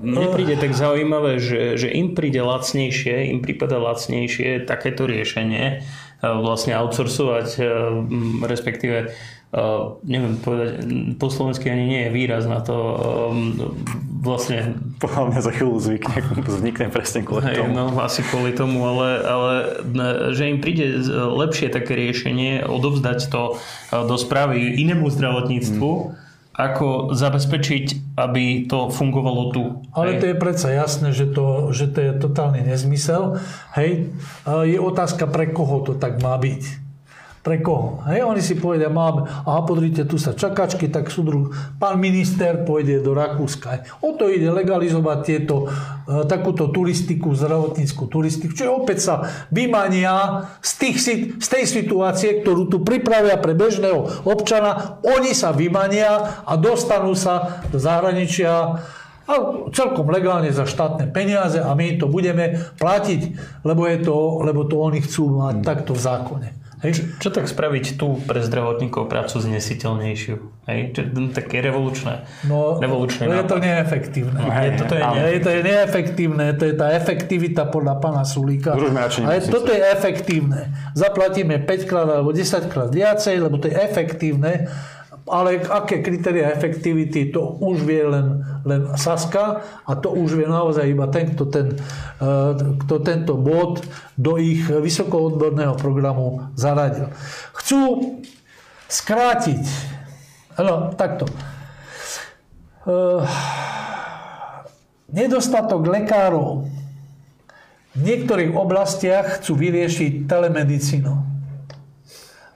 mne 0.00 0.26
príde 0.32 0.56
tak 0.56 0.72
zaujímavé, 0.72 1.36
že, 1.36 1.76
že 1.76 1.88
im 1.92 2.16
príde 2.16 2.40
lacnejšie, 2.40 3.30
im 3.36 3.44
prípada 3.44 3.76
lacnejšie 3.76 4.64
takéto 4.64 5.04
riešenie, 5.04 5.64
e, 5.64 5.76
vlastne 6.24 6.72
outsourcovať, 6.72 7.48
e, 7.60 7.62
respektíve 8.48 8.96
e, 9.04 9.62
neviem 10.08 10.40
povedať, 10.40 10.70
po 11.20 11.28
slovensky 11.28 11.68
ani 11.68 11.84
nie 11.84 12.00
je 12.08 12.10
výraz 12.16 12.48
na 12.48 12.64
to 12.64 12.76
vlastne... 14.24 14.80
Podľa 15.00 15.22
mňa 15.32 15.40
za 15.44 15.52
chvíľu 15.52 15.76
zvykne, 15.80 16.18
vznikne 16.48 16.88
presne 16.88 17.20
kvôli 17.20 17.52
hej, 17.52 17.56
tomu. 17.60 17.72
No, 17.76 17.92
asi 18.00 18.24
kvôli 18.24 18.56
tomu, 18.56 18.84
ale, 18.88 19.08
ale 19.24 19.52
že 20.32 20.48
im 20.48 20.64
príde 20.64 20.96
lepšie 21.12 21.68
také 21.68 21.92
riešenie 21.96 22.64
odovzdať 22.64 23.28
to 23.28 23.60
do 23.92 24.16
správy 24.16 24.80
inému 24.80 25.08
zdravotníctvu, 25.12 25.92
hmm 25.92 26.28
ako 26.50 27.14
zabezpečiť, 27.14 28.16
aby 28.18 28.66
to 28.66 28.90
fungovalo 28.90 29.54
tu. 29.54 29.62
Ale 29.94 30.18
to 30.18 30.28
je 30.28 30.36
predsa 30.36 30.74
jasné, 30.74 31.14
že 31.14 31.30
to, 31.30 31.70
že 31.70 31.88
to 31.94 31.98
je 32.00 32.12
totálny 32.18 32.66
nezmysel. 32.66 33.38
Hej, 33.78 34.10
je 34.44 34.78
otázka, 34.82 35.30
pre 35.30 35.54
koho 35.54 35.86
to 35.86 35.94
tak 35.96 36.18
má 36.18 36.34
byť. 36.36 36.79
Pre 37.40 37.56
koho? 37.64 38.04
Hej, 38.04 38.20
oni 38.20 38.44
si 38.44 38.60
povedia, 38.60 38.92
máme, 38.92 39.24
aha, 39.24 39.64
podrite, 39.64 40.04
tu 40.04 40.20
sa 40.20 40.36
čakačky, 40.36 40.92
tak 40.92 41.08
súdru, 41.08 41.48
pán 41.80 41.96
minister 41.96 42.68
pôjde 42.68 43.00
do 43.00 43.16
Rakúska. 43.16 43.80
O 44.04 44.12
to 44.12 44.28
ide 44.28 44.52
legalizovať 44.52 45.18
tieto, 45.24 45.64
e, 45.64 46.28
takúto 46.28 46.68
turistiku, 46.68 47.32
zdravotníckú 47.32 48.12
turistiku, 48.12 48.52
čiže 48.52 48.68
opäť 48.68 48.98
sa 49.00 49.14
vymania 49.48 50.52
z, 50.60 50.72
tých, 50.76 50.96
z 51.40 51.48
tej 51.48 51.64
situácie, 51.64 52.44
ktorú 52.44 52.68
tu 52.68 52.84
pripravia 52.84 53.40
pre 53.40 53.56
bežného 53.56 54.28
občana, 54.28 55.00
oni 55.00 55.32
sa 55.32 55.56
vymania 55.56 56.44
a 56.44 56.60
dostanú 56.60 57.16
sa 57.16 57.64
do 57.72 57.80
zahraničia 57.80 58.84
a 59.30 59.34
celkom 59.72 60.12
legálne 60.12 60.52
za 60.52 60.68
štátne 60.68 61.08
peniaze 61.08 61.56
a 61.62 61.72
my 61.72 61.96
to 61.96 62.04
budeme 62.04 62.68
platiť, 62.76 63.20
lebo, 63.64 63.88
je 63.88 63.98
to, 64.02 64.44
lebo 64.44 64.68
to 64.68 64.76
oni 64.76 65.00
chcú 65.00 65.40
mať 65.40 65.56
takto 65.64 65.96
v 65.96 66.04
zákone. 66.04 66.48
Hej, 66.80 66.92
čo, 66.96 67.02
čo 67.20 67.28
tak 67.28 67.44
spraviť 67.44 68.00
tu 68.00 68.16
pre 68.24 68.40
zdravotníkov 68.40 69.04
prácu 69.04 69.36
znesiteľnejšiu? 69.36 70.36
Hej, 70.64 70.80
čo, 70.96 71.00
také 71.28 71.60
revolučné. 71.60 72.24
No, 72.48 72.80
revolučné 72.80 73.28
no 73.28 73.36
je 73.36 73.44
to 73.44 73.60
neefektívne. 73.60 74.40
No, 74.40 74.48
hej, 74.48 74.80
toto 74.80 74.96
je, 74.96 75.04
ne, 75.04 75.24
to 75.44 75.50
je 75.52 75.60
neefektívne, 75.60 76.46
to 76.56 76.64
je 76.64 76.74
tá 76.80 76.96
efektivita 76.96 77.68
podľa 77.68 78.00
pána 78.00 78.24
Sulíka. 78.24 78.72
Ale 78.72 79.44
toto 79.44 79.76
je 79.76 79.82
efektívne. 79.92 80.72
Zaplatíme 80.96 81.60
5 81.68 81.84
krát 81.84 82.08
alebo 82.08 82.32
10 82.32 82.72
krát 82.72 82.88
viacej, 82.88 83.36
lebo 83.44 83.60
to 83.60 83.68
je 83.68 83.76
efektívne 83.76 84.72
ale 85.28 85.60
aké 85.60 86.00
kritéria 86.00 86.52
efektivity, 86.54 87.28
to 87.28 87.60
už 87.60 87.84
vie 87.84 88.04
len, 88.04 88.40
len 88.64 88.92
Saska 88.96 89.60
a 89.84 89.92
to 89.98 90.12
už 90.14 90.36
vie 90.36 90.48
naozaj 90.48 90.86
iba 90.88 91.10
ten, 91.12 91.34
kto, 91.34 91.44
ten, 91.48 91.66
eh, 92.20 92.52
kto 92.84 92.94
tento 93.04 93.34
bod 93.36 93.84
do 94.16 94.40
ich 94.40 94.68
vysokoodborného 94.68 95.76
programu 95.76 96.48
zaradil. 96.56 97.12
Chcú 97.56 98.16
skrátiť, 98.90 99.62
no, 100.58 100.90
takto, 100.98 101.30
uh, 102.84 103.22
nedostatok 105.14 105.86
lekárov 105.86 106.66
v 107.94 108.00
niektorých 108.02 108.54
oblastiach 108.54 109.38
chcú 109.38 109.58
vyriešiť 109.58 110.26
telemedicínou. 110.26 111.29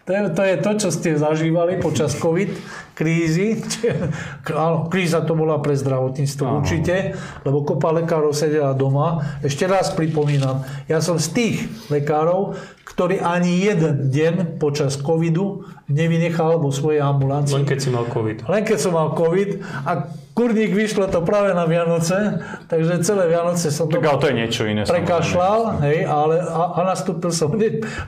To 0.04 0.12
je, 0.12 0.20
to 0.36 0.42
je 0.44 0.56
to, 0.60 0.70
čo 0.76 0.88
ste 0.92 1.16
zažívali 1.16 1.80
počas 1.80 2.12
COVID 2.20 2.52
krízy. 2.92 3.56
Áno, 4.52 4.92
kríza 4.92 5.24
to 5.24 5.32
bola 5.32 5.64
pre 5.64 5.72
zdravotníctvo 5.72 6.44
Áno. 6.44 6.60
určite, 6.60 7.16
lebo 7.40 7.64
kopa 7.64 7.88
lekárov 7.88 8.36
sedela 8.36 8.76
doma. 8.76 9.40
Ešte 9.40 9.64
raz 9.64 9.96
pripomínam, 9.96 10.60
ja 10.92 11.00
som 11.00 11.16
z 11.16 11.28
tých 11.32 11.56
lekárov, 11.88 12.52
ktorý 12.84 13.24
ani 13.24 13.64
jeden 13.64 14.12
deň 14.12 14.60
počas 14.60 15.00
covidu 15.00 15.64
nevynechal 15.88 16.56
vo 16.56 16.72
svojej 16.72 17.04
ambulancii. 17.04 17.60
Len 17.60 17.68
keď 17.68 17.78
si 17.80 17.88
mal 17.92 18.06
covid. 18.08 18.36
Len 18.48 18.62
keď 18.64 18.78
som 18.80 18.92
mal 18.96 19.12
covid 19.12 19.60
a 19.84 20.08
kurník 20.32 20.74
vyšlo 20.74 21.06
to 21.12 21.22
práve 21.22 21.54
na 21.54 21.68
Vianoce, 21.68 22.42
takže 22.66 23.04
celé 23.06 23.30
Vianoce 23.30 23.70
som 23.70 23.86
tak, 23.86 24.02
ale 24.02 24.18
to 24.18 24.28
je 24.32 24.36
niečo 24.36 24.62
iné. 24.66 24.82
Prekašľal, 24.82 25.84
hej, 25.86 26.08
ale 26.08 26.42
a, 26.42 26.62
a 26.74 26.80
nastúpil 26.88 27.30
som 27.30 27.54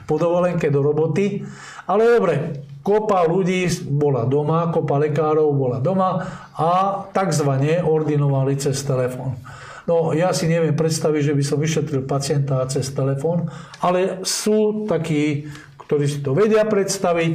po 0.09 0.15
dovolenke 0.19 0.67
do 0.67 0.83
roboty. 0.83 1.45
Ale 1.87 2.19
dobre, 2.19 2.67
kopa 2.83 3.23
ľudí 3.23 3.63
bola 3.87 4.27
doma, 4.27 4.67
kopa 4.75 4.99
lekárov 4.99 5.55
bola 5.55 5.79
doma 5.79 6.23
a 6.51 7.03
takzvané 7.15 7.79
ordinovali 7.79 8.59
cez 8.59 8.83
telefón. 8.83 9.39
No 9.87 10.11
ja 10.11 10.35
si 10.35 10.51
neviem 10.51 10.75
predstaviť, 10.75 11.31
že 11.31 11.33
by 11.35 11.43
som 11.47 11.63
vyšetril 11.63 12.03
pacienta 12.03 12.59
cez 12.67 12.91
telefón, 12.91 13.47
ale 13.79 14.19
sú 14.27 14.83
takí, 14.83 15.47
ktorí 15.87 16.05
si 16.05 16.19
to 16.19 16.35
vedia 16.35 16.67
predstaviť 16.67 17.33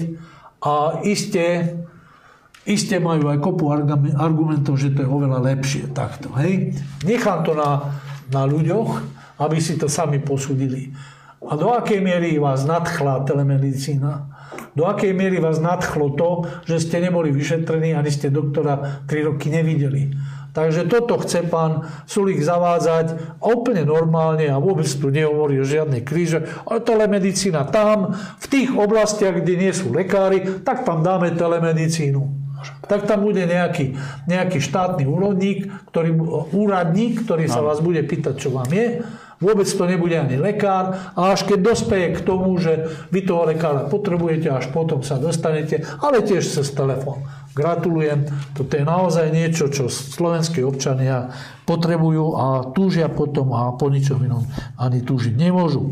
a 0.62 1.02
iste, 1.02 1.74
iste 2.68 2.96
majú 3.00 3.32
aj 3.32 3.38
kopu 3.40 3.72
argumentov, 4.14 4.78
že 4.78 4.92
to 4.92 5.02
je 5.02 5.08
oveľa 5.08 5.40
lepšie 5.56 5.90
takto. 5.90 6.30
Hej? 6.38 6.76
Nechám 7.02 7.42
to 7.42 7.56
na, 7.56 7.98
na 8.28 8.44
ľuďoch, 8.44 8.90
aby 9.40 9.58
si 9.58 9.80
to 9.80 9.88
sami 9.90 10.20
posudili. 10.20 10.92
A 11.42 11.58
do 11.58 11.74
akej 11.74 11.98
miery 11.98 12.38
vás 12.38 12.62
nadchla 12.62 13.26
telemedicína? 13.26 14.31
Do 14.72 14.88
akej 14.88 15.12
miery 15.12 15.36
vás 15.36 15.60
nadchlo 15.60 16.16
to, 16.16 16.48
že 16.64 16.88
ste 16.88 17.04
neboli 17.04 17.28
vyšetrení, 17.28 17.92
ani 17.92 18.08
ste 18.08 18.32
doktora 18.32 19.04
3 19.04 19.28
roky 19.28 19.52
nevideli? 19.52 20.16
Takže 20.52 20.84
toto 20.84 21.16
chce 21.16 21.48
pán 21.48 21.88
Sulík 22.04 22.44
zavádzať 22.44 23.40
úplne 23.40 23.88
normálne 23.88 24.52
a 24.52 24.60
vôbec 24.60 24.84
tu 24.84 25.08
nehovorí 25.08 25.56
o 25.56 25.64
žiadnej 25.64 26.04
kríže, 26.04 26.44
ale 26.68 26.84
telemedicína 26.84 27.64
tam, 27.72 28.12
v 28.36 28.46
tých 28.52 28.68
oblastiach, 28.76 29.40
kde 29.40 29.54
nie 29.56 29.72
sú 29.72 29.88
lekári, 29.96 30.60
tak 30.60 30.84
tam 30.84 31.00
dáme 31.00 31.32
telemedicínu. 31.32 32.20
Tak 32.84 33.08
tam 33.08 33.24
bude 33.24 33.48
nejaký, 33.48 33.96
nejaký 34.28 34.60
štátny 34.60 35.08
úradník, 35.08 35.72
ktorý, 35.88 36.20
úradník, 36.52 37.24
ktorý 37.24 37.48
sa 37.48 37.64
vás 37.64 37.80
bude 37.80 38.04
pýtať, 38.04 38.34
čo 38.36 38.52
vám 38.52 38.68
je 38.68 39.00
Vôbec 39.42 39.66
to 39.66 39.84
nebude 39.90 40.14
ani 40.14 40.38
lekár 40.38 41.12
a 41.18 41.34
až 41.34 41.50
keď 41.50 41.58
dospeje 41.74 42.14
k 42.14 42.22
tomu, 42.22 42.54
že 42.62 42.86
vy 43.10 43.26
toho 43.26 43.50
lekára 43.50 43.90
potrebujete, 43.90 44.46
až 44.46 44.70
potom 44.70 45.02
sa 45.02 45.18
dostanete, 45.18 45.82
ale 45.98 46.22
tiež 46.22 46.46
cez 46.46 46.70
telefón. 46.70 47.26
Gratulujem, 47.52 48.30
toto 48.54 48.78
je 48.78 48.84
naozaj 48.86 49.34
niečo, 49.34 49.66
čo 49.68 49.90
slovenskí 49.90 50.62
občania 50.62 51.34
potrebujú 51.66 52.38
a 52.38 52.46
túžia 52.70 53.10
potom 53.10 53.50
a 53.52 53.74
po 53.74 53.90
ničom 53.90 54.22
inom 54.22 54.46
ani 54.78 55.02
túžiť 55.02 55.34
nemôžu. 55.34 55.90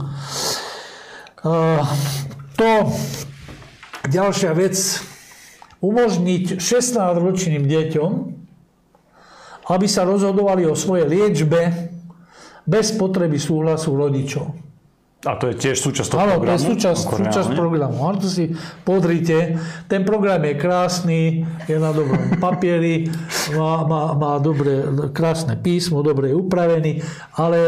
To 2.56 2.70
ďalšia 4.06 4.54
vec, 4.54 4.78
umožniť 5.84 6.60
16-ročným 6.60 7.66
deťom, 7.66 8.10
aby 9.68 9.86
sa 9.86 10.08
rozhodovali 10.08 10.64
o 10.64 10.76
svojej 10.76 11.08
liečbe 11.08 11.89
bez 12.66 12.96
potreby 12.96 13.38
súhlasu 13.38 13.96
rodičov. 13.96 14.70
A 15.20 15.36
to 15.36 15.52
je 15.52 15.60
tiež 15.60 15.76
súčasť 15.76 16.16
toho 16.16 16.20
Áno, 16.24 16.40
to 16.40 16.48
je 16.48 16.64
súčasť, 16.64 17.00
súčasť 17.04 17.48
programu. 17.52 18.08
Áno, 18.08 18.24
to 18.24 18.28
si 18.32 18.56
podrite. 18.88 19.60
Ten 19.84 20.00
program 20.08 20.40
je 20.48 20.54
krásny, 20.56 21.44
je 21.68 21.76
na 21.76 21.92
dobrom 21.92 22.32
papieri, 22.44 23.04
má, 23.52 23.84
má, 23.84 24.16
má 24.16 24.40
dobré, 24.40 24.80
krásne 25.12 25.60
písmo, 25.60 26.00
dobre 26.00 26.32
je 26.32 26.40
upravený, 26.40 26.92
ale 27.36 27.60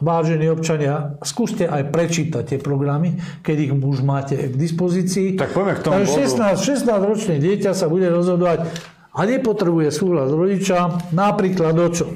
vážení 0.00 0.48
občania, 0.48 1.20
skúste 1.20 1.68
aj 1.68 1.92
prečítať 1.92 2.56
tie 2.56 2.56
programy, 2.56 3.20
keď 3.44 3.56
ich 3.68 3.72
už 3.76 4.00
máte 4.00 4.48
k 4.48 4.56
dispozícii. 4.56 5.36
Tak 5.36 5.52
poďme 5.52 5.74
k 5.76 5.80
tomu 5.84 5.92
Takže 5.92 6.24
16, 6.24 6.88
16 6.88 6.88
ročné 7.04 7.34
dieťa 7.36 7.76
sa 7.76 7.92
bude 7.92 8.08
rozhodovať 8.08 8.64
a 9.12 9.20
nepotrebuje 9.28 9.92
súhlas 9.92 10.32
rodiča, 10.32 11.12
napríklad 11.12 11.76
o 11.76 11.88
čo? 11.92 12.06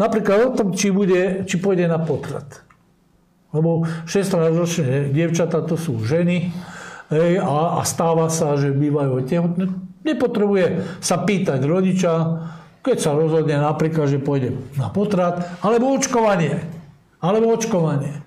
Napríklad 0.00 0.38
o 0.48 0.56
tom, 0.56 0.68
či, 0.72 0.88
bude, 0.88 1.44
či 1.44 1.60
pôjde 1.60 1.88
na 1.88 2.00
potrat. 2.00 2.64
Lebo 3.52 3.84
16-ročné 4.08 5.12
dievčatá 5.12 5.60
to 5.64 5.76
sú 5.76 6.00
ženy 6.00 6.48
ej, 7.12 7.36
a, 7.36 7.78
a 7.78 7.82
stáva 7.84 8.32
sa, 8.32 8.56
že 8.56 8.72
bývajú 8.72 9.28
tehotné. 9.28 9.68
Nepotrebuje 10.02 10.82
sa 11.04 11.20
pýtať 11.20 11.60
rodiča, 11.68 12.12
keď 12.82 12.96
sa 12.98 13.12
rozhodne 13.14 13.60
napríklad, 13.60 14.08
že 14.08 14.18
pôjde 14.18 14.56
na 14.74 14.88
potrat, 14.88 15.46
alebo 15.60 15.92
očkovanie. 15.94 16.64
Alebo 17.22 17.54
očkovanie. 17.54 18.18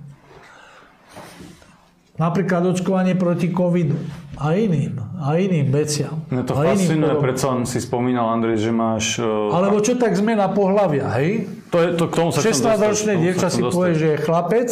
Napríklad 2.15 2.63
očkovanie 2.71 3.17
proti 3.19 3.51
covidu 3.51 3.99
a 4.35 4.47
iným, 4.55 4.99
a 5.19 5.39
iným 5.39 5.71
veciam. 5.71 6.27
No 6.27 6.43
to 6.43 6.55
fascinuje, 6.55 7.15
predsa 7.23 7.55
si 7.63 7.79
spomínal, 7.79 8.35
Andrej, 8.35 8.67
že 8.67 8.71
máš... 8.71 9.19
Uh, 9.19 9.51
Alebo 9.55 9.79
čo 9.79 9.95
tak 9.95 10.15
zmena 10.15 10.51
pohľavia, 10.51 11.07
hej? 11.19 11.47
To 11.71 11.77
je, 11.79 11.87
to, 11.95 12.03
k 12.11 12.13
tomu 12.15 12.29
sa 12.35 12.39
16-ročné 12.43 13.19
dievča 13.19 13.47
si 13.47 13.61
povie, 13.63 13.95
že 13.95 14.07
je 14.15 14.17
chlapec 14.23 14.69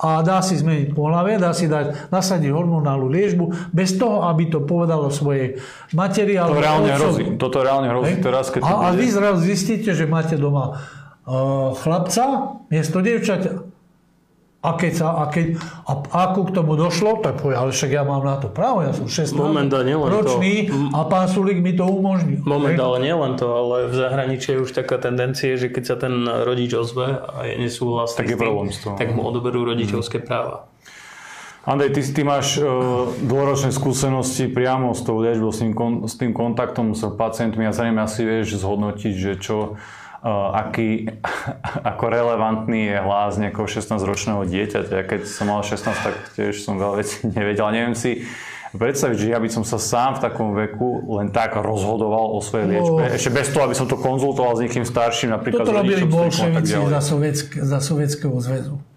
a 0.00 0.20
dá 0.20 0.42
si 0.44 0.58
zmeniť 0.58 0.92
pohľavie, 0.92 1.40
dá 1.40 1.56
si 1.56 1.70
dať, 1.70 2.10
nasadiť 2.12 2.50
hormonálnu 2.50 3.08
liežbu, 3.08 3.72
bez 3.72 3.96
toho, 3.96 4.28
aby 4.28 4.52
to 4.52 4.60
povedalo 4.66 5.08
svojej 5.08 5.62
materi. 5.96 6.36
To 6.36 6.60
reálne 6.60 6.92
hrozí. 6.92 7.24
Toto 7.40 7.64
reálne 7.64 7.88
hrozí 7.88 8.20
teraz, 8.20 8.52
keď... 8.52 8.66
A, 8.66 8.90
a 8.90 8.96
vy 8.96 9.06
zrazu 9.08 9.40
zistíte, 9.46 9.96
že 9.96 10.04
máte 10.04 10.36
doma 10.36 10.76
uh, 11.24 11.72
chlapca 11.78 12.58
miesto 12.68 13.00
dievčaťa. 13.00 13.63
A 14.64 14.80
keď, 14.80 14.92
sa, 14.96 15.08
a 15.20 15.28
keď 15.28 15.60
a 15.84 15.92
ako 16.24 16.48
k 16.48 16.50
tomu 16.56 16.72
došlo, 16.72 17.20
tak 17.20 17.44
povie, 17.44 17.52
ale 17.52 17.68
však 17.68 17.90
ja 17.92 18.00
mám 18.00 18.24
na 18.24 18.40
to 18.40 18.48
právo, 18.48 18.80
ja 18.80 18.96
som 18.96 19.04
6 19.04 19.36
Moment, 19.36 19.68
ročný 19.68 20.72
to, 20.72 20.88
a 20.96 21.04
pán 21.04 21.28
Sulik 21.28 21.60
mi 21.60 21.76
to 21.76 21.84
umožní. 21.84 22.40
Moment, 22.48 22.72
Hej. 22.72 22.80
ale 22.80 22.96
nielen 23.04 23.36
to, 23.36 23.44
ale 23.52 23.92
v 23.92 23.94
zahraničí 23.94 24.56
je 24.56 24.64
už 24.64 24.72
taká 24.72 24.96
tendencie, 24.96 25.60
že 25.60 25.68
keď 25.68 25.84
sa 25.84 25.96
ten 26.00 26.24
rodič 26.24 26.72
ozve 26.72 27.12
a 27.12 27.44
je 27.44 27.60
nesúhlasný 27.60 28.16
tak, 28.16 28.26
je 28.32 28.36
tým, 28.40 28.96
tak 28.96 29.08
mu 29.12 29.20
odoberú 29.28 29.68
rodičovské 29.68 30.24
práva. 30.24 30.64
Andrej, 31.64 31.96
ty, 31.96 32.00
ty 32.12 32.22
máš 32.24 32.60
uh, 32.60 33.08
dlhoročné 33.24 33.72
skúsenosti 33.72 34.52
priamo 34.52 34.92
s 34.92 35.00
tou 35.00 35.16
liečbou, 35.20 35.48
s 35.48 35.64
tým, 35.64 35.72
kon, 35.72 36.04
s 36.04 36.16
tým 36.20 36.36
kontaktom 36.36 36.92
s 36.92 37.08
pacientmi 37.16 37.64
a 37.64 37.72
za 37.72 37.88
nimi 37.88 38.04
asi 38.04 38.20
vieš 38.20 38.60
zhodnotiť, 38.60 39.12
že 39.16 39.32
čo, 39.40 39.80
aký, 40.30 41.12
ako 41.90 42.04
relevantný 42.08 42.96
je 42.96 42.98
hlas 42.98 43.36
nejakého 43.36 43.68
16-ročného 43.68 44.42
dieťaťa. 44.48 45.04
Keď 45.04 45.20
som 45.28 45.52
mal 45.52 45.60
16, 45.60 45.84
tak 45.84 46.14
tiež 46.32 46.64
som 46.64 46.80
veľa 46.80 47.04
vecí 47.04 47.28
nevedel. 47.36 47.68
Neviem 47.68 47.96
si 47.96 48.24
predstaviť, 48.74 49.16
že 49.20 49.26
ja 49.30 49.38
by 49.38 49.48
som 49.52 49.62
sa 49.62 49.78
sám 49.78 50.18
v 50.18 50.20
takom 50.24 50.50
veku 50.56 51.14
len 51.20 51.30
tak 51.30 51.54
rozhodoval 51.54 52.34
o 52.34 52.42
svojej 52.42 52.74
liečbe. 52.74 53.06
No. 53.06 53.12
Ešte 53.12 53.30
bez 53.30 53.52
toho, 53.54 53.70
aby 53.70 53.76
som 53.78 53.86
to 53.86 53.94
konzultoval 53.94 54.58
s 54.58 54.66
niekým 54.66 54.82
starším, 54.82 55.30
napríklad 55.30 55.62
Toto 55.62 55.78
robili 55.78 56.02
bolševici 56.08 56.74
za, 56.74 57.78
za 57.78 57.78
Sovietskeho 57.78 58.34
zväzu 58.42 58.93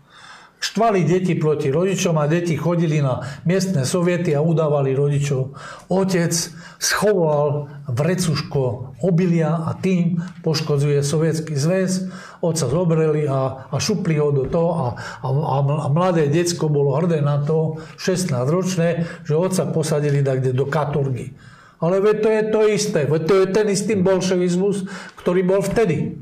štvali 0.67 1.07
deti 1.07 1.39
proti 1.39 1.71
rodičom 1.71 2.19
a 2.19 2.27
deti 2.27 2.59
chodili 2.59 2.99
na 2.99 3.23
miestne 3.47 3.87
soviety 3.87 4.35
a 4.35 4.43
udávali 4.43 4.91
rodičov. 4.91 5.55
Otec 5.87 6.35
schoval 6.75 7.71
vrecuško 7.87 8.93
obilia 8.99 9.63
a 9.63 9.71
tým 9.79 10.19
poškodzuje 10.43 10.99
sovietský 10.99 11.55
zväz. 11.55 12.11
Otca 12.43 12.67
zobreli 12.67 13.25
a, 13.31 13.71
a 13.71 13.75
šupli 13.79 14.19
ho 14.19 14.35
do 14.35 14.45
toho 14.45 14.69
a, 14.75 14.87
a, 15.23 15.27
a 15.63 15.87
mladé 15.87 16.27
decko 16.27 16.67
bolo 16.67 16.99
hrdé 16.99 17.23
na 17.23 17.39
to, 17.41 17.79
16 17.95 18.35
ročné, 18.51 19.07
že 19.23 19.39
otca 19.39 19.71
posadili 19.71 20.19
takde 20.19 20.51
do 20.51 20.67
katorgy. 20.67 21.31
Ale 21.77 22.01
veď 22.01 22.17
to 22.21 22.29
je 22.29 22.43
to 22.49 22.61
isté, 22.73 22.99
veď 23.05 23.21
to 23.23 23.33
je 23.37 23.45
ten 23.53 23.67
istý 23.69 23.93
bolševizmus, 23.95 24.89
ktorý 25.21 25.45
bol 25.45 25.61
vtedy. 25.61 26.17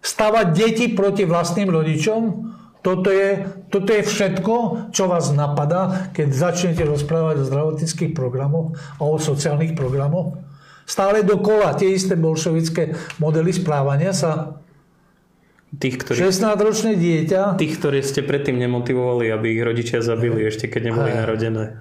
Stavať 0.00 0.46
deti 0.52 0.86
proti 0.92 1.24
vlastným 1.24 1.72
rodičom, 1.72 2.49
toto 2.80 3.12
je, 3.12 3.44
toto 3.68 3.92
je 3.92 4.00
všetko, 4.00 4.54
čo 4.96 5.04
vás 5.04 5.28
napadá, 5.36 6.08
keď 6.16 6.28
začnete 6.32 6.82
rozprávať 6.88 7.44
o 7.44 7.48
zdravotníckých 7.48 8.16
programoch 8.16 8.72
a 8.96 9.02
o 9.04 9.20
sociálnych 9.20 9.76
programoch. 9.76 10.40
Stále 10.88 11.22
dokola 11.22 11.76
tie 11.76 11.92
isté 11.92 12.16
bolševické 12.16 12.96
modely 13.20 13.52
správania 13.52 14.16
sa. 14.16 14.58
Tých, 15.70 16.02
ktorí, 16.02 16.18
16-ročné 16.18 16.98
dieťa. 16.98 17.54
Tých, 17.60 17.78
ktorí 17.78 18.02
ste 18.02 18.26
predtým 18.26 18.58
nemotivovali, 18.58 19.30
aby 19.30 19.54
ich 19.54 19.62
rodičia 19.62 20.02
zabili, 20.02 20.42
ešte 20.42 20.66
keď 20.66 20.90
neboli 20.90 21.14
narodené. 21.14 21.78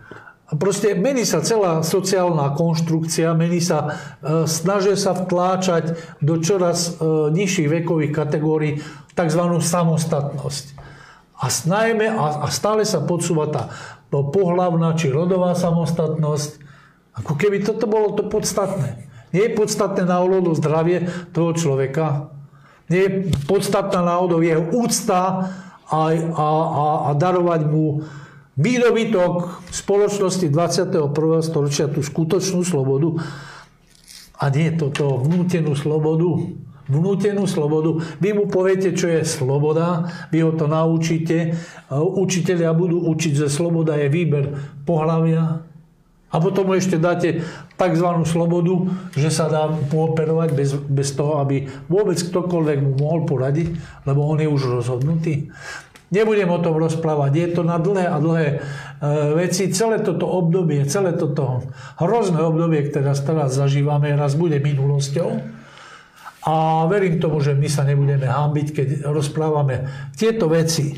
A 0.49 0.57
proste 0.57 0.97
mení 0.97 1.25
sa 1.29 1.45
celá 1.45 1.85
sociálna 1.85 2.57
konštrukcia, 2.57 3.37
mení 3.37 3.61
sa, 3.61 3.97
e, 4.21 4.49
snažia 4.49 4.97
sa 4.97 5.13
vtláčať 5.13 5.93
do 6.25 6.41
čoraz 6.41 6.97
e, 6.97 7.29
nižších 7.33 7.69
vekových 7.69 8.13
kategórií 8.13 8.81
tzv. 9.13 9.41
samostatnosť. 9.61 10.78
A, 11.39 11.47
snajme, 11.47 12.11
a, 12.11 12.43
a 12.43 12.47
stále 12.51 12.83
sa 12.83 12.99
podsúva 12.99 13.47
tá 13.47 13.71
pohlavná 14.11 14.91
či 14.99 15.07
rodová 15.07 15.55
samostatnosť. 15.55 16.59
Ako 17.23 17.33
keby 17.39 17.63
toto 17.63 17.87
bolo 17.87 18.11
to 18.17 18.27
podstatné. 18.27 19.07
Nie 19.31 19.49
je 19.49 19.57
podstatné 19.57 20.03
náhodou 20.03 20.57
zdravie 20.57 21.07
toho 21.31 21.53
človeka. 21.53 22.33
Nie 22.89 23.01
je 23.05 23.11
podstatná 23.45 24.01
náhodou 24.01 24.41
jeho 24.41 24.65
úcta 24.73 25.53
a, 25.85 26.01
a, 26.11 26.47
a, 26.49 26.85
a 27.07 27.09
darovať 27.13 27.61
mu 27.69 28.01
výrobitok 28.59 29.63
spoločnosti 29.71 30.51
21. 30.51 31.13
storočia 31.45 31.87
tú 31.87 32.03
skutočnú 32.03 32.65
slobodu 32.65 33.21
a 34.39 34.45
nie 34.51 34.73
toto 34.75 35.23
vnútenú 35.23 35.77
slobodu 35.77 36.59
vnútenú 36.89 37.45
slobodu. 37.45 38.01
Vy 38.19 38.35
mu 38.35 38.49
poviete, 38.49 38.91
čo 38.97 39.07
je 39.07 39.21
sloboda, 39.21 40.09
vy 40.33 40.43
ho 40.43 40.51
to 40.57 40.65
naučíte. 40.65 41.53
Učiteľia 41.93 42.73
budú 42.73 43.05
učiť, 43.07 43.45
že 43.45 43.47
sloboda 43.47 43.95
je 43.95 44.09
výber 44.09 44.45
pohľavia. 44.83 45.69
A 46.29 46.37
potom 46.37 46.69
mu 46.69 46.77
ešte 46.77 47.01
dáte 47.01 47.41
tzv. 47.73 48.07
slobodu, 48.21 48.85
že 49.17 49.33
sa 49.33 49.49
dá 49.49 49.65
pooperovať 49.65 50.49
bez, 50.53 50.77
bez 50.77 51.09
toho, 51.17 51.41
aby 51.41 51.65
vôbec 51.89 52.21
ktokoľvek 52.21 52.77
mu 52.85 52.91
mohol 53.01 53.25
poradiť, 53.25 53.73
lebo 54.05 54.29
on 54.29 54.37
je 54.37 54.45
už 54.45 54.61
rozhodnutý. 54.69 55.49
Nebudem 56.09 56.49
o 56.49 56.61
tom 56.61 56.77
rozprávať. 56.81 57.31
Je 57.37 57.47
to 57.53 57.61
na 57.61 57.77
dlhé 57.77 58.09
a 58.09 58.17
dlhé 58.17 58.47
e, 58.49 58.57
veci. 59.37 59.69
Celé 59.69 60.01
toto 60.01 60.25
obdobie, 60.25 60.81
celé 60.89 61.13
toto 61.13 61.61
hrozné 62.01 62.41
obdobie, 62.41 62.89
ktoré 62.89 63.13
teraz 63.13 63.53
zažívame, 63.53 64.17
raz 64.17 64.33
bude 64.33 64.57
minulosťou. 64.57 65.58
A 66.49 66.83
verím 66.89 67.21
tomu, 67.21 67.45
že 67.45 67.53
my 67.53 67.69
sa 67.69 67.85
nebudeme 67.85 68.25
hambiť, 68.25 68.67
keď 68.73 68.87
rozprávame 69.05 69.85
tieto 70.17 70.49
veci. 70.49 70.97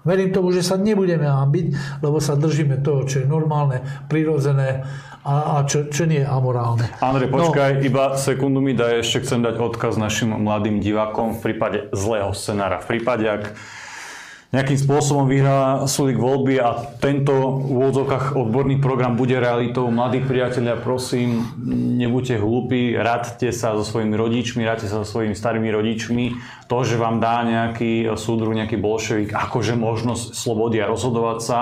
Verím 0.00 0.32
tomu, 0.32 0.52
že 0.52 0.64
sa 0.64 0.80
nebudeme 0.80 1.28
hambiť, 1.28 2.00
lebo 2.04 2.20
sa 2.20 2.36
držíme 2.36 2.80
toho, 2.80 3.04
čo 3.04 3.24
je 3.24 3.26
normálne, 3.28 3.84
prirodzené 4.08 4.84
a, 5.20 5.60
a 5.60 5.68
čo, 5.68 5.92
čo 5.92 6.08
nie 6.08 6.24
je 6.24 6.28
amorálne. 6.28 6.88
Andrej, 7.04 7.28
počkaj, 7.28 7.80
no. 7.80 7.84
iba 7.84 8.04
sekundu 8.16 8.64
mi 8.64 8.72
daj, 8.72 9.04
ešte 9.04 9.28
chcem 9.28 9.44
dať 9.44 9.60
odkaz 9.60 10.00
našim 10.00 10.32
mladým 10.32 10.80
divákom 10.80 11.36
v 11.36 11.40
prípade 11.52 11.78
zlého 11.92 12.32
scenára. 12.32 12.80
V 12.80 12.96
prípade, 12.96 13.28
ak 13.28 13.52
nejakým 14.50 14.78
spôsobom 14.82 15.30
vyhrá 15.30 15.86
Sulik 15.86 16.18
voľby 16.18 16.58
a 16.58 16.74
tento 16.98 17.62
v 17.62 17.70
úvodzovkách 17.70 18.34
odborný 18.34 18.82
program 18.82 19.14
bude 19.14 19.38
realitou. 19.38 19.86
Mladí 19.94 20.26
priatelia, 20.26 20.74
prosím, 20.74 21.46
nebuďte 22.02 22.42
hlúpi, 22.42 22.98
radte 22.98 23.54
sa 23.54 23.78
so 23.78 23.86
svojimi 23.86 24.18
rodičmi, 24.18 24.66
radte 24.66 24.90
sa 24.90 25.02
so 25.02 25.06
svojimi 25.06 25.38
starými 25.38 25.70
rodičmi. 25.70 26.24
To, 26.66 26.82
že 26.82 26.98
vám 26.98 27.22
dá 27.22 27.46
nejaký 27.46 28.10
súdru, 28.18 28.50
nejaký 28.50 28.74
bolševik, 28.74 29.30
akože 29.30 29.78
možnosť 29.78 30.34
slobody 30.34 30.82
a 30.82 30.90
rozhodovať 30.90 31.38
sa, 31.46 31.58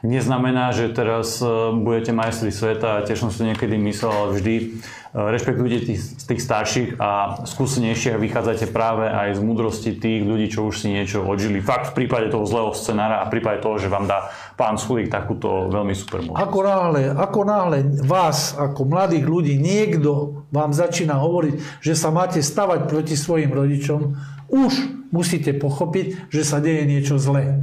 neznamená, 0.00 0.72
že 0.72 0.92
teraz 0.92 1.40
e, 1.40 1.46
budete 1.76 2.16
majstri 2.16 2.48
sveta, 2.48 3.04
tiež 3.04 3.20
som 3.20 3.30
si 3.32 3.44
niekedy 3.44 3.76
myslel, 3.76 4.12
ale 4.12 4.28
vždy 4.40 4.54
e, 4.56 4.64
rešpektujte 5.12 5.78
tých, 5.84 6.00
tých 6.24 6.40
starších 6.40 6.90
a 6.96 7.42
skúsenejších 7.44 8.16
a 8.16 8.22
vychádzajte 8.22 8.66
práve 8.72 9.12
aj 9.12 9.36
z 9.36 9.40
múdrosti 9.44 9.90
tých 10.00 10.24
ľudí, 10.24 10.48
čo 10.48 10.72
už 10.72 10.84
si 10.84 10.88
niečo 10.92 11.20
odžili. 11.24 11.60
Fakt 11.60 11.92
v 11.92 12.04
prípade 12.04 12.32
toho 12.32 12.48
zlého 12.48 12.72
scenára 12.72 13.20
a 13.20 13.28
v 13.28 13.38
prípade 13.38 13.60
toho, 13.60 13.76
že 13.76 13.92
vám 13.92 14.08
dá 14.08 14.32
pán 14.56 14.80
Schulík 14.80 15.12
takúto 15.12 15.68
veľmi 15.68 15.92
super 15.92 16.24
možnosť. 16.24 16.40
Ako 16.48 16.58
náhle, 16.64 17.02
ako 17.12 17.40
náhle 17.44 17.78
vás, 18.04 18.56
ako 18.56 18.88
mladých 18.88 19.24
ľudí, 19.28 19.54
niekto 19.60 20.44
vám 20.48 20.72
začína 20.72 21.20
hovoriť, 21.20 21.84
že 21.84 21.92
sa 21.92 22.08
máte 22.08 22.40
stavať 22.40 22.88
proti 22.88 23.14
svojim 23.20 23.52
rodičom, 23.52 24.16
už 24.50 24.72
musíte 25.14 25.54
pochopiť, 25.54 26.32
že 26.32 26.42
sa 26.42 26.58
deje 26.58 26.82
niečo 26.88 27.20
zlé. 27.20 27.62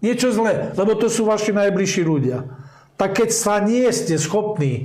Niečo 0.00 0.32
zlé, 0.32 0.72
lebo 0.80 0.96
to 0.96 1.12
sú 1.12 1.28
vaši 1.28 1.52
najbližší 1.52 2.02
ľudia. 2.04 2.48
Tak 2.96 3.16
keď 3.16 3.30
sa 3.32 3.60
nie 3.64 3.88
ste 3.92 4.20
schopní 4.20 4.84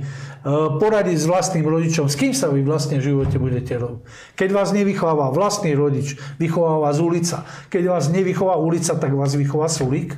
poradiť 0.80 1.16
s 1.20 1.28
vlastným 1.28 1.68
rodičom, 1.68 2.08
s 2.08 2.16
kým 2.16 2.32
sa 2.32 2.48
vy 2.48 2.64
vlastne 2.64 2.96
v 3.00 3.12
živote 3.12 3.36
budete 3.36 3.76
robiť. 3.76 4.00
Keď 4.36 4.48
vás 4.56 4.72
nevychováva 4.72 5.32
vlastný 5.32 5.76
rodič, 5.76 6.16
vychováva 6.40 6.88
vás 6.88 6.96
ulica. 7.00 7.44
Keď 7.68 7.84
vás 7.92 8.08
nevychová 8.08 8.56
ulica, 8.56 8.96
tak 8.96 9.12
vás 9.12 9.36
vychová 9.36 9.68
sulík. 9.68 10.16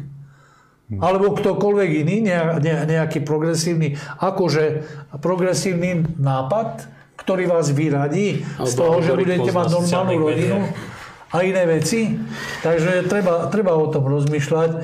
Alebo 0.88 1.37
ktokoľvek 1.37 1.90
iný, 2.00 2.16
nejaký 2.64 3.20
progresívny, 3.20 4.00
akože 4.24 4.88
progresívny 5.20 6.16
nápad, 6.16 6.88
ktorý 7.20 7.44
vás 7.44 7.68
vyradí 7.76 8.40
z 8.56 8.72
toho, 8.72 9.04
že 9.04 9.12
budete 9.12 9.52
mať 9.52 9.66
normálnu 9.68 10.16
rodinu 10.16 10.64
a 11.28 11.44
iné 11.44 11.68
veci. 11.68 12.16
Takže 12.64 13.04
treba, 13.04 13.52
treba 13.52 13.76
o 13.76 13.92
tom 13.92 14.08
rozmýšľať. 14.08 14.70
E, 14.72 14.78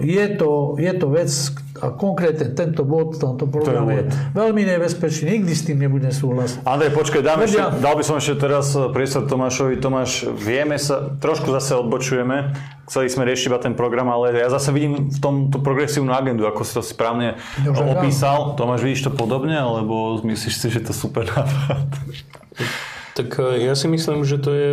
je 0.00 0.24
to, 0.40 0.80
je 0.80 0.92
to 0.96 1.06
vec, 1.12 1.30
a 1.76 1.92
konkrétne 1.92 2.56
tento 2.56 2.88
bod 2.88 3.16
v 3.16 3.18
tomto 3.20 3.44
programe 3.44 3.92
je 4.00 4.04
veľmi 4.32 4.64
nebezpečný. 4.64 5.36
Nikdy 5.40 5.52
s 5.52 5.62
tým 5.68 5.76
nebudem 5.76 6.08
súhlasiť. 6.08 6.64
Andrej, 6.64 6.96
počkaj, 6.96 7.20
dám 7.20 7.44
ešte, 7.44 7.60
dal 7.84 7.94
by 8.00 8.04
som 8.04 8.16
ešte 8.16 8.34
teraz 8.40 8.72
e, 8.72 8.88
priestor 8.88 9.28
Tomášovi. 9.28 9.76
Tomáš, 9.76 10.24
vieme 10.32 10.80
sa, 10.80 11.12
trošku 11.20 11.52
zase 11.52 11.76
odbočujeme. 11.76 12.56
Chceli 12.88 13.12
sme 13.12 13.28
riešiť 13.28 13.52
iba 13.52 13.60
ten 13.60 13.76
program, 13.76 14.08
ale 14.08 14.32
ja 14.40 14.48
zase 14.48 14.72
vidím 14.72 15.12
v 15.12 15.18
tom 15.20 15.52
tú 15.52 15.60
progresívnu 15.60 16.16
agendu, 16.16 16.48
ako 16.48 16.64
si 16.64 16.72
to 16.72 16.82
správne 16.86 17.36
no, 17.60 17.76
opísal. 17.92 18.56
Tomáš, 18.56 18.80
vidíš 18.80 19.10
to 19.10 19.12
podobne, 19.12 19.52
alebo 19.52 20.16
myslíš 20.24 20.54
si, 20.56 20.66
že 20.72 20.80
to 20.80 20.96
super 20.96 21.28
nápad? 21.28 21.92
Tak 23.16 23.40
e, 23.40 23.64
ja 23.64 23.72
si 23.72 23.88
myslím, 23.88 24.28
že 24.28 24.36
to 24.36 24.50
je 24.52 24.70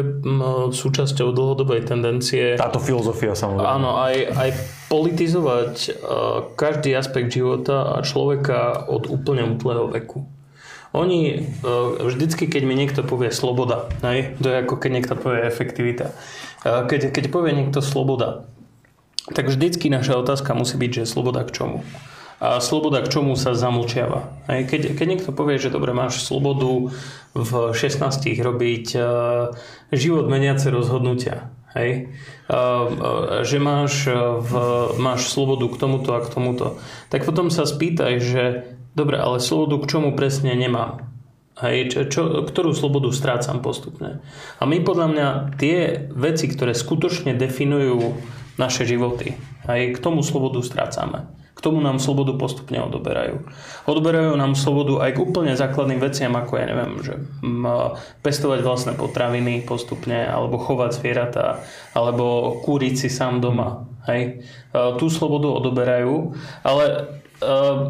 súčasťou 0.75 1.32
dlhodobej 1.32 1.88
tendencie. 1.88 2.60
Táto 2.60 2.84
filozofia 2.84 3.32
samozrejme. 3.39 3.71
Áno, 3.79 3.95
aj, 4.03 4.15
aj 4.36 4.49
politizovať 4.91 5.73
e, 5.88 5.91
každý 6.60 6.91
aspekt 6.91 7.32
života 7.32 7.95
a 7.95 8.03
človeka 8.03 8.84
od 8.91 9.08
úplne 9.08 9.47
útleho 9.47 9.88
veku. 9.88 10.27
Oni 10.91 11.39
e, 11.39 11.65
vždycky, 12.03 12.51
keď 12.51 12.62
mi 12.67 12.75
niekto 12.75 13.01
povie 13.08 13.32
sloboda, 13.32 13.88
hej, 14.03 14.36
to 14.43 14.51
je 14.51 14.58
ako 14.60 14.75
keď 14.75 14.91
niekto 14.91 15.15
povie 15.15 15.47
efektivita. 15.47 16.12
Keď, 16.63 17.12
keď 17.12 17.25
povie 17.27 17.52
niekto 17.52 17.83
sloboda, 17.83 18.48
tak 19.31 19.52
vždycky 19.52 19.91
naša 19.91 20.15
otázka 20.15 20.56
musí 20.56 20.79
byť, 20.79 21.04
že 21.04 21.12
sloboda 21.12 21.44
k 21.44 21.52
čomu? 21.52 21.83
A 22.44 22.60
sloboda 22.60 23.00
k 23.00 23.08
čomu 23.08 23.39
sa 23.39 23.56
zamlčiava. 23.56 24.44
Keď, 24.52 25.00
keď 25.00 25.06
niekto 25.08 25.31
povie, 25.31 25.56
že 25.56 25.71
dobre, 25.71 25.96
máš 25.96 26.19
slobodu 26.27 26.91
v 27.31 27.52
16 27.71 28.04
robiť 28.44 28.85
e, 28.94 29.02
život 29.96 30.27
meniace 30.27 30.67
rozhodnutia. 30.67 31.56
hej, 31.73 32.13
že 33.41 33.58
máš, 33.58 34.06
uh, 34.06 34.37
v, 34.37 34.54
máš 35.02 35.33
slobodu 35.33 35.65
k 35.73 35.79
tomuto 35.81 36.13
a 36.13 36.21
k 36.21 36.29
tomuto, 36.29 36.77
tak 37.10 37.25
potom 37.25 37.50
sa 37.50 37.65
spýtaj, 37.65 38.13
že 38.21 38.44
dobre, 38.94 39.17
ale 39.17 39.41
slobodu 39.41 39.81
k 39.81 39.89
čomu 39.89 40.13
presne 40.13 40.54
nemám. 40.54 41.10
Hej, 41.54 41.94
čo, 41.94 42.00
čo, 42.10 42.21
ktorú 42.50 42.73
slobodu 42.73 43.13
strácam 43.13 43.62
postupne. 43.62 44.25
A 44.58 44.65
my 44.65 44.81
podľa 44.81 45.08
mňa 45.13 45.27
tie 45.58 46.10
veci, 46.10 46.50
ktoré 46.50 46.73
skutočne 46.73 47.37
definujú 47.37 48.17
naše 48.58 48.89
životy, 48.89 49.37
hej, 49.69 49.94
k 49.94 49.98
tomu 49.98 50.25
slobodu 50.25 50.62
strácame. 50.65 51.42
K 51.54 51.60
tomu 51.62 51.79
nám 51.79 52.01
slobodu 52.01 52.33
postupne 52.35 52.81
odoberajú. 52.81 53.45
Odoberajú 53.85 54.33
nám 54.35 54.58
slobodu 54.58 55.06
aj 55.06 55.15
k 55.15 55.23
úplne 55.23 55.54
základným 55.54 56.01
veciam, 56.01 56.33
ako 56.33 56.54
ja 56.60 56.65
neviem, 56.65 56.93
že 56.99 57.13
pestovať 58.25 58.60
vlastné 58.65 58.91
potraviny 58.97 59.63
postupne, 59.63 60.27
alebo 60.27 60.58
chovať 60.60 60.91
zvieratá, 60.97 61.62
alebo 61.93 62.58
kúriť 62.65 63.06
si 63.06 63.10
sám 63.13 63.39
doma. 63.39 63.85
Hej. 64.10 64.43
Tú 64.99 65.08
slobodu 65.08 65.47
odoberajú, 65.47 66.35
ale 66.65 67.08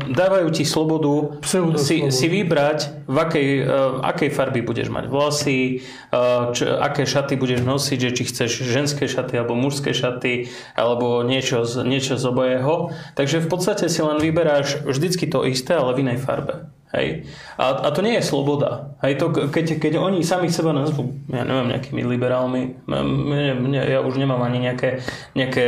dávajú 0.10 0.48
ti 0.52 0.64
slobodu 0.66 1.40
si, 1.80 2.10
si 2.10 2.26
vybrať, 2.28 3.08
v 3.08 3.18
akej, 3.20 3.48
uh, 3.64 4.00
akej 4.04 4.30
farby 4.32 4.64
budeš 4.64 4.90
mať 4.90 5.06
vlasy, 5.12 5.84
uh, 6.14 6.52
čo, 6.56 6.80
aké 6.80 7.04
šaty 7.04 7.36
budeš 7.36 7.62
nosiť, 7.64 8.00
že 8.00 8.12
či 8.16 8.24
chceš 8.28 8.52
ženské 8.64 9.06
šaty 9.06 9.38
alebo 9.40 9.60
mužské 9.60 9.92
šaty, 9.92 10.50
alebo 10.74 11.22
niečo 11.24 11.68
z, 11.68 11.84
niečo 11.84 12.16
z 12.16 12.24
obojeho. 12.28 12.96
Takže 13.14 13.44
v 13.44 13.48
podstate 13.48 13.86
si 13.92 14.00
len 14.00 14.20
vyberáš 14.20 14.84
vždycky 14.84 15.28
to 15.30 15.44
isté, 15.44 15.76
ale 15.76 15.94
v 15.94 16.08
inej 16.08 16.20
farbe. 16.24 16.74
Hej. 16.94 17.26
A, 17.58 17.74
a 17.74 17.90
to 17.90 18.06
nie 18.06 18.14
je 18.22 18.24
sloboda. 18.30 18.94
Hej, 19.02 19.18
to, 19.18 19.34
keď, 19.34 19.82
keď 19.82 19.98
oni 19.98 20.22
sami 20.22 20.54
seba 20.54 20.78
nazvú, 20.78 21.10
ja 21.26 21.42
neviem, 21.42 21.74
nejakými 21.74 22.06
liberálmi, 22.06 22.86
mne, 22.86 23.58
mne, 23.58 23.82
ja 23.82 24.06
už 24.06 24.22
nemám 24.22 24.46
ani 24.46 24.62
nejaké, 24.62 25.02
nejaké 25.34 25.66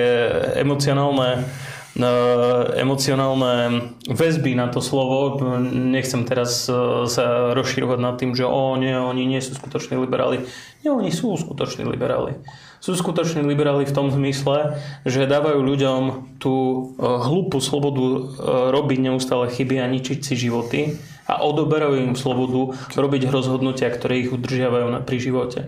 emocionálne 0.62 1.50
emocionálne 1.96 3.96
väzby 4.04 4.52
na 4.52 4.68
to 4.68 4.84
slovo. 4.84 5.40
Nechcem 5.72 6.28
teraz 6.28 6.68
e, 6.68 7.08
sa 7.08 7.56
rozširovať 7.56 8.00
nad 8.04 8.20
tým, 8.20 8.36
že 8.36 8.44
o, 8.44 8.76
nie, 8.76 8.92
oni 8.92 9.24
nie 9.24 9.40
sú 9.40 9.56
skutoční 9.56 10.04
liberáli. 10.04 10.44
Nie, 10.84 10.92
oni 10.92 11.16
sú 11.16 11.32
skutoční 11.40 11.88
liberáli. 11.88 12.36
Sú 12.84 13.00
skutoční 13.00 13.48
liberáli 13.48 13.88
v 13.88 13.96
tom 13.96 14.12
zmysle, 14.12 14.76
že 15.08 15.24
dávajú 15.24 15.64
ľuďom 15.64 16.02
tú 16.44 16.54
e, 16.54 16.80
hlúpu 17.00 17.64
slobodu 17.64 18.28
robiť 18.76 19.00
neustále 19.00 19.48
chyby 19.48 19.80
a 19.80 19.88
ničiť 19.88 20.20
si 20.20 20.36
životy 20.36 21.00
a 21.26 21.42
odoberajú 21.42 21.98
im 22.06 22.14
slobodu 22.14 22.78
robiť 22.94 23.34
rozhodnutia, 23.34 23.90
ktoré 23.90 24.22
ich 24.22 24.30
udržiavajú 24.30 25.02
pri 25.02 25.18
živote. 25.18 25.60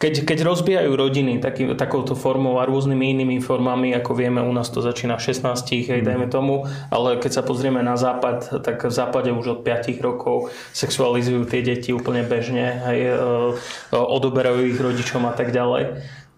Keď, 0.00 0.24
keď 0.24 0.38
rozbijajú 0.40 0.92
rodiny 0.96 1.38
taký, 1.38 1.76
takouto 1.76 2.16
formou 2.16 2.56
a 2.58 2.64
rôznymi 2.64 3.12
inými 3.12 3.36
formami, 3.44 3.92
ako 3.92 4.16
vieme, 4.16 4.40
u 4.40 4.52
nás 4.52 4.72
to 4.72 4.80
začína 4.80 5.20
v 5.20 5.24
16, 5.28 5.92
hej, 5.92 6.00
dajme 6.00 6.32
tomu, 6.32 6.64
ale 6.88 7.20
keď 7.20 7.40
sa 7.40 7.42
pozrieme 7.44 7.84
na 7.84 8.00
západ, 8.00 8.64
tak 8.64 8.88
v 8.88 8.94
západe 8.94 9.28
už 9.28 9.46
od 9.46 9.60
5 9.60 10.00
rokov 10.00 10.48
sexualizujú 10.72 11.44
tie 11.44 11.60
deti 11.60 11.92
úplne 11.92 12.24
bežne, 12.24 12.80
hej, 12.88 13.00
e, 13.12 13.14
e, 13.14 13.96
odoberajú 13.96 14.64
ich 14.64 14.80
rodičom 14.80 15.28
a 15.28 15.36
tak 15.36 15.52
ďalej. 15.52 15.84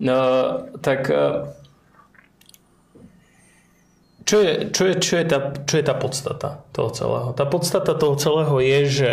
E, 0.03 0.15
tak 0.83 1.01
čo 4.25 4.37
je, 4.41 4.53
čo, 4.73 4.83
je, 4.89 4.95
čo, 5.01 5.13
je 5.21 5.25
tá, 5.29 5.39
čo 5.69 5.75
je 5.77 5.85
tá 5.85 5.95
podstata 5.95 6.65
toho 6.73 6.89
celého? 6.93 7.29
Tá 7.37 7.45
podstata 7.45 7.93
toho 7.93 8.17
celého 8.17 8.57
je, 8.61 8.79
že 8.89 9.11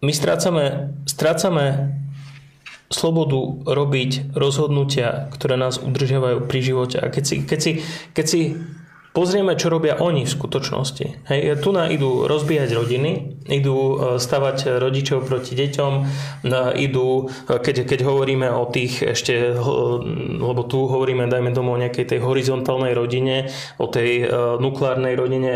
my 0.00 0.12
strácame, 0.14 0.96
strácame 1.04 1.92
slobodu 2.88 3.68
robiť 3.68 4.32
rozhodnutia, 4.32 5.28
ktoré 5.36 5.60
nás 5.60 5.76
udržiavajú 5.76 6.48
pri 6.48 6.60
živote. 6.64 6.96
A 6.96 7.12
keď 7.12 7.24
si, 7.24 7.36
keď 7.44 7.58
si, 7.60 7.72
keď 8.16 8.26
si 8.26 8.40
pozrieme, 9.18 9.58
čo 9.58 9.66
robia 9.66 9.98
oni 9.98 10.22
v 10.22 10.30
skutočnosti. 10.30 11.26
Hej, 11.26 11.58
tu 11.58 11.74
na 11.74 11.90
idú 11.90 12.30
rozbíjať 12.30 12.70
rodiny, 12.70 13.42
idú 13.50 13.74
e, 13.74 13.94
stavať 14.22 14.78
rodičov 14.78 15.26
proti 15.26 15.58
deťom, 15.58 15.92
e, 15.98 16.02
idú, 16.86 17.26
e, 17.26 17.58
keď, 17.58 17.82
keď 17.82 18.06
hovoríme 18.06 18.46
o 18.46 18.70
tých 18.70 19.02
ešte, 19.02 19.58
lebo 20.38 20.62
tu 20.70 20.86
hovoríme, 20.86 21.26
dajme 21.26 21.50
tomu 21.50 21.74
o 21.74 21.82
nejakej 21.82 22.14
tej 22.14 22.20
horizontálnej 22.22 22.94
rodine, 22.94 23.50
o 23.82 23.90
tej 23.90 24.30
nukleárnej 24.62 25.18
rodine, 25.18 25.50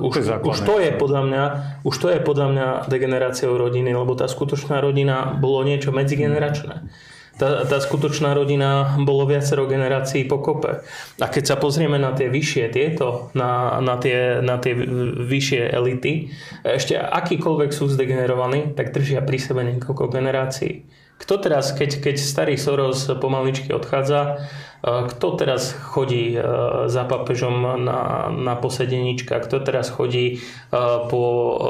už, 0.00 0.24
už 0.40 0.58
to 0.64 0.80
je 0.80 0.90
podľa 0.96 1.22
mňa, 1.28 1.42
už 1.84 1.94
to 2.00 2.08
je 2.08 2.18
podľa 2.24 2.46
mňa 2.48 2.66
degeneráciou 2.88 3.60
rodiny, 3.60 3.92
lebo 3.92 4.16
tá 4.16 4.24
skutočná 4.24 4.80
rodina 4.80 5.36
bolo 5.36 5.60
niečo 5.68 5.92
medzigeneračné 5.92 6.88
tá, 7.38 7.64
tá 7.64 7.78
skutočná 7.80 8.36
rodina 8.36 8.96
bolo 9.00 9.24
viacero 9.24 9.64
generácií 9.64 10.28
pokope. 10.28 10.84
A 11.18 11.26
keď 11.26 11.54
sa 11.54 11.56
pozrieme 11.56 11.96
na 11.96 12.12
tie 12.12 12.28
vyššie 12.28 12.64
tieto, 12.70 13.32
na, 13.32 13.80
na, 13.80 13.96
tie, 13.96 14.44
na 14.44 14.60
tie 14.60 14.76
vyššie 15.26 15.72
elity, 15.72 16.28
ešte 16.64 16.96
akýkoľvek 16.98 17.70
sú 17.72 17.88
zdegenerovaní, 17.88 18.76
tak 18.76 18.92
držia 18.92 19.24
pri 19.24 19.38
sebe 19.40 19.64
niekoľko 19.64 20.12
generácií. 20.12 20.84
Kto 21.22 21.38
teraz, 21.38 21.70
keď, 21.70 22.02
keď 22.02 22.16
starý 22.18 22.58
Soros 22.58 23.06
pomaličky 23.22 23.70
odchádza, 23.70 24.42
kto 24.82 25.38
teraz 25.38 25.70
chodí 25.70 26.34
za 26.90 27.02
papežom 27.06 27.78
na, 27.78 28.26
na 28.34 28.54
posedenička, 28.58 29.38
kto 29.38 29.62
teraz 29.62 29.86
chodí 29.94 30.42
po 31.06 31.22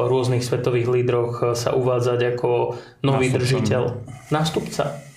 rôznych 0.09 0.41
svetových 0.41 0.89
lídroch 0.89 1.53
sa 1.53 1.77
uvádzať 1.77 2.21
ako 2.33 2.81
nový 3.05 3.29
Nástupca. 3.29 3.37
držiteľ? 3.37 3.83
Nástupca. 4.33 5.12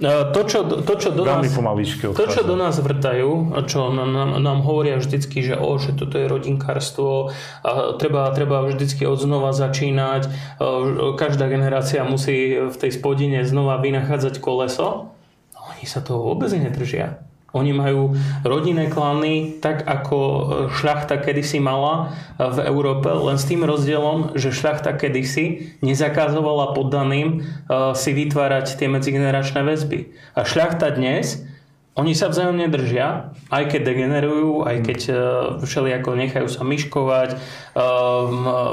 E, 0.00 0.32
to, 0.32 0.40
čo, 0.48 0.64
to, 0.64 0.94
čo 0.96 1.12
do 1.12 1.28
nás, 1.28 1.44
to, 2.00 2.24
čo 2.24 2.42
do 2.42 2.56
nás 2.56 2.80
vrtajú, 2.80 3.52
čo 3.68 3.92
nám, 3.92 4.40
nám 4.40 4.58
hovoria 4.64 4.96
vždycky, 4.96 5.44
že, 5.44 5.60
o, 5.60 5.76
že 5.76 5.92
toto 5.92 6.16
je 6.16 6.24
rodinkárstvo, 6.24 7.36
a 7.60 7.70
treba, 8.00 8.32
treba 8.32 8.64
vždycky 8.64 9.04
od 9.04 9.20
znova 9.20 9.52
začínať, 9.52 10.22
e, 10.24 10.30
každá 11.20 11.52
generácia 11.52 12.00
musí 12.08 12.56
v 12.56 12.76
tej 12.80 12.96
spodine 12.96 13.44
znova 13.44 13.76
vynachádzať 13.76 14.40
koleso. 14.40 15.12
Oni 15.76 15.84
sa 15.84 16.00
toho 16.00 16.24
vôbec 16.24 16.48
nedržia. 16.48 17.29
Oni 17.50 17.74
majú 17.74 18.14
rodinné 18.46 18.86
klany 18.86 19.58
tak, 19.58 19.82
ako 19.82 20.18
šľachta 20.70 21.18
kedysi 21.18 21.58
mala 21.58 22.14
v 22.38 22.62
Európe, 22.66 23.10
len 23.10 23.36
s 23.36 23.48
tým 23.48 23.66
rozdielom, 23.66 24.38
že 24.38 24.54
šľachta 24.54 24.94
kedysi 24.94 25.76
nezakazovala 25.82 26.72
poddaným 26.78 27.28
eh, 27.38 27.44
si 27.98 28.10
vytvárať 28.14 28.78
tie 28.78 28.86
medzigeneračné 28.86 29.66
väzby. 29.66 30.14
A 30.38 30.46
šľachta 30.46 30.94
dnes, 30.94 31.42
oni 31.98 32.14
sa 32.14 32.30
vzájomne 32.30 32.70
držia, 32.70 33.34
aj 33.50 33.76
keď 33.76 33.80
degenerujú, 33.82 34.62
aj 34.62 34.76
keď 34.86 34.98
všelijako 35.66 36.16
nechajú 36.16 36.48
sa 36.48 36.62
myškovať, 36.62 37.36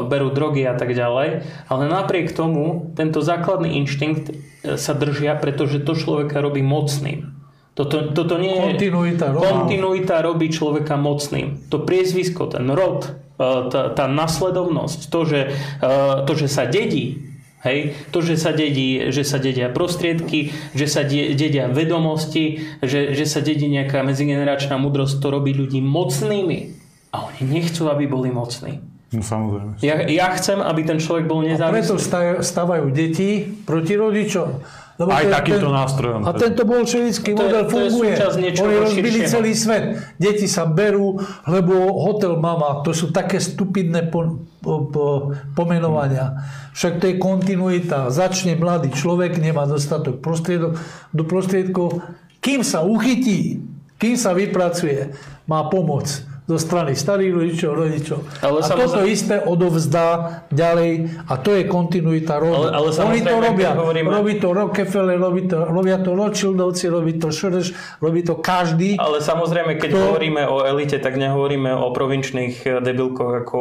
berú 0.06 0.30
drogy 0.32 0.64
a 0.64 0.78
tak 0.78 0.94
ďalej. 0.94 1.44
Ale 1.68 1.84
napriek 1.90 2.32
tomu, 2.32 2.94
tento 2.94 3.20
základný 3.26 3.82
inštinkt 3.84 4.32
sa 4.78 4.94
držia, 4.94 5.34
pretože 5.34 5.84
to 5.84 5.98
človeka 5.98 6.40
robí 6.40 6.62
mocným. 6.62 7.37
Toto, 7.78 8.10
toto 8.10 8.42
nie 8.42 8.58
je... 8.58 8.74
Kontinuita, 8.74 9.38
kontinuita 9.38 10.26
robí 10.26 10.50
človeka 10.50 10.98
mocným. 10.98 11.70
To 11.70 11.86
priezvisko, 11.86 12.50
ten 12.50 12.66
rod, 12.74 13.06
e, 13.38 13.70
tá, 13.70 13.94
tá 13.94 14.06
nasledovnosť, 14.10 15.14
to 15.14 15.20
že, 15.30 15.42
e, 15.78 15.90
to, 16.26 16.34
že 16.34 16.50
sa 16.50 16.66
dedí, 16.66 17.22
hej, 17.62 17.94
to, 18.10 18.26
že 18.26 18.34
sa, 18.34 18.50
dedí, 18.50 19.14
že 19.14 19.22
sa 19.22 19.38
dedia 19.38 19.70
prostriedky, 19.70 20.50
že 20.74 20.90
sa 20.90 21.06
dedia 21.06 21.70
vedomosti, 21.70 22.66
že, 22.82 23.14
že 23.14 23.30
sa 23.30 23.46
dedí 23.46 23.70
nejaká 23.70 24.02
medzigeneračná 24.02 24.82
múdrosť, 24.82 25.22
to 25.22 25.30
robí 25.30 25.54
ľudí 25.54 25.78
mocnými. 25.78 26.74
A 27.14 27.30
oni 27.30 27.46
nechcú, 27.46 27.94
aby 27.94 28.10
boli 28.10 28.34
mocní. 28.34 28.82
No 29.14 29.24
samozrejme. 29.24 29.80
Ja, 29.86 30.04
ja 30.04 30.28
chcem, 30.36 30.60
aby 30.60 30.82
ten 30.84 31.00
človek 31.00 31.30
bol 31.32 31.40
nezávislý. 31.46 31.80
A 31.80 31.96
preto 31.96 31.96
stavajú 32.44 32.92
deti 32.92 33.46
proti 33.64 33.96
rodičom. 33.96 34.66
Lebo 34.98 35.14
Aj 35.14 35.30
ten, 35.30 35.34
takýmto 35.34 35.70
nástrojom. 35.70 36.26
A 36.26 36.34
tento 36.34 36.66
bolševický 36.66 37.38
model 37.38 37.70
to 37.70 37.74
funguje. 37.78 38.18
To 38.18 38.34
Oni 38.34 38.76
rozbili 38.82 39.22
širšieho. 39.22 39.30
celý 39.30 39.54
svet. 39.54 39.84
Deti 40.18 40.50
sa 40.50 40.66
berú, 40.66 41.22
lebo 41.46 42.02
hotel 42.02 42.42
mama, 42.42 42.82
to 42.82 42.98
sú 42.98 43.14
také 43.14 43.38
stupidné 43.38 44.10
po, 44.10 44.42
po, 44.58 44.90
po, 44.90 45.06
pomenovania. 45.54 46.42
Však 46.74 46.98
to 46.98 47.14
je 47.14 47.16
kontinuita. 47.22 48.10
Začne 48.10 48.58
mladý 48.58 48.90
človek, 48.90 49.38
nemá 49.38 49.70
dostatok 49.70 50.18
prostriedok, 50.18 50.82
do 51.14 51.24
prostriedkov. 51.30 52.02
Kým 52.42 52.66
sa 52.66 52.82
uchytí, 52.82 53.62
kým 54.02 54.18
sa 54.18 54.34
vypracuje, 54.34 55.14
má 55.46 55.70
pomoc 55.70 56.10
zo 56.48 56.56
strany 56.56 56.96
starých 56.96 57.32
rodičov, 57.36 57.72
rodičov. 57.76 58.20
Ale 58.40 58.64
a 58.64 58.68
toto 58.72 59.04
isté 59.04 59.36
odovzdá 59.44 60.42
ďalej 60.48 61.12
a 61.28 61.34
to 61.44 61.52
je 61.52 61.68
kontinuita 61.68 62.40
rodu. 62.40 62.72
Ale, 62.72 62.88
ale 62.88 62.88
Oni 63.04 63.20
to 63.20 63.36
robia. 63.36 63.76
Hovoríme... 63.76 64.08
Robí 64.08 64.34
to 64.40 64.56
Rockefeller, 64.56 65.20
robí 65.20 65.44
to, 65.52 65.68
robia 65.68 66.00
to 66.00 66.16
Rothschildovci, 66.16 66.88
robí 66.88 67.20
to 67.20 67.36
Šereš, 67.36 68.00
robí 68.00 68.24
to 68.24 68.40
každý. 68.40 68.96
Ale 68.96 69.20
samozrejme, 69.20 69.76
keď 69.76 69.92
to... 69.92 70.00
hovoríme 70.00 70.48
o 70.48 70.64
elite, 70.64 70.96
tak 71.04 71.20
nehovoríme 71.20 71.76
o 71.76 71.92
provinčných 71.92 72.80
debilkoch 72.80 73.44
ako 73.44 73.60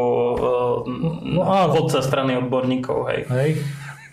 no, 1.26 1.42
vodca 1.74 1.98
strany 2.06 2.38
odborníkov. 2.38 2.98
Hej. 3.10 3.20
hej. 3.34 3.50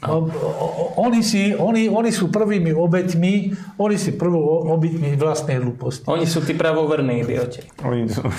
O- 0.05 0.27
o- 0.27 0.71
Oni, 0.95 1.19
si, 1.19 1.51
oni, 1.51 1.87
oni 1.87 2.09
sú 2.09 2.29
prvými 2.29 2.69
obeťmi, 2.69 3.33
oni 3.75 3.95
si 3.95 4.13
prvou 4.13 4.69
obeťmi 4.69 5.15
vlastnej 5.15 5.57
hlúposti. 5.57 6.05
Oni 6.05 6.23
sú 6.23 6.39
tí 6.39 6.53
pravoverní 6.53 7.21
idioti. 7.21 7.65
Oni 7.81 8.05
sú. 8.05 8.21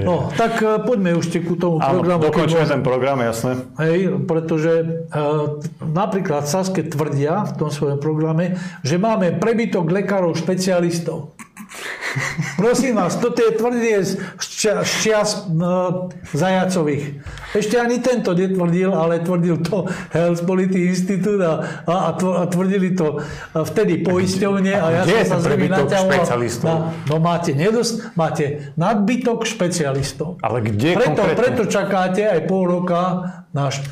No, 0.00 0.30
tak 0.30 0.58
e, 0.58 0.80
poďme 0.80 1.16
ešte 1.16 1.40
ku 1.40 1.54
tomu 1.54 1.78
Áno, 1.78 1.98
programu. 1.98 2.22
dokončíme 2.24 2.64
ten 2.64 2.80
program, 2.80 3.18
jasné. 3.20 3.58
Hej, 3.76 3.98
pretože 4.22 4.72
e, 4.72 5.18
napríklad 5.80 6.44
Saske 6.44 6.82
tvrdia 6.82 7.44
v 7.44 7.52
tom 7.56 7.68
svojom 7.68 7.98
programe, 7.98 8.54
že 8.80 8.96
máme 8.96 9.34
prebytok 9.34 9.86
lekárov 9.86 10.34
špecialistov. 10.34 11.34
Prosím 12.54 12.94
vás, 12.94 13.18
toto 13.18 13.42
je 13.42 13.50
tvrdie 13.58 13.98
z 14.06 14.10
čia- 14.38 14.86
z 14.86 14.92
čias 15.02 15.50
no, 15.50 16.06
Zajacových. 16.30 17.18
Ešte 17.50 17.74
ani 17.74 17.98
tento 17.98 18.30
netvrdil, 18.30 18.94
ale 18.94 19.18
tvrdil 19.18 19.58
to 19.62 19.90
Health 20.14 20.46
Policy 20.46 20.94
Institute 20.94 21.42
a, 21.42 21.82
a, 21.82 21.94
a 22.06 22.10
tv- 22.14 22.34
a 22.38 22.42
tvrdili 22.46 22.94
to 22.94 23.18
vtedy 23.52 24.06
poisťovne 24.06 24.72
a 24.72 24.86
ja 24.90 25.02
kde 25.02 25.14
je 25.18 25.24
som 25.26 25.30
sa 25.30 25.34
ten 25.34 25.42
z 25.42 25.44
nimi 25.44 25.50
prebytok 25.50 25.86
naťahoval. 25.90 26.10
špecialistov? 26.14 26.66
Na, 26.70 26.76
no 27.04 27.14
máte, 27.18 27.50
nedost, 27.50 27.94
máte 28.14 28.44
nadbytok 28.78 29.38
špecialistov. 29.42 30.38
Ale 30.38 30.62
kde 30.62 30.94
Preto, 30.94 31.18
konkrétne? 31.18 31.38
preto 31.42 31.62
čakáte 31.66 32.22
aj 32.22 32.40
pol 32.46 32.62
roka 32.70 33.00
náš... 33.50 33.82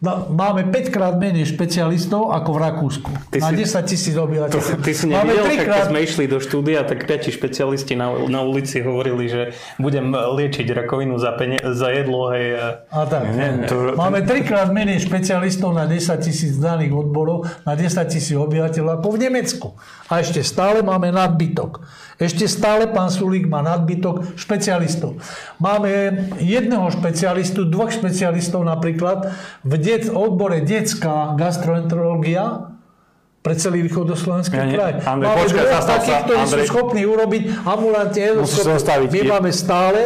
No, 0.00 0.32
máme 0.32 0.64
5 0.64 0.88
krát 0.88 1.12
menej 1.14 1.44
špecialistov 1.46 2.32
ako 2.32 2.56
v 2.56 2.58
Rakúsku. 2.58 3.10
Ty 3.28 3.38
na 3.38 3.48
si- 3.52 3.68
10 3.68 3.84
tisíc 3.84 4.16
obyvateľov. 4.16 4.80
Ty 4.80 4.92
si 4.96 5.04
Máme 5.04 5.28
nevidel, 5.28 5.36
však 5.36 5.44
keď 5.44 5.60
trikrát... 5.60 5.86
sme 5.86 5.98
išli 6.00 6.24
do 6.24 6.38
štúdia, 6.40 6.80
tak 6.82 7.04
piati 7.04 7.28
špecialisti 7.28 7.92
na, 7.94 8.08
na 8.24 8.40
ulici 8.40 8.80
hovorili, 8.80 9.28
že 9.28 9.42
budem 9.76 10.08
liečiť 10.08 10.64
rakovinu 10.72 11.20
za, 11.20 11.36
penie, 11.36 11.60
za 11.60 11.92
jedlo. 11.92 12.32
Hej, 12.32 12.46
a... 12.88 13.04
Tak. 13.04 13.22
Nie, 13.28 13.68
to- 13.68 13.92
Máme 13.92 14.24
trikrát 14.24 14.72
menej 14.72 15.04
špecialistov 15.04 15.76
na 15.76 15.84
10 15.84 16.00
tisíc 16.18 16.56
daných 16.56 16.96
odborov, 16.96 17.44
na 17.62 17.76
10 17.76 17.92
tisíc 18.08 18.32
obyvateľov 18.32 19.04
ako 19.04 19.08
v 19.12 19.18
Nemecku. 19.20 19.76
A 20.08 20.24
ešte 20.24 20.40
stále 20.40 20.80
máme 20.80 21.12
nadbytok. 21.12 21.84
Ešte 22.20 22.44
stále 22.44 22.84
pán 22.84 23.08
Sulík 23.08 23.48
má 23.48 23.64
nadbytok 23.64 24.36
špecialistov. 24.36 25.16
Máme 25.56 26.28
jedného 26.36 26.92
špecialistu, 26.92 27.64
dvoch 27.64 27.88
špecialistov 27.88 28.60
napríklad 28.60 29.32
v 29.64 29.72
det, 29.80 30.12
odbore 30.12 30.60
detská 30.60 31.32
gastroenterológia 31.40 32.76
pre 33.40 33.56
celý 33.56 33.80
východoslovenský 33.88 34.52
Ja 34.52 34.68
kraj. 34.68 34.92
Andrej, 35.00 35.32
máme 35.32 35.40
počkaj, 35.48 35.64
dvoch 35.64 35.80
takých, 35.88 36.18
ktorí 36.28 36.36
sú 36.36 36.44
Andrej. 36.44 36.68
schopní 36.68 37.02
urobiť 37.08 37.42
ambulantne. 37.64 38.26
My 39.08 39.20
máme 39.24 39.50
stále 39.56 40.00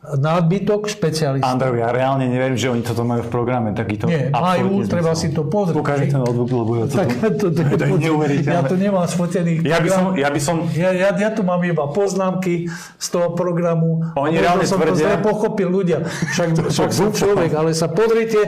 nadbytok 0.00 0.88
špecialistov. 0.88 1.44
Andrej, 1.44 1.84
ja 1.84 1.92
reálne 1.92 2.24
neviem, 2.24 2.56
že 2.56 2.72
oni 2.72 2.80
toto 2.80 3.04
majú 3.04 3.20
v 3.20 3.30
programe, 3.30 3.76
takýto 3.76 4.08
Nie, 4.08 4.32
majú, 4.32 4.80
treba 4.88 5.12
si 5.12 5.28
to 5.28 5.44
pozrieť. 5.44 5.76
Ukáži 5.76 6.06
ten 6.08 6.24
notebook, 6.24 6.48
lebo 6.48 6.72
ja 6.80 6.84
to... 6.88 6.94
Tak 6.96 7.08
to, 7.36 7.46
to, 7.52 7.60
To 7.76 7.84
je 7.84 7.98
neuveriteľné. 8.08 8.56
ja 8.56 8.62
tu 8.64 8.80
nemám 8.80 9.04
sfotených 9.04 9.60
Ja 9.60 9.76
by 9.76 9.88
som, 9.92 10.04
ja 10.16 10.28
by 10.32 10.40
som 10.40 10.56
Ja, 10.72 10.90
ja, 10.96 11.12
ja 11.12 11.30
tu 11.30 11.44
mám 11.44 11.60
iba 11.60 11.84
poznámky 11.92 12.72
z 12.96 13.06
toho 13.12 13.36
programu. 13.36 14.00
Oni 14.16 14.40
reálne 14.40 14.64
som 14.64 14.80
to 14.80 14.88
tvrdia- 14.88 15.04
zle 15.04 15.16
pochopil 15.20 15.68
ľudia. 15.68 16.00
Však, 16.32 16.72
však 16.72 16.90
som 16.90 17.12
človek, 17.12 17.52
ale 17.52 17.76
sa 17.76 17.92
pozrite, 17.92 18.40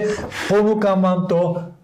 ponúkam 0.49 1.05
vám 1.05 1.29
to. 1.29 1.41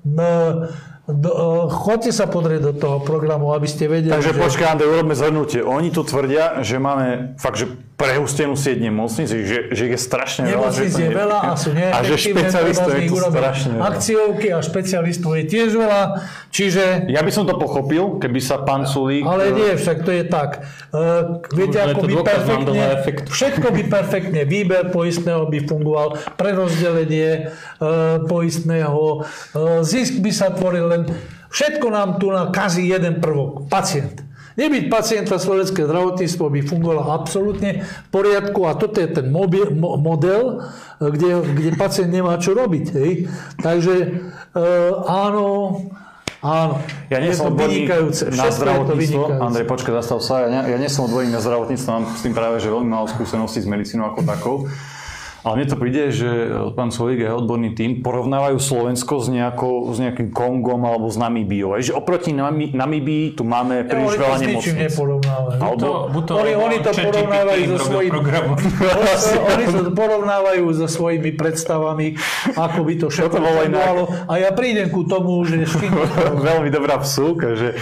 Na, 0.08 0.64
do, 1.08 1.30
uh, 1.32 1.72
chodte 1.72 2.12
sa 2.12 2.28
pozrieť 2.28 2.60
do 2.68 2.72
toho 2.76 3.00
programu, 3.00 3.56
aby 3.56 3.64
ste 3.64 3.88
vedeli, 3.88 4.12
Takže 4.12 4.36
že... 4.36 4.40
počkaj, 4.44 4.76
Andrej, 4.76 4.92
urobme 4.92 5.16
zhrnutie. 5.16 5.64
Oni 5.64 5.88
tu 5.88 6.04
tvrdia, 6.04 6.60
že 6.60 6.76
máme 6.76 7.34
fakt, 7.40 7.56
že 7.56 7.66
prehustenú 7.98 8.54
sieť 8.54 8.78
nemocnic, 8.78 9.26
že, 9.26 9.74
že 9.74 9.84
je 9.90 9.98
strašne 9.98 10.46
veľa. 10.46 10.70
Nemocnic 10.70 10.92
je 10.94 11.10
veľa 11.10 11.38
a 11.42 11.52
sú 11.58 11.70
A 11.74 11.98
že 12.06 12.14
špecialistov 12.14 12.94
je 12.94 13.02
tu 13.10 13.16
strašne 13.18 13.70
veľa. 13.74 13.84
Akciovky 13.90 14.48
a 14.54 14.58
špecialistov 14.62 15.34
je 15.34 15.44
tiež 15.50 15.74
veľa, 15.74 16.02
čiže... 16.54 17.10
Ja 17.10 17.26
by 17.26 17.30
som 17.34 17.42
to 17.50 17.58
pochopil, 17.58 18.22
keby 18.22 18.38
sa 18.38 18.62
pán 18.62 18.86
Sulík... 18.86 19.26
Ale 19.26 19.50
nie, 19.50 19.74
však 19.74 20.06
to 20.06 20.14
je 20.14 20.22
tak. 20.30 20.62
Uh, 20.94 21.42
viete, 21.50 21.82
ako 21.82 22.06
by 22.06 22.14
perfektne, 22.22 22.86
všetko 23.26 23.66
by 23.66 23.82
perfektne, 23.90 24.40
výber 24.46 24.94
poistného 24.94 25.50
by 25.50 25.58
fungoval, 25.66 26.22
prerozdelenie 26.38 27.50
uh, 27.50 28.22
poistného, 28.30 29.26
uh, 29.26 29.82
zisk 29.82 30.22
by 30.22 30.30
sa 30.30 30.54
tvoril 30.54 30.86
len, 30.98 31.06
všetko 31.48 31.86
nám 31.94 32.18
tu 32.18 32.34
nakazí 32.34 32.90
jeden 32.90 33.22
prvok, 33.22 33.70
pacient. 33.70 34.26
Nebyť 34.58 34.90
pacienta 34.90 35.38
slovenské 35.38 35.86
zdravotníctvo 35.86 36.50
by 36.50 36.60
fungovalo 36.66 37.14
absolútne 37.14 37.86
v 37.86 38.08
poriadku 38.10 38.66
a 38.66 38.74
toto 38.74 38.98
je 38.98 39.06
ten 39.06 39.30
mobil, 39.30 39.70
mo, 39.70 39.94
model, 39.94 40.66
kde, 40.98 41.46
kde 41.54 41.70
pacient 41.78 42.10
nemá 42.10 42.42
čo 42.42 42.58
robiť. 42.58 42.84
Hej. 42.90 43.30
Takže 43.62 43.94
uh, 44.58 45.06
áno, 45.06 45.78
áno. 46.42 46.74
Ja 47.06 47.22
nie 47.22 47.30
je 47.30 47.38
som 47.38 47.54
odborník 47.54 47.86
vynikajúce. 47.86 48.34
na 48.34 48.50
zdravotníctvo. 48.50 49.38
Andrej, 49.38 49.66
počkaj, 49.70 49.94
zastav 50.02 50.18
sa. 50.26 50.50
Ja 50.50 50.66
ja 50.66 50.74
nie 50.74 50.90
som 50.90 51.06
odborník 51.06 51.38
na 51.38 51.42
zdravotníctvo, 51.42 51.88
mám 51.94 52.04
s 52.10 52.26
tým 52.26 52.34
práve 52.34 52.58
že 52.58 52.66
veľmi 52.66 52.90
málo 52.90 53.06
skúseností 53.06 53.62
s 53.62 53.68
medicínou 53.70 54.10
ako 54.10 54.26
takou. 54.26 54.56
Ale 55.40 55.54
mne 55.54 55.66
to 55.66 55.76
príde, 55.76 56.10
že 56.10 56.28
pán 56.74 56.88
Solík 56.88 57.20
a 57.20 57.30
jeho 57.30 57.38
odborný 57.38 57.70
tým 57.70 58.00
porovnávajú 58.00 58.58
Slovensko 58.58 59.18
s, 59.18 59.28
nejakou, 59.28 59.86
s 59.88 59.98
nejakým 59.98 60.28
Kongom 60.28 60.82
alebo 60.82 61.06
s 61.06 61.14
Namíbiou. 61.14 61.78
Že 61.78 61.94
oproti 61.94 62.30
Nami- 62.30 62.70
Namíbii 62.70 63.32
tu 63.32 63.42
máme 63.42 63.82
príliš 63.82 64.14
oni 64.14 64.16
to 64.16 64.20
veľa 64.20 64.34
s 64.34 64.40
ničím 64.40 64.50
nemocníc. 64.50 64.84
neporovnávajú. 64.84 65.58
Alebo, 65.58 65.86
buď 66.10 66.22
to, 66.22 66.32
Oni- 66.34 66.56
oni 66.58 66.76
to 66.78 66.90
porovnávajú 66.92 67.62
so 67.76 67.98
program. 68.08 68.44
Oni 69.50 69.64
to 69.64 69.92
porovnávajú 69.92 70.64
so 70.74 70.86
svojimi 70.86 71.30
predstavami, 71.32 72.18
ako 72.52 72.80
by 72.82 72.92
to 72.96 73.06
všetko 73.14 73.36
bolo 73.36 73.60
inak. 73.60 73.78
fungovalo. 73.78 74.02
A 74.26 74.32
ja 74.38 74.50
prídem 74.50 74.90
ku 74.90 75.04
tomu, 75.04 75.38
že 75.42 75.64
veľmi 76.34 76.68
dobrá 76.68 76.98
vsúka, 76.98 77.54
že 77.54 77.78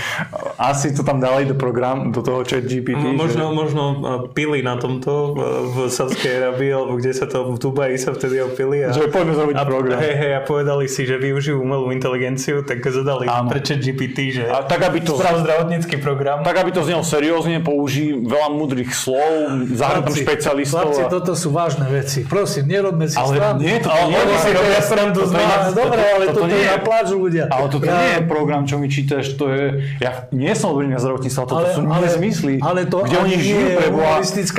asi 0.57 0.92
to 0.92 1.02
tam 1.02 1.18
dali 1.18 1.44
do 1.44 1.54
program, 1.54 2.11
do 2.11 2.20
toho 2.20 2.42
chat 2.42 2.62
GPT. 2.62 3.00
No, 3.07 3.16
Možno, 3.16 3.44
že... 3.44 3.54
možno 3.54 3.82
uh, 3.82 3.96
pili 4.28 4.61
na 4.61 4.76
tomto 4.76 5.32
uh, 5.32 5.40
v 5.66 5.76
Sávskej 5.88 6.30
Arabii, 6.38 6.70
alebo 6.70 6.96
kde 6.96 7.12
sa 7.12 7.24
to 7.24 7.45
v 7.53 7.59
Dubaji 7.59 7.94
sa 7.97 8.11
vtedy 8.11 8.40
opili. 8.40 8.82
A, 8.82 8.90
Že 8.90 9.12
poďme 9.12 9.34
zrobiť 9.36 9.57
a, 9.57 9.62
program. 9.62 9.99
Hej, 10.01 10.14
hej, 10.16 10.32
a 10.34 10.40
povedali 10.42 10.86
si, 10.86 11.05
že 11.05 11.14
využijú 11.14 11.61
umelú 11.61 11.92
inteligenciu, 11.92 12.64
tak 12.64 12.82
zadali 12.82 13.28
Áno. 13.28 13.47
pre 13.47 13.61
GPT, 13.61 14.18
že 14.32 14.42
A 14.49 14.64
tak, 14.64 14.80
aby 14.82 15.03
to, 15.03 15.14
sprav 15.14 15.42
zdravotnícky 15.42 16.01
program. 16.01 16.40
tak, 16.42 16.57
aby 16.57 16.70
to 16.72 16.82
znelo 16.82 17.03
seriózne, 17.03 17.61
použij 17.61 18.16
veľa 18.18 18.49
múdrych 18.51 18.90
slov, 18.90 19.66
Chlapci, 19.68 20.22
špecialistov. 20.22 20.90
Chlapci, 20.94 21.03
a- 21.05 21.11
toto 21.11 21.32
sú 21.36 21.49
vážne 21.51 21.86
veci. 21.86 22.24
Prosím, 22.24 22.66
nerobme 22.66 23.07
si 23.07 23.16
Ale 23.18 23.36
srandu. 23.36 23.61
nie, 23.62 23.76
to 23.78 23.88
Ale 23.90 24.09
nie, 24.09 24.20
si 24.38 24.51
to- 24.51 24.57
robia 24.57 24.80
srandu 24.80 25.20
nás. 25.28 25.62
nie- 25.68 25.74
Dobre, 25.76 26.01
ale 26.03 26.24
toto 26.26 26.34
toto 26.36 26.47
nie 26.49 26.61
je 26.61 26.68
na 26.68 26.78
ľudia. 27.16 27.44
Ale 27.51 27.66
toto 27.68 27.84
Ja- 27.84 27.97
nie 27.99 28.09
je 28.16 28.20
program, 28.24 28.62
čo 28.64 28.76
mi 28.78 28.86
čítaš, 28.88 29.24
to 29.34 29.44
je... 29.51 29.64
Ja 30.01 30.28
nie 30.32 30.53
som 30.55 30.72
odborník 30.72 30.94
na 30.97 31.03
zdravotníctvo, 31.03 31.40
ale 31.42 31.51
toto 31.51 31.66
sú 31.74 31.82
nezmysly. 31.84 32.55
ale 32.62 32.80
to 32.86 32.97
kde 33.03 33.16
oni 33.18 33.36
žijú 33.36 33.61
pre 33.76 33.88
Boha. 33.90 34.16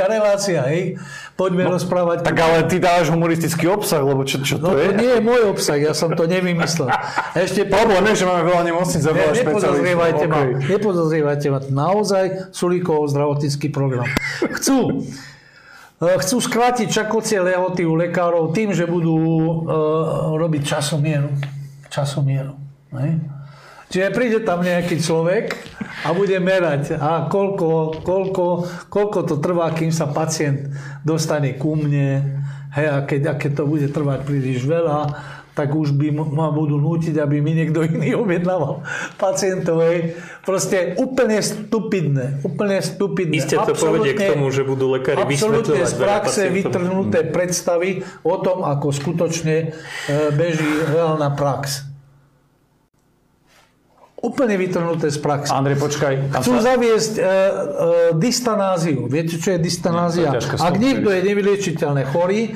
relácia, 0.10 0.60
hej? 0.68 0.98
Poďme 1.38 1.70
rozprávať. 1.70 2.26
Tak 2.26 2.34
ale 2.34 2.66
ty 2.66 2.82
dávaš 2.82 3.14
humoristický 3.14 3.70
obsah, 3.70 4.02
lebo 4.02 4.26
čo, 4.26 4.42
čo 4.42 4.58
No 4.58 4.74
to 4.74 4.82
je? 4.82 4.90
to 4.90 4.98
nie 4.98 5.12
je 5.16 5.22
môj 5.22 5.54
obsah, 5.54 5.78
ja 5.78 5.94
som 5.94 6.10
to 6.18 6.26
nevymyslel. 6.26 6.90
Ešte 7.46 7.70
Problém 7.70 8.02
je, 8.10 8.20
že 8.20 8.26
máme 8.26 8.42
veľa 8.42 8.64
nemocníc 8.66 9.06
a 9.06 9.14
Ne, 9.14 9.22
veľa 9.22 9.30
ma, 9.30 9.38
špecialistov. 9.38 9.86
Okay. 10.18 10.50
nepodozrievajte 10.66 11.48
ma. 11.54 11.60
Naozaj 11.62 12.50
Sulíkov 12.50 13.14
zdravotnícky 13.14 13.70
program. 13.70 14.10
Chcú, 14.58 15.06
eh, 16.02 16.18
chcú 16.26 16.38
skrátiť 16.42 16.90
čakocie 16.90 17.38
lehoty 17.38 17.86
u 17.86 17.94
lekárov 17.94 18.50
tým, 18.58 18.74
že 18.74 18.90
budú 18.90 19.14
uh, 19.14 20.34
robiť 20.42 20.62
časomieru. 20.66 21.30
Časomieru. 21.94 22.58
Ne? 22.98 23.37
Čiže 23.88 24.12
príde 24.12 24.40
tam 24.44 24.60
nejaký 24.60 25.00
človek 25.00 25.56
a 26.04 26.12
bude 26.12 26.36
merať, 26.44 27.00
a 27.00 27.32
koľko, 27.32 28.04
koľko, 28.04 28.46
koľko 28.92 29.20
to 29.24 29.36
trvá, 29.40 29.72
kým 29.72 29.96
sa 29.96 30.12
pacient 30.12 30.68
dostane 31.08 31.56
ku 31.56 31.80
mne. 31.80 32.44
Hej, 32.76 32.88
a 32.92 32.98
keď, 33.08 33.22
a 33.32 33.34
keď 33.40 33.52
to 33.58 33.64
bude 33.64 33.88
trvať 33.90 34.28
príliš 34.28 34.68
veľa, 34.68 35.16
tak 35.58 35.74
už 35.74 35.98
by 35.98 36.14
ma 36.14 36.54
budú 36.54 36.78
nútiť, 36.78 37.18
aby 37.18 37.42
mi 37.42 37.58
niekto 37.58 37.82
iný 37.82 38.14
objednával 38.22 38.86
pacientov. 39.18 39.82
Hej. 39.82 40.14
Proste 40.46 40.94
úplne 41.02 41.42
stupidné. 41.42 42.46
Úplne 42.46 42.78
stupidné. 42.78 43.42
Isté 43.42 43.58
to 43.58 43.74
povedie 43.74 44.14
k 44.14 44.38
tomu, 44.38 44.54
že 44.54 44.62
budú 44.62 44.94
lekári 44.94 45.18
Absolútne 45.18 45.82
z 45.82 45.96
praxe 45.98 46.54
vytrhnuté 46.54 47.26
predstavy 47.34 48.06
o 48.22 48.38
tom, 48.38 48.62
ako 48.62 48.94
skutočne 48.94 49.56
e, 49.58 49.68
beží 50.38 50.70
reálna 50.94 51.34
prax. 51.34 51.97
Úplne 54.18 54.58
vytrhnuté 54.58 55.14
z 55.14 55.22
praxe. 55.22 55.54
Andrej, 55.54 55.78
počkaj. 55.78 56.34
Chcú 56.42 56.58
sa... 56.58 56.74
zaviesť 56.74 57.14
e, 57.18 57.22
e, 57.22 57.30
distanáziu. 58.18 59.06
Viete, 59.06 59.38
čo 59.38 59.54
je 59.54 59.62
distanázia? 59.62 60.34
Je 60.34 60.42
ťažké 60.42 60.54
Ak 60.58 60.76
niekto 60.82 61.14
je 61.14 61.22
nevyliečiteľne 61.22 62.02
chorý 62.10 62.42
e, 62.50 62.52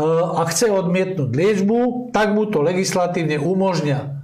a 0.00 0.42
chce 0.48 0.72
odmietnúť 0.72 1.28
liečbu, 1.28 2.08
tak 2.08 2.32
mu 2.32 2.48
to 2.48 2.64
legislatívne 2.64 3.36
umožňa. 3.36 4.23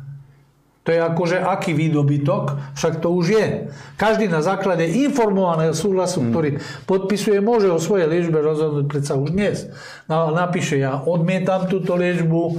To 0.90 0.98
je 0.98 1.06
akože 1.06 1.38
aký 1.38 1.70
výdobytok, 1.70 2.74
však 2.74 2.98
to 2.98 3.14
už 3.14 3.26
je. 3.30 3.46
Každý 3.94 4.26
na 4.26 4.42
základe 4.42 4.82
informovaného 4.90 5.70
súhlasu, 5.70 6.18
ktorý 6.34 6.58
podpisuje, 6.82 7.38
môže 7.38 7.70
o 7.70 7.78
svojej 7.78 8.10
liečbe 8.10 8.42
rozhodnúť 8.42 8.90
predsa 8.90 9.14
už 9.14 9.30
dnes. 9.30 9.70
Na- 10.10 10.34
Napíše, 10.34 10.82
ja 10.82 10.98
odmietam 10.98 11.70
túto 11.70 11.94
liečbu, 11.94 12.58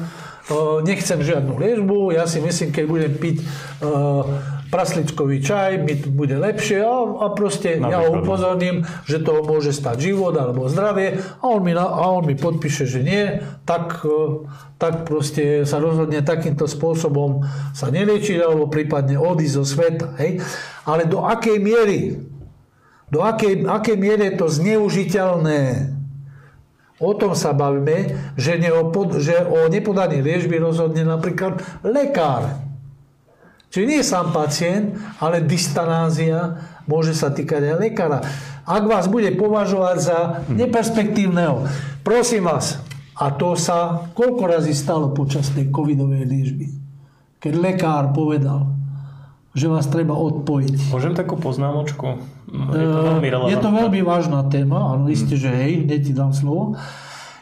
nechcem 0.87 1.19
žiadnu 1.19 1.59
liečbu, 1.59 2.15
ja 2.15 2.23
si 2.23 2.39
myslím, 2.39 2.71
keď 2.71 2.85
budem 2.87 3.13
piť 3.19 3.35
prasličkový 4.71 5.43
čaj, 5.43 5.83
mi 5.83 5.99
bude 5.99 6.39
lepšie 6.39 6.79
a, 6.79 6.95
a 7.21 7.25
proste 7.35 7.75
Napríklad. 7.75 7.91
ja 7.91 7.99
ho 7.99 8.09
upozorním, 8.23 8.87
že 9.03 9.19
to 9.19 9.43
môže 9.43 9.75
stať 9.75 10.09
život 10.09 10.31
alebo 10.39 10.71
zdravie 10.71 11.19
a 11.19 11.43
on 11.43 11.61
mi, 11.61 11.75
a 11.75 12.07
on 12.07 12.23
mi 12.23 12.39
podpíše, 12.39 12.87
že 12.87 13.03
nie, 13.03 13.43
tak, 13.67 14.07
tak 14.79 15.03
proste 15.03 15.67
sa 15.67 15.83
rozhodne 15.83 16.23
takýmto 16.23 16.71
spôsobom 16.71 17.43
sa 17.75 17.91
neliečiť 17.91 18.39
alebo 18.39 18.71
prípadne 18.71 19.19
odísť 19.19 19.55
zo 19.59 19.65
sveta. 19.67 20.07
Hej? 20.23 20.39
Ale 20.87 21.03
do 21.03 21.27
akej 21.27 21.59
miery, 21.59 22.23
do 23.11 23.19
akej, 23.19 23.67
akej 23.67 23.97
miery 23.99 24.31
je 24.31 24.35
to 24.39 24.47
zneužiteľné, 24.47 25.61
O 27.01 27.17
tom 27.17 27.33
sa 27.33 27.49
bavíme, 27.49 28.13
že, 28.37 28.61
neopod, 28.61 29.17
že 29.25 29.41
o 29.41 29.65
nepodaní 29.65 30.21
liečby 30.21 30.61
rozhodne 30.61 31.01
napríklad 31.01 31.57
lekár. 31.81 32.61
Čiže 33.71 33.87
nie 33.87 34.03
sám 34.03 34.35
pacient, 34.35 34.99
ale 35.23 35.39
dystanázia 35.39 36.59
môže 36.91 37.15
sa 37.15 37.31
týkať 37.31 37.71
aj 37.71 37.75
lekára. 37.79 38.19
Ak 38.67 38.83
vás 38.83 39.07
bude 39.07 39.31
považovať 39.31 39.97
za 39.97 40.19
neperspektívneho, 40.51 41.65
prosím 42.03 42.51
vás, 42.51 42.83
a 43.15 43.31
to 43.31 43.55
sa 43.55 44.11
koľko 44.11 44.43
razy 44.43 44.75
stalo 44.75 45.15
počas 45.15 45.55
tej 45.55 45.71
covidovej 45.71 46.27
liečby, 46.27 46.67
keď 47.39 47.53
lekár 47.55 48.03
povedal, 48.11 48.75
že 49.55 49.71
vás 49.71 49.87
treba 49.87 50.19
odpojiť. 50.19 50.91
Môžem 50.91 51.15
takú 51.15 51.39
poznámočku? 51.39 52.19
Je 52.51 52.87
to 52.87 52.99
veľmi, 53.07 53.27
je 53.51 53.57
to 53.59 53.69
veľmi 53.71 54.01
vážna 54.03 54.43
téma, 54.51 54.99
áno, 54.99 55.07
isté, 55.07 55.39
že 55.39 55.47
hej, 55.47 55.87
hneď 55.87 56.11
ti 56.11 56.13
dám 56.15 56.35
slovo. 56.35 56.75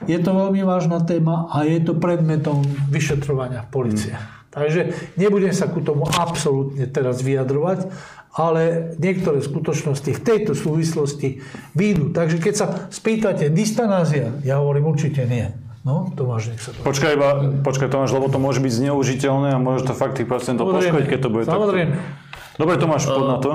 Je 0.05 0.15
to 0.21 0.31
veľmi 0.31 0.61
vážna 0.61 1.01
téma 1.01 1.49
a 1.49 1.65
je 1.65 1.81
to 1.81 1.97
predmetom 1.97 2.61
vyšetrovania 2.93 3.65
policie. 3.67 4.13
Hmm. 4.13 4.38
Takže 4.49 4.97
nebudem 5.13 5.53
sa 5.53 5.69
ku 5.69 5.77
tomu 5.85 6.09
absolútne 6.09 6.89
teraz 6.89 7.21
vyjadrovať, 7.21 7.93
ale 8.33 8.93
niektoré 8.97 9.45
skutočnosti 9.45 10.09
v 10.09 10.21
tejto 10.21 10.57
súvislosti 10.57 11.45
výjdu. 11.77 12.09
Takže 12.09 12.37
keď 12.41 12.53
sa 12.57 12.65
spýtate 12.89 13.53
dystanázia, 13.53 14.33
ja 14.41 14.57
hovorím 14.57 14.89
určite 14.89 15.25
nie. 15.29 15.53
No, 15.85 16.11
Tomáš, 16.11 16.51
nech 16.51 16.61
sa 16.61 16.75
to... 16.75 16.83
Počkaj, 16.83 17.11
iba, 17.15 17.29
počkaj 17.63 17.87
Tomáš, 17.87 18.11
lebo 18.11 18.27
to 18.27 18.35
môže 18.35 18.59
byť 18.59 18.73
zneužiteľné 18.73 19.55
a 19.55 19.59
môže 19.61 19.87
to 19.87 19.95
fakt 19.95 20.19
tých 20.19 20.27
pacientov 20.27 20.67
poškodiť, 20.75 21.07
keď 21.07 21.19
to 21.23 21.29
bude 21.31 21.45
Samozrejme. 21.47 21.95
takto. 21.95 22.27
Dobre, 22.59 22.75
Tomáš, 22.75 23.07
pod 23.07 23.23
na 23.23 23.37
to. 23.39 23.51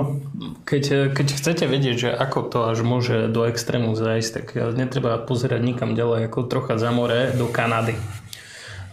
Keď, 0.64 1.12
keď 1.12 1.26
chcete 1.36 1.64
vedieť, 1.68 1.96
že 2.00 2.10
ako 2.10 2.38
to 2.48 2.58
až 2.72 2.80
môže 2.80 3.28
do 3.28 3.44
extrému 3.44 3.92
zajsť, 3.92 4.30
tak 4.32 4.46
netreba 4.72 5.20
pozerať 5.20 5.60
nikam 5.60 5.92
ďalej, 5.92 6.32
ako 6.32 6.48
trocha 6.48 6.80
za 6.80 6.88
more 6.88 7.36
do 7.36 7.44
Kanady. 7.44 7.92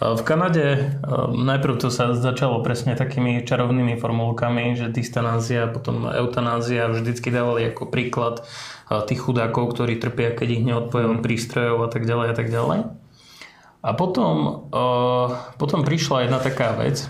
V 0.01 0.21
Kanade 0.25 0.97
najprv 1.29 1.77
to 1.77 1.93
sa 1.93 2.17
začalo 2.17 2.65
presne 2.65 2.97
takými 2.97 3.45
čarovnými 3.45 4.01
formulkami, 4.01 4.73
že 4.73 4.89
dystanázia, 4.89 5.69
potom 5.69 6.09
eutanázia 6.09 6.89
vždycky 6.89 7.29
dávali 7.29 7.69
ako 7.69 7.85
príklad 7.85 8.41
tých 8.89 9.21
chudákov, 9.21 9.77
ktorí 9.77 10.01
trpia, 10.01 10.33
keď 10.33 10.47
ich 10.57 10.65
neodpojujú 10.65 11.21
prístrojov 11.21 11.85
a 11.85 11.89
tak 11.93 12.09
ďalej 12.09 12.27
a 12.27 12.35
tak 12.35 12.49
ďalej. 12.49 12.79
A 13.85 13.89
potom, 13.93 14.65
potom 15.61 15.85
prišla 15.85 16.25
jedna 16.25 16.41
taká 16.41 16.73
vec, 16.73 17.05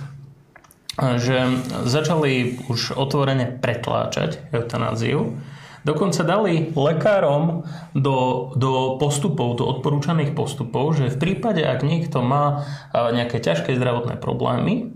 že 1.00 1.48
začali 1.88 2.60
už 2.68 3.00
otvorene 3.00 3.56
pretláčať 3.56 4.52
eutanáziu. 4.52 5.40
Dokonca 5.82 6.22
dali 6.22 6.70
lekárom 6.78 7.66
do, 7.98 8.50
do 8.54 9.02
postupov, 9.02 9.58
do 9.58 9.66
odporúčaných 9.66 10.38
postupov, 10.38 10.94
že 10.94 11.10
v 11.10 11.18
prípade, 11.18 11.66
ak 11.66 11.82
niekto 11.82 12.22
má 12.22 12.66
nejaké 12.94 13.42
ťažké 13.42 13.74
zdravotné 13.74 14.22
problémy, 14.22 14.94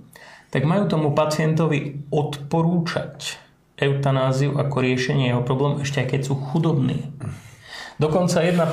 tak 0.54 0.64
majú 0.64 0.86
tomu 0.86 1.08
pacientovi 1.18 2.06
odporúčať 2.14 3.42
eutanáziu 3.76 4.56
ako 4.56 4.78
riešenie 4.80 5.36
jeho 5.36 5.44
problému, 5.44 5.84
ešte 5.84 6.00
aj 6.00 6.08
keď 6.16 6.22
sú 6.24 6.34
chudobní. 6.40 7.12
Dokonca 8.00 8.44
jedna 8.44 8.68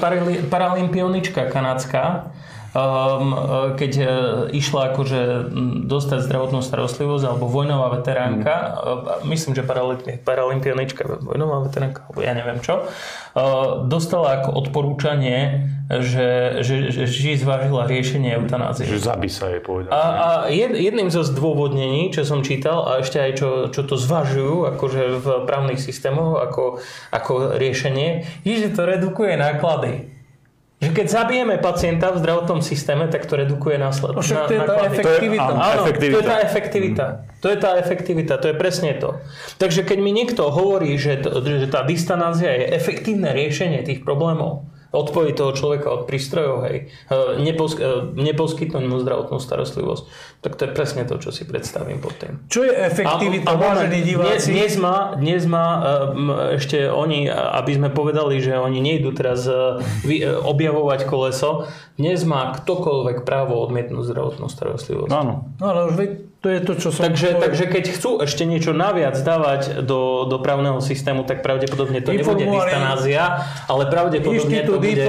paralympionička 0.50 1.50
kanadská 1.50 2.04
um, 2.06 2.61
keď 3.76 3.92
uh, 4.00 4.08
išla 4.48 4.96
akože 4.96 5.20
dostať 5.84 6.24
zdravotnú 6.24 6.64
starostlivosť 6.64 7.24
alebo 7.28 7.44
vojnová 7.44 7.92
veteránka, 8.00 8.54
mm. 8.72 9.28
myslím, 9.28 9.52
že 9.52 9.62
paralympionička, 10.24 11.20
vojnová 11.20 11.68
veteránka, 11.68 12.08
alebo 12.08 12.20
ja 12.24 12.32
neviem 12.32 12.64
čo, 12.64 12.88
dostala 13.88 14.40
ako 14.40 14.56
odporúčanie, 14.56 15.68
že, 15.88 16.60
že, 16.64 16.88
že, 16.88 17.04
že 17.04 17.36
zvážila 17.36 17.84
riešenie 17.84 18.40
eutanázie. 18.40 18.88
Že 18.88 19.04
zabí 19.04 19.28
sa 19.28 19.52
jej 19.52 19.60
povedal. 19.60 19.92
A, 19.92 20.00
a 20.00 20.28
jed, 20.48 20.72
jedným 20.72 21.12
zo 21.12 21.20
zdôvodnení, 21.20 22.08
čo 22.12 22.24
som 22.24 22.40
čítal 22.40 22.88
a 22.88 23.04
ešte 23.04 23.20
aj 23.20 23.32
čo, 23.36 23.48
čo 23.68 23.84
to 23.84 24.00
zvažujú 24.00 24.72
akože 24.76 25.02
v 25.20 25.26
právnych 25.44 25.80
systémoch 25.80 26.40
ako, 26.40 26.80
ako 27.12 27.60
riešenie, 27.60 28.24
je, 28.48 28.54
že 28.64 28.72
to 28.72 28.88
redukuje 28.88 29.36
náklady 29.36 30.11
že 30.82 30.90
keď 30.90 31.06
zabijeme 31.06 31.62
pacienta 31.62 32.10
v 32.10 32.18
zdravotnom 32.18 32.58
systéme, 32.58 33.06
tak 33.06 33.30
to 33.30 33.38
redukuje 33.38 33.78
následky. 33.78 34.34
No, 34.34 34.50
to 34.50 34.54
je 34.58 34.62
tá 34.66 34.76
efektivita. 34.90 35.46
To 35.46 35.54
je, 35.54 35.62
áno, 35.62 35.82
efektivita. 35.86 36.10
to 36.10 36.18
je 36.18 36.26
tá 36.26 36.38
efektivita. 36.42 37.06
Mm. 37.06 37.18
To 37.38 37.46
je 37.46 37.58
tá 37.58 37.70
efektivita, 37.78 38.32
to 38.42 38.46
je 38.50 38.56
presne 38.58 38.90
to. 38.98 39.10
Takže 39.62 39.86
keď 39.86 39.98
mi 40.02 40.10
niekto 40.10 40.50
hovorí, 40.50 40.98
že, 40.98 41.22
že 41.22 41.70
tá 41.70 41.86
distanázia 41.86 42.50
je 42.50 42.74
efektívne 42.74 43.30
riešenie 43.30 43.86
tých 43.86 44.02
problémov, 44.02 44.66
odpojiť 44.92 45.34
toho 45.34 45.52
človeka 45.56 45.88
od 45.88 46.04
prístrojov, 46.04 46.68
hej, 46.68 46.92
e, 47.08 47.40
nepos, 47.40 47.72
e, 47.80 48.12
neposkytnúť 48.12 48.84
mu 48.84 49.00
zdravotnú 49.00 49.40
starostlivosť. 49.40 50.04
Tak 50.44 50.52
to 50.60 50.62
je 50.68 50.70
presne 50.76 51.02
to, 51.08 51.16
čo 51.16 51.32
si 51.32 51.48
predstavím 51.48 51.98
pod 51.98 52.12
tým. 52.20 52.44
Čo 52.52 52.68
je 52.68 52.72
efektivita, 52.76 53.56
vážení 53.56 54.04
diváci? 54.04 54.52
Dnes, 54.52 54.52
dnes, 54.52 54.72
má, 54.76 55.16
dnes 55.16 55.42
má 55.48 55.66
e, 55.66 55.80
ešte 56.60 56.92
oni, 56.92 57.32
aby 57.32 57.72
sme 57.72 57.88
povedali, 57.88 58.36
že 58.44 58.52
oni 58.52 58.84
nejdú 58.84 59.16
teraz 59.16 59.48
objavovať 60.44 61.08
koleso, 61.08 61.64
dnes 61.96 62.20
má 62.28 62.52
ktokoľvek 62.52 63.24
právo 63.24 63.56
odmietnúť 63.64 64.12
zdravotnú 64.12 64.52
starostlivosť. 64.52 65.08
Áno. 65.08 65.56
No 65.56 65.64
ale 65.72 65.88
už 65.88 65.94
to 66.42 66.50
je 66.50 66.58
to, 66.58 66.72
čo 66.74 66.88
som 66.90 67.06
takže, 67.06 67.38
povedal. 67.38 67.42
takže 67.46 67.64
keď 67.70 67.84
chcú 67.94 68.10
ešte 68.18 68.42
niečo 68.42 68.74
naviac 68.74 69.14
dávať 69.14 69.86
do, 69.86 70.26
do 70.26 70.42
právneho 70.42 70.82
systému, 70.82 71.22
tak 71.22 71.38
pravdepodobne 71.38 72.02
to 72.02 72.10
nebude 72.10 72.42
dystanázia, 72.42 73.46
ale 73.70 73.86
pravdepodobne 73.86 74.66
to 74.66 74.74
bude 74.82 75.06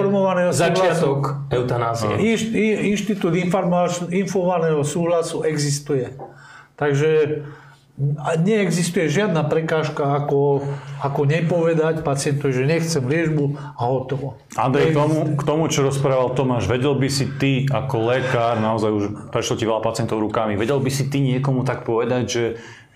začiatok 0.53 1.49
eutanázie. 1.49 2.37
Inštitút 2.85 3.33
informovaného 4.13 4.85
súhlasu 4.85 5.41
existuje. 5.41 6.13
Takže 6.77 7.41
a 8.01 8.33
neexistuje 8.41 9.05
žiadna 9.05 9.45
prekážka, 9.45 10.17
ako, 10.17 10.65
ako 10.97 11.21
nepovedať 11.29 12.01
pacientovi, 12.01 12.49
že 12.49 12.65
nechcem 12.65 13.05
liečbu 13.05 13.53
a 13.77 13.81
hotovo. 13.85 14.41
Andrej, 14.57 14.89
k 14.89 14.97
tomu, 14.97 15.17
k 15.37 15.43
tomu, 15.45 15.63
čo 15.69 15.85
rozprával 15.85 16.33
Tomáš, 16.33 16.65
vedel 16.65 16.97
by 16.97 17.05
si 17.05 17.29
ty 17.37 17.69
ako 17.69 18.09
lekár, 18.09 18.57
naozaj 18.57 18.89
už 18.89 19.03
prešlo 19.29 19.61
ti 19.61 19.69
veľa 19.69 19.85
pacientov 19.85 20.17
rukami, 20.25 20.57
vedel 20.57 20.81
by 20.81 20.89
si 20.89 21.05
ty 21.05 21.21
niekomu 21.21 21.61
tak 21.61 21.85
povedať, 21.85 22.23
že, 22.25 22.45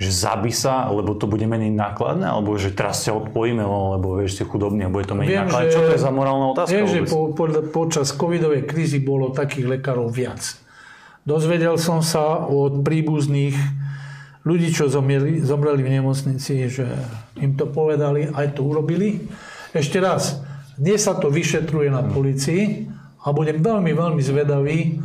že 0.01 0.09
zabi 0.09 0.49
sa, 0.49 0.89
lebo 0.89 1.13
to 1.13 1.29
bude 1.29 1.45
menej 1.45 1.77
nákladné, 1.77 2.25
alebo 2.25 2.57
že 2.57 2.73
teraz 2.73 3.05
ťa 3.05 3.21
odpojíme, 3.21 3.61
lebo 3.61 4.17
vieš, 4.17 4.41
ste 4.41 4.49
chudobní 4.49 4.81
a 4.81 4.89
bude 4.89 5.05
to 5.05 5.13
menej 5.13 5.29
Viem, 5.29 5.45
nákladné. 5.45 5.69
Že, 5.69 5.75
čo 5.77 5.81
to 5.85 5.93
je 5.93 6.01
za 6.01 6.09
morálna 6.09 6.57
otázka? 6.57 6.73
Viem, 6.73 6.89
že 6.89 6.99
po, 7.05 7.37
po, 7.37 7.45
počas 7.69 8.09
covidovej 8.17 8.65
krízy 8.65 8.97
bolo 8.97 9.29
takých 9.29 9.77
lekárov 9.77 10.09
viac. 10.09 10.57
Dozvedel 11.21 11.77
som 11.77 12.01
sa 12.01 12.49
od 12.49 12.81
príbuzných 12.81 13.85
ľudí, 14.47 14.71
čo 14.71 14.87
zomreli, 14.87 15.43
zomreli 15.43 15.83
v 15.83 15.99
nemocnici, 15.99 16.71
že 16.71 16.87
im 17.43 17.59
to 17.59 17.67
povedali, 17.67 18.31
aj 18.31 18.55
to 18.55 18.63
urobili. 18.63 19.27
Ešte 19.75 19.99
raz, 19.99 20.39
dnes 20.79 21.03
sa 21.03 21.19
to 21.19 21.27
vyšetruje 21.27 21.91
na 21.91 22.07
policii 22.07 22.87
a 23.27 23.35
budem 23.35 23.59
veľmi, 23.59 23.91
veľmi 23.91 24.21
zvedavý, 24.23 25.03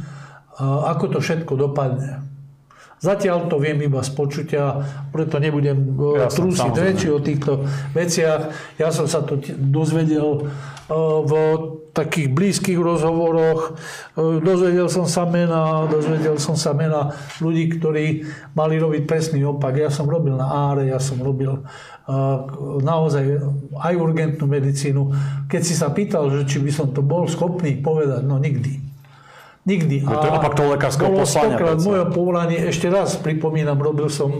ako 0.62 1.16
to 1.16 1.18
všetko 1.18 1.58
dopadne. 1.58 2.31
Zatiaľ 3.02 3.50
to 3.50 3.58
viem 3.58 3.82
iba 3.82 3.98
z 3.98 4.14
počutia, 4.14 4.78
preto 5.10 5.42
nebudem 5.42 5.90
ja 6.14 6.30
trúsiť 6.30 6.70
reči 6.70 7.10
o 7.10 7.18
týchto 7.18 7.66
veciach. 7.98 8.54
Ja 8.78 8.94
som 8.94 9.10
sa 9.10 9.26
to 9.26 9.42
dozvedel 9.58 10.46
v 11.26 11.32
takých 11.98 12.30
blízkych 12.30 12.78
rozhovoroch. 12.78 13.74
Dozvedel 14.14 14.86
som 14.86 15.10
sa 15.10 15.26
mena, 15.26 15.90
dozvedel 15.90 16.38
som 16.38 16.54
sa 16.54 16.78
mena 16.78 17.10
ľudí, 17.42 17.74
ktorí 17.74 18.22
mali 18.54 18.78
robiť 18.78 19.02
presný 19.02 19.42
opak. 19.50 19.82
Ja 19.82 19.90
som 19.90 20.06
robil 20.06 20.38
na 20.38 20.70
áre, 20.70 20.86
ja 20.86 21.02
som 21.02 21.18
robil 21.18 21.58
naozaj 22.86 23.42
aj 23.82 23.94
urgentnú 23.98 24.46
medicínu. 24.46 25.10
Keď 25.50 25.62
si 25.66 25.74
sa 25.74 25.90
pýtal, 25.90 26.30
že 26.30 26.46
či 26.46 26.62
by 26.62 26.70
som 26.70 26.94
to 26.94 27.02
bol 27.02 27.26
schopný 27.26 27.82
povedať, 27.82 28.22
no 28.22 28.38
nikdy. 28.38 28.91
Nikdy. 29.62 30.02
A 30.02 30.18
to 30.18 30.26
je 30.26 30.32
opak 30.34 30.54
toho 30.58 30.68
lekárskeho 30.74 31.10
poslania. 31.14 31.78
v 31.78 31.86
mojom 31.86 32.08
povolaní, 32.10 32.58
ešte 32.58 32.90
raz 32.90 33.14
pripomínam, 33.14 33.78
robil 33.78 34.10
som 34.10 34.34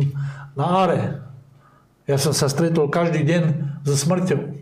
na 0.59 0.67
áre. 0.83 1.01
Ja 2.11 2.19
som 2.19 2.35
sa 2.35 2.51
stretol 2.51 2.91
každý 2.91 3.23
deň 3.23 3.43
so 3.87 3.95
smrťou 3.95 4.59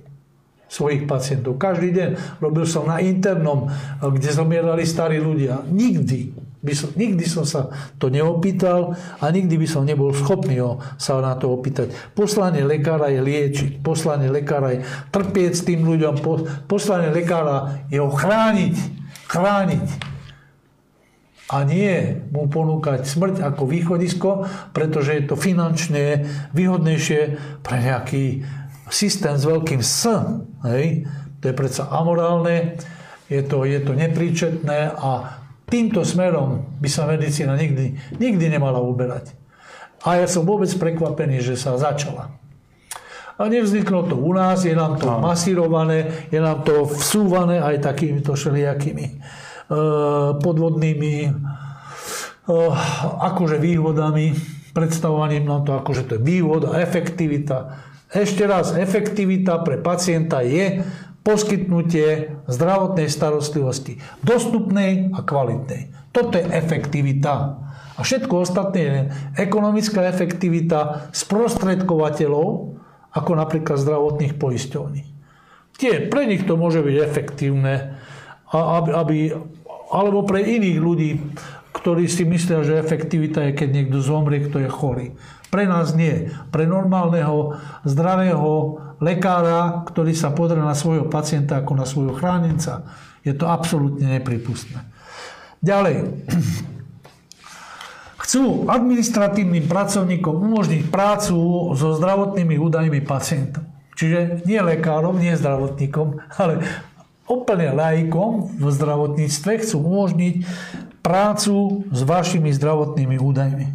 svojich 0.71 1.09
pacientov. 1.09 1.57
Každý 1.57 1.91
deň. 1.97 2.09
Robil 2.39 2.69
som 2.69 2.87
na 2.87 3.01
internom, 3.01 3.73
kde 3.99 4.31
zomierali 4.31 4.85
starí 4.87 5.19
ľudia. 5.19 5.65
Nikdy 5.67 6.51
By 6.61 6.77
som, 6.77 6.93
nikdy 6.93 7.25
som 7.25 7.49
sa 7.49 7.73
to 7.97 8.13
neopýtal 8.13 8.93
a 9.17 9.25
nikdy 9.33 9.57
by 9.57 9.65
som 9.65 9.89
nebol 9.89 10.13
schopný 10.13 10.61
ho 10.61 10.77
sa 11.01 11.17
na 11.25 11.33
to 11.33 11.49
opýtať. 11.57 11.89
Poslanie 12.13 12.61
lekára 12.69 13.09
je 13.09 13.25
liečiť, 13.25 13.71
poslanie 13.81 14.29
lekára 14.29 14.77
je 14.77 14.85
trpieť 15.09 15.53
s 15.57 15.65
tým 15.65 15.89
ľuďom, 15.89 16.21
poslanie 16.69 17.09
lekára 17.17 17.89
je 17.89 17.97
ho 17.97 18.13
chrániť, 18.13 18.77
chrániť 19.25 19.87
a 21.51 21.67
nie 21.67 22.23
mu 22.31 22.47
ponúkať 22.47 23.03
smrť 23.03 23.43
ako 23.43 23.67
východisko, 23.67 24.31
pretože 24.71 25.19
je 25.19 25.23
to 25.27 25.35
finančne 25.35 26.23
výhodnejšie 26.55 27.21
pre 27.67 27.77
nejaký 27.83 28.47
systém 28.87 29.35
s 29.35 29.51
veľkým 29.51 29.83
S. 29.83 30.07
Hej? 30.63 31.11
To 31.43 31.45
je 31.51 31.55
predsa 31.55 31.91
amorálne, 31.91 32.79
je 33.27 33.43
to, 33.43 33.67
je 33.67 33.83
to 33.83 33.99
nepríčetné 33.99 34.95
a 34.95 35.43
týmto 35.67 36.07
smerom 36.07 36.79
by 36.79 36.87
sa 36.87 37.11
medicína 37.11 37.59
nikdy, 37.59 37.99
nikdy 38.23 38.47
nemala 38.47 38.79
uberať. 38.79 39.35
A 40.07 40.23
ja 40.23 40.27
som 40.31 40.47
vôbec 40.47 40.71
prekvapený, 40.71 41.43
že 41.43 41.59
sa 41.59 41.75
začala. 41.75 42.31
A 43.41 43.49
nevzniklo 43.49 44.07
to 44.07 44.15
u 44.21 44.37
nás, 44.37 44.63
je 44.69 44.77
nám 44.77 45.01
to 45.01 45.09
masírované, 45.19 46.29
je 46.31 46.39
nám 46.39 46.63
to 46.63 46.87
vsúvané 46.87 47.59
aj 47.59 47.83
takýmito 47.83 48.37
všelijakými 48.37 49.19
podvodnými 50.43 51.15
eh, 51.27 51.33
akože 53.23 53.63
výhodami, 53.63 54.35
predstavovaním 54.75 55.47
nám 55.47 55.63
to 55.63 55.79
akože 55.79 56.03
to 56.11 56.13
je 56.19 56.23
výhoda, 56.23 56.79
efektivita. 56.83 57.79
Ešte 58.11 58.43
raz, 58.43 58.75
efektivita 58.75 59.63
pre 59.63 59.79
pacienta 59.79 60.43
je 60.43 60.83
poskytnutie 61.23 62.43
zdravotnej 62.51 63.07
starostlivosti 63.07 64.03
dostupnej 64.27 65.15
a 65.15 65.23
kvalitnej. 65.23 65.95
Toto 66.11 66.35
je 66.35 66.51
efektivita. 66.51 67.35
A 67.95 68.01
všetko 68.03 68.43
ostatné 68.43 68.81
je 68.81 68.97
ekonomická 69.39 70.09
efektivita 70.11 71.13
sprostredkovateľov, 71.15 72.75
ako 73.15 73.31
napríklad 73.37 73.79
zdravotných 73.79 74.35
poisťovní. 74.41 75.03
Tie, 75.77 76.11
pre 76.11 76.27
nich 76.27 76.43
to 76.49 76.59
môže 76.59 76.83
byť 76.83 76.97
efektívne, 76.99 78.01
aby, 78.51 78.91
aby 78.91 79.17
alebo 79.91 80.23
pre 80.23 80.41
iných 80.47 80.79
ľudí, 80.79 81.11
ktorí 81.75 82.07
si 82.07 82.23
myslia, 82.27 82.63
že 82.63 82.79
efektivita 82.79 83.51
je, 83.51 83.59
keď 83.59 83.69
niekto 83.71 83.99
zomrie, 84.03 84.47
kto 84.47 84.63
je 84.63 84.71
chorý. 84.71 85.07
Pre 85.51 85.67
nás 85.67 85.99
nie. 85.99 86.31
Pre 86.55 86.63
normálneho, 86.63 87.59
zdravého 87.83 88.79
lekára, 89.03 89.83
ktorý 89.91 90.15
sa 90.15 90.31
pozrie 90.31 90.63
na 90.63 90.79
svojho 90.79 91.11
pacienta 91.11 91.59
ako 91.59 91.73
na 91.75 91.87
svojho 91.87 92.15
chránenca, 92.15 92.87
je 93.27 93.35
to 93.35 93.51
absolútne 93.51 94.07
nepripustné. 94.07 94.87
Ďalej. 95.61 96.07
Chcú 98.23 98.71
administratívnym 98.71 99.67
pracovníkom 99.67 100.39
umožniť 100.39 100.87
prácu 100.87 101.35
so 101.75 101.99
zdravotnými 101.99 102.63
údajmi 102.63 103.03
pacientov. 103.03 103.67
Čiže 103.99 104.47
nie 104.47 104.57
lekárom, 104.63 105.19
nie 105.19 105.35
zdravotníkom, 105.35 106.23
ale 106.41 106.63
úplne 107.31 107.71
laikom 107.71 108.59
v 108.59 108.67
zdravotníctve 108.75 109.63
chcú 109.63 109.77
umožniť 109.79 110.35
prácu 111.01 111.87
s 111.89 112.01
vašimi 112.03 112.51
zdravotnými 112.51 113.17
údajmi. 113.17 113.67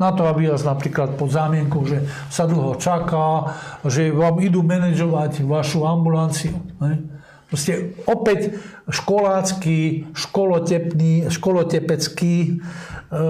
Na 0.00 0.16
to, 0.16 0.24
aby 0.24 0.48
vás 0.48 0.64
napríklad 0.64 1.20
pod 1.20 1.28
zámienkou, 1.28 1.84
že 1.84 2.08
sa 2.32 2.48
dlho 2.48 2.76
čaká, 2.80 3.52
že 3.84 4.08
vám 4.08 4.40
idú 4.40 4.64
manažovať 4.64 5.44
vašu 5.44 5.84
ambulanciu. 5.84 6.56
Ne? 6.80 7.20
Proste 7.50 7.98
opäť 8.06 8.56
školácky, 8.86 10.08
školotepný, 10.14 11.28
školotepecký, 11.28 12.34
e, 12.46 13.22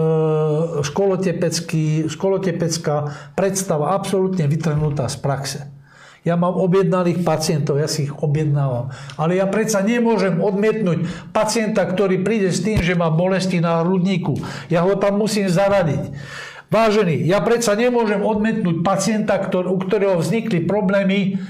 školotepecký, 0.85 2.07
školotepecká 2.07 2.97
predstava 3.33 3.97
absolútne 3.97 4.45
vytrhnutá 4.45 5.09
z 5.09 5.17
praxe. 5.19 5.61
Ja 6.21 6.37
mám 6.37 6.53
objednaných 6.61 7.25
pacientov, 7.25 7.81
ja 7.81 7.89
si 7.89 8.05
ich 8.05 8.13
objednávam. 8.13 8.93
Ale 9.17 9.41
ja 9.41 9.49
predsa 9.49 9.81
nemôžem 9.81 10.37
odmietnúť 10.37 11.09
pacienta, 11.33 11.81
ktorý 11.89 12.21
príde 12.21 12.53
s 12.53 12.61
tým, 12.61 12.77
že 12.85 12.93
má 12.93 13.09
bolesti 13.09 13.57
na 13.57 13.81
hrudníku. 13.81 14.37
Ja 14.69 14.85
ho 14.85 15.01
tam 15.01 15.17
musím 15.17 15.49
zaradiť. 15.49 16.13
Vážený, 16.71 17.25
ja 17.25 17.41
predsa 17.41 17.73
nemôžem 17.73 18.21
odmietnúť 18.21 18.85
pacienta, 18.85 19.41
ktor- 19.41 19.67
u 19.67 19.81
ktorého 19.81 20.21
vznikli 20.21 20.63
problémy 20.69 21.41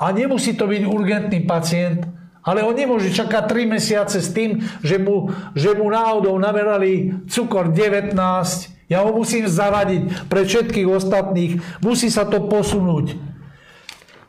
a 0.00 0.10
nemusí 0.10 0.56
to 0.56 0.66
byť 0.66 0.82
urgentný 0.82 1.46
pacient, 1.46 2.08
ale 2.44 2.64
on 2.64 2.74
nemôže 2.74 3.14
čakať 3.14 3.44
3 3.46 3.70
mesiace 3.76 4.18
s 4.18 4.32
tým, 4.34 4.60
že 4.82 4.98
mu, 4.98 5.30
že 5.52 5.72
mu 5.76 5.88
náhodou 5.92 6.36
namerali 6.40 7.22
cukor 7.28 7.70
19. 7.70 8.16
Ja 8.88 9.00
ho 9.00 9.16
musím 9.16 9.48
zaradiť 9.48 10.28
pre 10.28 10.44
všetkých 10.44 10.88
ostatných. 10.88 11.60
Musí 11.80 12.12
sa 12.12 12.28
to 12.28 12.44
posunúť. 12.44 13.33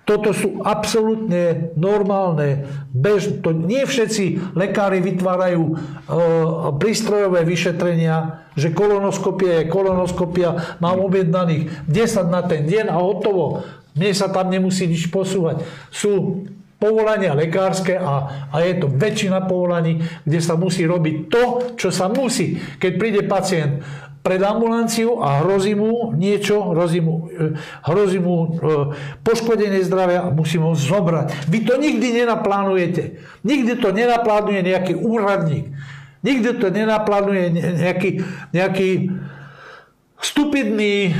Toto 0.06 0.38
sú 0.38 0.62
absolútne 0.62 1.74
normálne, 1.74 2.70
bež, 2.94 3.42
to 3.42 3.50
nie 3.50 3.82
všetci 3.90 4.54
lekári 4.54 5.02
vytvárajú 5.02 5.64
e, 5.66 5.74
prístrojové 6.78 7.42
vyšetrenia, 7.42 8.46
že 8.54 8.70
kolonoskopia 8.70 9.66
je 9.66 9.74
kolonoskopia, 9.74 10.78
mám 10.78 11.02
objednaných 11.02 11.90
10 11.90 12.30
na 12.30 12.46
ten 12.46 12.70
deň 12.70 12.86
a 12.94 13.02
hotovo. 13.02 13.66
Mne 13.98 14.14
sa 14.14 14.30
tam 14.30 14.54
nemusí 14.54 14.86
nič 14.86 15.10
posúvať. 15.10 15.66
Sú 15.90 16.46
povolania 16.78 17.34
lekárske 17.34 17.98
a, 17.98 18.46
a 18.54 18.56
je 18.62 18.78
to 18.78 18.88
väčšina 18.92 19.50
povolaní, 19.50 20.06
kde 20.22 20.40
sa 20.44 20.54
musí 20.54 20.86
robiť 20.86 21.16
to, 21.34 21.44
čo 21.82 21.90
sa 21.90 22.12
musí. 22.14 22.62
Keď 22.78 22.92
príde 23.02 23.22
pacient 23.26 23.82
pred 24.26 24.42
ambulanciu 24.42 25.22
a 25.22 25.46
hrozí 25.46 25.78
mu 25.78 26.10
niečo, 26.18 26.74
hrozí 26.74 26.98
mu, 26.98 27.30
e, 27.30 27.54
hrozí 27.86 28.18
mu 28.18 28.36
e, 28.42 28.48
poškodenie 29.22 29.86
zdravia 29.86 30.26
a 30.26 30.34
musím 30.34 30.66
ho 30.66 30.74
zobrať. 30.74 31.46
Vy 31.46 31.62
to 31.62 31.78
nikdy 31.78 32.26
nenaplánujete. 32.26 33.22
Nikdy 33.46 33.78
to 33.78 33.94
nenaplánuje 33.94 34.66
nejaký 34.66 34.98
úradník. 34.98 35.70
Nikdy 36.26 36.58
to 36.58 36.74
nenaplánuje 36.74 37.54
nejaký, 37.54 38.26
nejaký 38.50 39.14
stupidný 40.18 41.14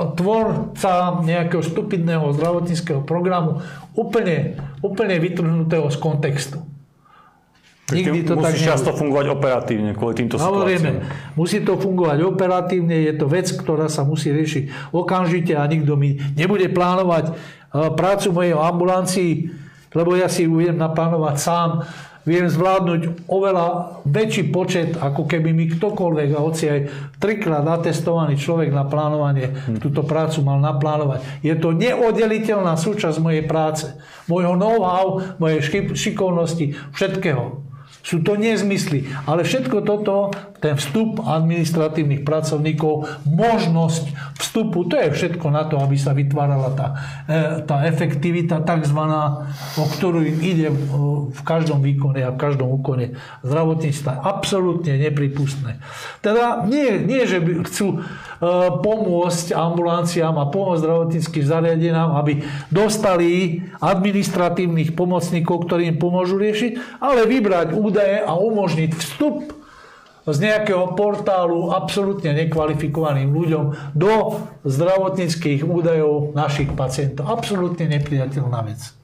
tvorca 0.00 1.20
nejakého 1.20 1.60
stupidného 1.60 2.32
zdravotníckého 2.32 3.04
programu 3.04 3.60
úplne, 3.92 4.56
úplne 4.80 5.20
vytrhnutého 5.20 5.92
z 5.92 5.96
kontextu. 6.00 6.69
Nikdy 7.90 8.20
to 8.26 8.34
tak 8.38 8.54
často 8.56 8.90
fungovať 8.94 9.26
operatívne 9.34 9.90
kvôli 9.92 10.14
týmto 10.14 10.38
Samozrejme, 10.38 11.02
musí 11.34 11.60
to 11.60 11.74
fungovať 11.76 12.22
operatívne, 12.22 12.96
je 13.10 13.14
to 13.18 13.26
vec, 13.26 13.50
ktorá 13.50 13.90
sa 13.90 14.06
musí 14.06 14.30
riešiť 14.30 14.94
okamžite 14.94 15.58
a 15.58 15.66
nikto 15.66 15.98
mi 15.98 16.18
nebude 16.38 16.70
plánovať 16.70 17.30
eh, 17.30 17.34
prácu 17.92 18.26
mojej 18.30 18.54
ambulancii, 18.54 19.32
lebo 19.94 20.14
ja 20.14 20.30
si 20.30 20.46
ju 20.46 20.62
viem 20.62 20.78
naplánovať 20.78 21.36
sám, 21.36 21.70
viem 22.28 22.46
zvládnuť 22.46 23.26
oveľa 23.26 23.98
väčší 24.04 24.52
počet, 24.52 24.94
ako 25.00 25.24
keby 25.24 25.56
mi 25.56 25.66
ktokoľvek, 25.72 26.28
a 26.36 26.44
hoci 26.44 26.64
aj 26.68 26.80
trikrát 27.16 27.64
atestovaný 27.64 28.36
človek 28.36 28.68
na 28.70 28.84
plánovanie 28.84 29.50
hm. 29.50 29.80
túto 29.80 30.04
prácu 30.04 30.44
mal 30.44 30.60
naplánovať. 30.60 31.24
Je 31.40 31.54
to 31.56 31.72
neoddeliteľná 31.72 32.76
súčasť 32.76 33.16
mojej 33.18 33.44
práce, 33.48 33.88
môjho 34.28 34.54
know-how, 34.54 35.36
mojej 35.40 35.64
šikovnosti, 35.96 36.76
všetkého. 36.92 37.69
Sú 38.00 38.24
to 38.24 38.36
nezmysly. 38.36 39.04
Ale 39.28 39.44
všetko 39.44 39.84
toto, 39.84 40.32
ten 40.60 40.76
vstup 40.76 41.20
administratívnych 41.20 42.24
pracovníkov, 42.24 43.24
možnosť 43.28 44.36
vstupu, 44.40 44.88
to 44.88 44.96
je 44.96 45.08
všetko 45.12 45.46
na 45.52 45.68
to, 45.68 45.76
aby 45.80 45.96
sa 46.00 46.16
vytvárala 46.16 46.72
tá, 46.72 46.86
e, 47.28 47.36
tá 47.64 47.84
efektivita 47.84 48.64
takzvaná, 48.64 49.52
o 49.76 49.84
ktorú 49.84 50.24
ide 50.24 50.72
v 51.30 51.40
každom 51.44 51.84
výkone 51.84 52.24
a 52.24 52.32
v 52.32 52.40
každom 52.40 52.72
úkone 52.72 53.20
zdravotníctva. 53.44 54.24
Absolútne 54.24 54.96
nepripustné. 54.96 55.80
Teda 56.24 56.64
nie, 56.64 57.00
nie 57.04 57.24
že 57.28 57.40
by 57.40 57.64
chcú 57.68 58.00
E, 58.00 58.29
pomôcť 58.80 59.52
ambulanciám 59.52 60.34
a 60.40 60.48
pomôcť 60.48 60.80
zdravotníckým 60.80 61.44
zariadenám, 61.44 62.16
aby 62.16 62.40
dostali 62.72 63.60
administratívnych 63.84 64.96
pomocníkov, 64.96 65.68
ktorí 65.68 65.92
im 65.92 66.00
pomôžu 66.00 66.40
riešiť, 66.40 67.00
ale 67.04 67.28
vybrať 67.28 67.76
údaje 67.76 68.24
a 68.24 68.32
umožniť 68.32 68.90
vstup 68.96 69.52
z 70.24 70.36
nejakého 70.36 70.96
portálu 70.96 71.72
absolútne 71.72 72.36
nekvalifikovaným 72.36 73.32
ľuďom 73.32 73.64
do 73.96 74.44
zdravotníckých 74.68 75.64
údajov 75.64 76.36
našich 76.36 76.72
pacientov. 76.76 77.28
Absolútne 77.28 77.88
nepriateľná 77.88 78.60
vec 78.68 78.99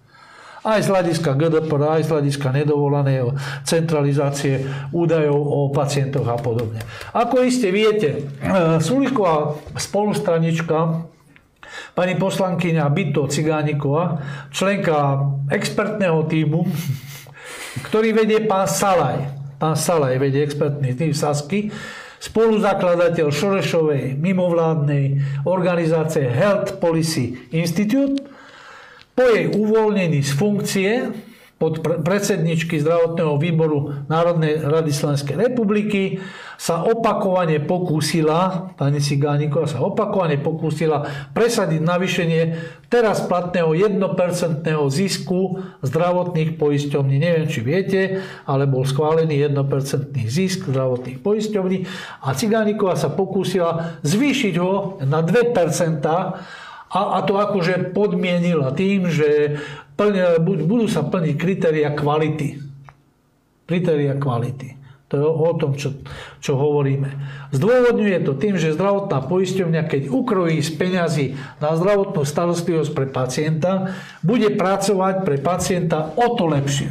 aj 0.66 0.80
z 0.82 0.88
hľadiska 0.90 1.30
GDPR, 1.38 2.02
aj 2.02 2.02
z 2.02 2.10
hľadiska 2.10 2.48
nedovolaného 2.50 3.38
centralizácie 3.62 4.66
údajov 4.90 5.38
o 5.38 5.70
pacientoch 5.70 6.26
a 6.26 6.34
podobne. 6.34 6.82
Ako 7.14 7.46
iste 7.46 7.70
viete, 7.70 8.26
e, 8.42 8.82
Suliková 8.82 9.54
spolustranička 9.78 11.06
pani 11.94 12.18
poslankyňa 12.18 12.84
Byto 12.90 13.30
Cigániková, 13.30 14.20
členka 14.50 15.22
expertného 15.48 16.26
týmu, 16.26 16.66
ktorý 17.86 18.12
vedie 18.12 18.44
pán 18.44 18.66
Salaj. 18.66 19.32
pán 19.56 19.78
Salaj 19.78 20.20
vedie 20.20 20.44
expertný 20.44 20.92
tým 20.92 21.16
Sasky, 21.16 21.72
spoluzakladateľ 22.20 23.28
Šorešovej 23.32 24.18
mimovládnej 24.20 25.20
organizácie 25.48 26.26
Health 26.28 26.82
Policy 26.82 27.38
Institute, 27.54 28.35
po 29.16 29.24
jej 29.24 29.48
uvoľnení 29.48 30.20
z 30.20 30.32
funkcie 30.36 30.90
pod 31.56 31.80
predsedničky 31.80 32.76
zdravotného 32.84 33.40
výboru 33.40 34.04
Národnej 34.12 34.60
rady 34.60 34.92
Slovenskej 34.92 35.40
republiky 35.40 36.20
sa 36.60 36.84
opakovane 36.84 37.64
pokúsila, 37.64 38.72
pani 38.76 39.00
Cigániková 39.00 39.64
sa 39.64 39.80
opakovane 39.80 40.36
pokúsila 40.36 41.08
presadiť 41.32 41.80
navýšenie 41.80 42.42
teraz 42.92 43.24
platného 43.24 43.72
1% 43.72 44.68
zisku 44.92 45.64
zdravotných 45.80 46.60
poisťovní. 46.60 47.16
Neviem, 47.16 47.48
či 47.48 47.60
viete, 47.64 48.00
ale 48.44 48.68
bol 48.68 48.84
schválený 48.84 49.48
1% 49.48 50.12
zisk 50.28 50.68
zdravotných 50.68 51.24
poisťovní 51.24 51.78
a 52.20 52.36
Cigániková 52.36 53.00
sa 53.00 53.08
pokúsila 53.08 53.96
zvýšiť 54.04 54.54
ho 54.60 55.00
na 55.08 55.24
2% 55.24 55.56
a, 56.96 57.20
a 57.20 57.28
to 57.28 57.36
akože 57.36 57.92
podmienila 57.92 58.72
tým, 58.72 59.12
že 59.12 59.60
plne, 60.00 60.40
budú 60.40 60.88
sa 60.88 61.04
plniť 61.04 61.34
kritéria 61.36 61.92
kvality. 61.92 62.56
Kritéria 63.68 64.16
kvality. 64.16 64.76
To 65.06 65.14
je 65.14 65.22
o 65.22 65.52
tom, 65.54 65.78
čo, 65.78 66.02
čo 66.42 66.58
hovoríme. 66.58 67.06
Zdôvodňuje 67.54 68.26
to 68.26 68.34
tým, 68.34 68.58
že 68.58 68.74
zdravotná 68.74 69.22
poisťovňa, 69.22 69.82
keď 69.86 70.02
ukrojí 70.10 70.58
z 70.58 70.70
peňazí 70.74 71.26
na 71.62 71.78
zdravotnú 71.78 72.26
starostlivosť 72.26 72.90
pre 72.90 73.06
pacienta, 73.06 73.94
bude 74.26 74.50
pracovať 74.58 75.22
pre 75.22 75.38
pacienta 75.38 76.10
o 76.18 76.34
to 76.34 76.50
lepšie. 76.50 76.90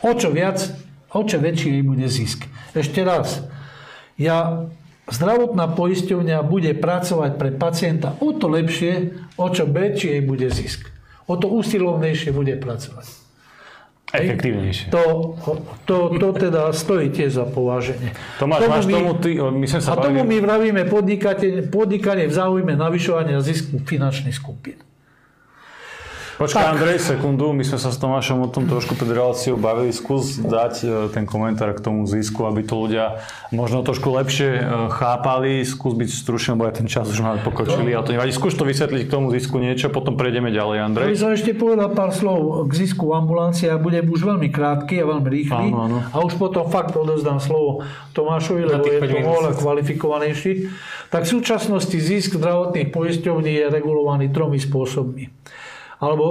O 0.00 0.16
čo 0.16 0.32
viac, 0.32 0.64
o 1.12 1.20
čo 1.20 1.36
väčší 1.36 1.76
jej 1.76 1.84
bude 1.84 2.08
zisk. 2.08 2.48
Ešte 2.72 3.04
raz, 3.04 3.44
ja 4.16 4.64
zdravotná 5.10 5.66
poisťovňa 5.74 6.42
bude 6.46 6.72
pracovať 6.78 7.36
pre 7.36 7.50
pacienta 7.52 8.16
o 8.22 8.30
to 8.34 8.46
lepšie, 8.46 9.14
o 9.36 9.46
čo 9.50 9.66
väčší 9.66 10.18
jej 10.18 10.22
bude 10.22 10.48
zisk 10.48 10.90
o 11.30 11.34
to 11.38 11.46
úsilovnejšie 11.46 12.34
bude 12.34 12.58
pracovať. 12.58 13.06
Efektívnejšie. 14.10 14.90
To, 14.90 15.38
to, 15.86 16.18
to 16.18 16.28
teda 16.34 16.74
stojí 16.74 17.14
tiež 17.14 17.30
za 17.30 17.46
pováženie. 17.46 18.10
Tomáš, 18.42 18.58
tomu 18.66 18.74
máš 18.74 18.84
my, 18.90 18.94
tomu 18.98 19.12
ty, 19.22 19.30
my 19.38 19.66
sa 19.70 19.78
A 19.78 19.94
tomu 20.02 20.26
my 20.26 20.36
vravíme 20.42 20.82
podnikanie 21.70 22.26
v 22.26 22.34
záujme 22.34 22.74
navyšovania 22.74 23.38
zisku 23.38 23.78
finančných 23.86 24.34
skupín. 24.34 24.82
Počkaj, 26.40 26.64
tak. 26.64 26.72
Andrej, 26.72 26.98
sekundu, 27.04 27.52
my 27.52 27.60
sme 27.68 27.76
sa 27.76 27.92
s 27.92 28.00
Tomášom 28.00 28.40
o 28.40 28.48
tom 28.48 28.64
trošku 28.64 28.96
pred 28.96 29.12
reláciou 29.12 29.60
bavili. 29.60 29.92
Skús 29.92 30.40
dať 30.40 30.74
e, 30.80 31.12
ten 31.12 31.28
komentár 31.28 31.76
k 31.76 31.84
tomu 31.84 32.08
zisku, 32.08 32.48
aby 32.48 32.64
to 32.64 32.80
ľudia 32.80 33.20
možno 33.52 33.84
trošku 33.84 34.08
lepšie 34.08 34.56
e, 34.56 34.62
chápali. 34.88 35.60
Skús 35.68 35.92
byť 35.92 36.08
stručný, 36.08 36.56
lebo 36.56 36.64
aj 36.72 36.80
ten 36.80 36.88
čas 36.88 37.12
už 37.12 37.20
máme 37.20 37.44
pokročili. 37.44 37.92
A 37.92 38.00
to 38.00 38.16
nevadí. 38.16 38.32
Skús 38.32 38.56
to 38.56 38.64
vysvetliť 38.64 39.04
k 39.04 39.12
tomu 39.12 39.28
zisku 39.36 39.60
niečo, 39.60 39.92
potom 39.92 40.16
prejdeme 40.16 40.48
ďalej, 40.48 40.76
Andrej. 40.80 41.04
Ja 41.04 41.12
by 41.12 41.20
som 41.20 41.32
ešte 41.36 41.52
povedal 41.52 41.92
pár 41.92 42.08
slov 42.16 42.72
k 42.72 42.88
zisku 42.88 43.12
v 43.12 43.20
ambulancii 43.20 43.68
a 43.68 43.76
budem 43.76 44.08
už 44.08 44.24
veľmi 44.24 44.48
krátky 44.48 44.96
a 44.96 45.04
veľmi 45.12 45.28
rýchly. 45.28 45.68
Áno, 45.68 45.92
áno. 45.92 45.98
A 46.08 46.24
už 46.24 46.40
potom 46.40 46.64
fakt 46.72 46.96
odozdám 46.96 47.36
slovo 47.36 47.84
Tomášovi, 48.16 48.64
lebo 48.64 48.88
je 48.88 48.96
to 48.96 49.28
oveľa 49.28 49.60
kvalifikovanejší. 49.60 50.72
Tak 51.12 51.28
v 51.28 51.32
súčasnosti 51.36 52.00
zisk 52.00 52.40
zdravotných 52.40 52.88
poisťovní 52.96 53.60
je 53.60 53.64
regulovaný 53.68 54.32
tromi 54.32 54.56
spôsobmi 54.56 55.28
alebo 56.00 56.24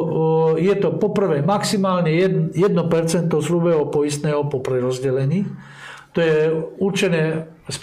je 0.58 0.74
to 0.82 0.98
poprvé 0.98 1.46
maximálne 1.46 2.10
1% 2.10 2.58
slubého 3.30 3.86
poistného 3.94 4.50
po 4.50 4.66
prerozdelení. 4.66 5.46
To 6.18 6.20
je 6.26 6.38
určené 6.82 7.46
z, 7.70 7.78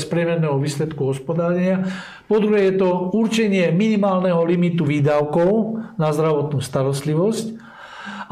z 0.00 0.04
priemerného 0.08 0.56
výsledku 0.56 1.12
hospodárenia. 1.12 1.84
Po 2.24 2.40
druhé 2.40 2.72
je 2.72 2.80
to 2.80 3.12
určenie 3.12 3.68
minimálneho 3.76 4.40
limitu 4.40 4.88
výdavkov 4.88 5.84
na 6.00 6.08
zdravotnú 6.16 6.64
starostlivosť. 6.64 7.60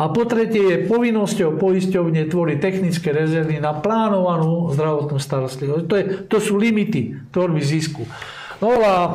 A 0.01 0.09
po 0.09 0.25
tretie 0.25 0.65
je 0.65 0.89
povinnosťou 0.89 1.61
poisťovne 1.61 2.25
tvoriť 2.33 2.59
technické 2.65 3.13
rezervy 3.13 3.61
na 3.61 3.77
plánovanú 3.77 4.73
zdravotnú 4.73 5.21
starostlivosť. 5.21 5.85
To, 5.85 5.95
je, 6.01 6.05
to 6.25 6.37
sú 6.41 6.57
limity 6.57 7.21
tvorby 7.29 7.61
zisku. 7.61 8.09
Nová 8.61 8.97
e, 9.05 9.11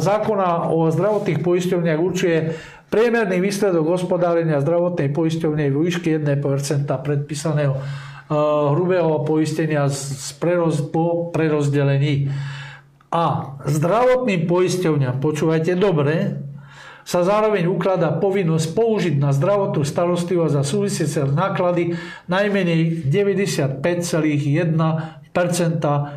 zákona 0.00 0.72
o 0.72 0.92
zdravotných 0.92 1.40
poisťovniach 1.40 2.00
určuje 2.00 2.36
Priemerný 2.86 3.42
výsledok 3.42 3.98
hospodárenia 3.98 4.62
zdravotnej 4.62 5.10
poisťovne 5.10 5.66
je 5.66 5.72
v 5.74 5.80
výške 5.90 6.08
1% 6.22 6.86
predpísaného 6.86 7.74
eh, 7.74 7.82
hrubého 8.70 9.26
poistenia 9.26 9.90
z 9.90 10.30
preroz, 10.38 10.86
po 10.86 11.34
prerozdelení. 11.34 12.30
A 13.10 13.58
zdravotným 13.66 14.46
poisťovňam, 14.46 15.18
počúvajte 15.18 15.74
dobre, 15.74 16.46
sa 17.06 17.22
zároveň 17.22 17.70
ukladá 17.70 18.10
povinnosť 18.18 18.66
použiť 18.74 19.14
na 19.22 19.30
zdravotnú 19.30 19.86
starostlivosť 19.86 20.54
a 20.58 20.66
súvisiace 20.66 21.22
náklady 21.22 21.94
najmenej 22.26 23.06
95,1% 23.06 23.78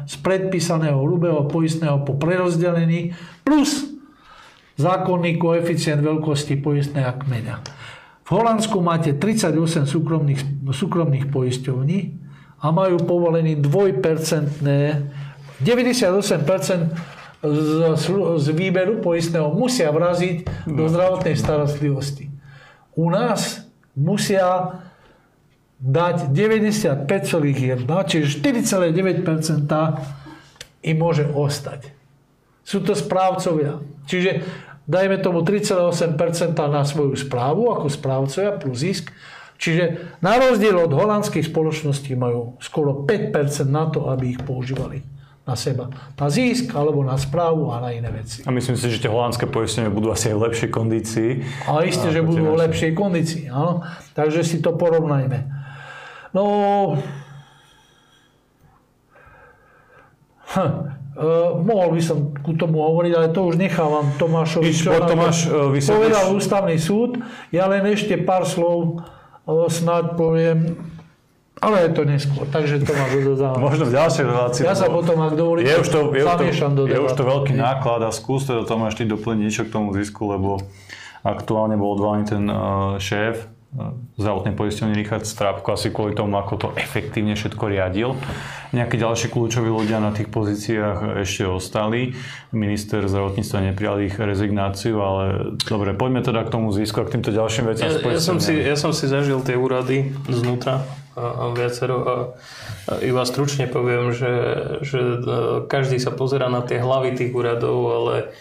z 0.09 0.15
predpísaného 0.17 0.97
hrubého 0.97 1.45
poistného 1.45 2.01
po 2.01 2.17
prerozdelení 2.17 3.13
plus 3.45 3.98
zákonný 4.79 5.35
koeficient 5.35 5.99
veľkosti 5.99 6.55
poistného 6.63 7.19
kmeňa. 7.19 7.55
V 8.23 8.29
Holandsku 8.31 8.79
máte 8.79 9.11
38 9.17 9.89
súkromných, 9.89 10.63
súkromných 10.71 11.27
poisťovní 11.27 11.99
a 12.63 12.71
majú 12.71 13.03
povolený 13.03 13.59
2%, 13.59 13.99
98% 15.59 17.19
z, 17.39 17.71
z 18.39 18.47
výberu 18.51 18.99
poistného 19.03 19.51
musia 19.51 19.91
vraziť 19.91 20.67
do 20.67 20.87
zdravotnej 20.87 21.35
starostlivosti. 21.35 22.31
U 22.95 23.11
nás 23.11 23.63
musia 23.95 24.79
dať 25.79 26.35
95,1, 26.35 27.87
čiže 27.87 28.43
4,9% 28.43 29.63
im 30.83 30.95
môže 30.99 31.23
ostať. 31.31 31.95
Sú 32.63 32.83
to 32.83 32.93
správcovia. 32.93 33.79
Čiže 34.05 34.43
dajme 34.89 35.21
tomu 35.21 35.45
3,8% 35.45 36.57
na 36.57 36.81
svoju 36.81 37.13
správu 37.13 37.69
ako 37.69 37.87
správcovia 37.93 38.57
plus 38.57 38.81
zisk. 38.81 39.13
Čiže 39.59 40.17
na 40.23 40.39
rozdiel 40.39 40.73
od 40.73 40.89
holandských 40.89 41.45
spoločností 41.45 42.17
majú 42.17 42.57
skoro 42.63 43.05
5% 43.05 43.69
na 43.69 43.91
to, 43.91 44.09
aby 44.09 44.33
ich 44.33 44.41
používali 44.41 45.05
na 45.45 45.53
seba. 45.53 45.91
Na 46.15 46.27
zisk, 46.31 46.73
alebo 46.73 47.03
na 47.03 47.19
správu 47.19 47.69
a 47.69 47.83
na 47.83 47.91
iné 47.91 48.07
veci. 48.09 48.41
A 48.45 48.53
myslím 48.55 48.79
si, 48.79 48.87
že 48.87 49.03
tie 49.03 49.11
holandské 49.11 49.45
poistenie 49.51 49.91
budú 49.91 50.09
asi 50.09 50.31
aj 50.31 50.35
v 50.37 50.43
lepšej 50.47 50.69
kondícii. 50.69 51.31
A 51.67 51.83
isté, 51.83 52.07
že 52.09 52.23
budú 52.23 52.55
v 52.55 52.61
lepšej 52.65 52.91
kondícii. 52.95 53.45
Áno. 53.51 53.83
Takže 54.15 54.41
si 54.47 54.57
to 54.63 54.73
porovnajme. 54.73 55.43
No... 56.33 56.43
Hm. 60.49 60.98
Uh, 61.19 61.59
mohol 61.67 61.99
by 61.99 61.99
som 61.99 62.31
ku 62.31 62.55
tomu 62.55 62.79
hovoriť, 62.79 63.11
ale 63.11 63.27
to 63.35 63.51
už 63.51 63.59
nechávam 63.59 64.07
Tomášovi, 64.15 64.71
čo 64.71 64.95
Tomáš, 65.03 65.51
uh, 65.51 65.67
povedal 65.75 66.31
ústavný 66.31 66.79
súd. 66.79 67.19
Ja 67.51 67.67
len 67.67 67.83
ešte 67.91 68.15
pár 68.15 68.47
slov 68.47 69.03
uh, 69.03 69.67
snáď 69.67 70.15
poviem, 70.15 70.79
ale 71.59 71.75
je 71.83 71.89
to 71.91 72.07
neskôr, 72.07 72.47
takže 72.47 72.87
to 72.87 72.95
ma 72.95 73.11
dodávam. 73.11 73.59
Možno 73.59 73.91
v 73.91 73.99
ďalšej 73.99 74.23
relácii. 74.31 74.63
Ja 74.63 74.79
sa 74.79 74.87
potom, 74.87 75.19
ak 75.19 75.35
dovolíte, 75.35 75.67
je 75.67 75.83
už 75.83 75.89
to, 75.91 75.99
je 76.15 76.23
to, 76.23 76.67
do 76.71 76.83
Je 76.87 76.99
už 77.03 77.11
to 77.11 77.23
veľký 77.27 77.51
náklad 77.51 77.99
a 78.07 78.15
skús 78.15 78.47
to 78.47 78.63
Tomáš 78.63 78.95
ty 78.95 79.03
doplniť 79.03 79.39
niečo 79.43 79.67
k 79.67 79.75
tomu 79.75 79.91
zisku, 79.91 80.23
lebo 80.23 80.63
aktuálne 81.27 81.75
bol 81.75 81.99
odvolaný 81.99 82.31
ten 82.31 82.47
uh, 82.47 82.95
šéf 82.95 83.58
zdravotnej 84.17 84.57
poisťovne 84.57 84.97
Richard 84.97 85.29
Strábko 85.29 85.77
asi 85.77 85.93
kvôli 85.93 86.17
tomu, 86.17 86.41
ako 86.41 86.53
to 86.57 86.67
efektívne 86.73 87.37
všetko 87.37 87.69
riadil. 87.69 88.17
Nejakí 88.73 88.97
ďalší 88.97 89.29
kľúčoví 89.29 89.69
ľudia 89.69 90.01
na 90.01 90.09
tých 90.09 90.33
pozíciách 90.33 91.21
ešte 91.21 91.45
ostali. 91.45 92.17
Minister 92.49 93.05
zdravotníctva 93.05 93.69
neprijal 93.69 94.01
ich 94.01 94.17
rezignáciu, 94.17 94.97
ale 94.97 95.23
dobre, 95.69 95.93
poďme 95.93 96.25
teda 96.25 96.49
k 96.49 96.53
tomu 96.53 96.73
zisku 96.73 97.05
a 97.05 97.05
k 97.05 97.13
týmto 97.13 97.29
ďalším 97.29 97.65
veciam. 97.69 97.93
Ja, 97.93 98.01
ja, 98.01 98.21
som 98.21 98.41
si, 98.41 98.57
ja 98.57 98.73
som 98.73 98.89
si 98.89 99.05
zažil 99.05 99.37
tie 99.45 99.53
úrady 99.53 100.17
znútra 100.25 100.81
a, 101.13 101.25
a 101.37 101.43
viacero 101.53 101.97
a, 102.01 102.15
a 102.89 102.91
iba 103.05 103.21
stručne 103.21 103.69
poviem, 103.69 104.09
že, 104.17 104.33
že 104.81 104.97
e, 104.97 105.17
každý 105.69 106.01
sa 106.01 106.09
pozera 106.09 106.49
na 106.49 106.65
tie 106.65 106.81
hlavy 106.81 107.13
tých 107.13 107.31
úradov, 107.37 107.77
ale 107.85 108.33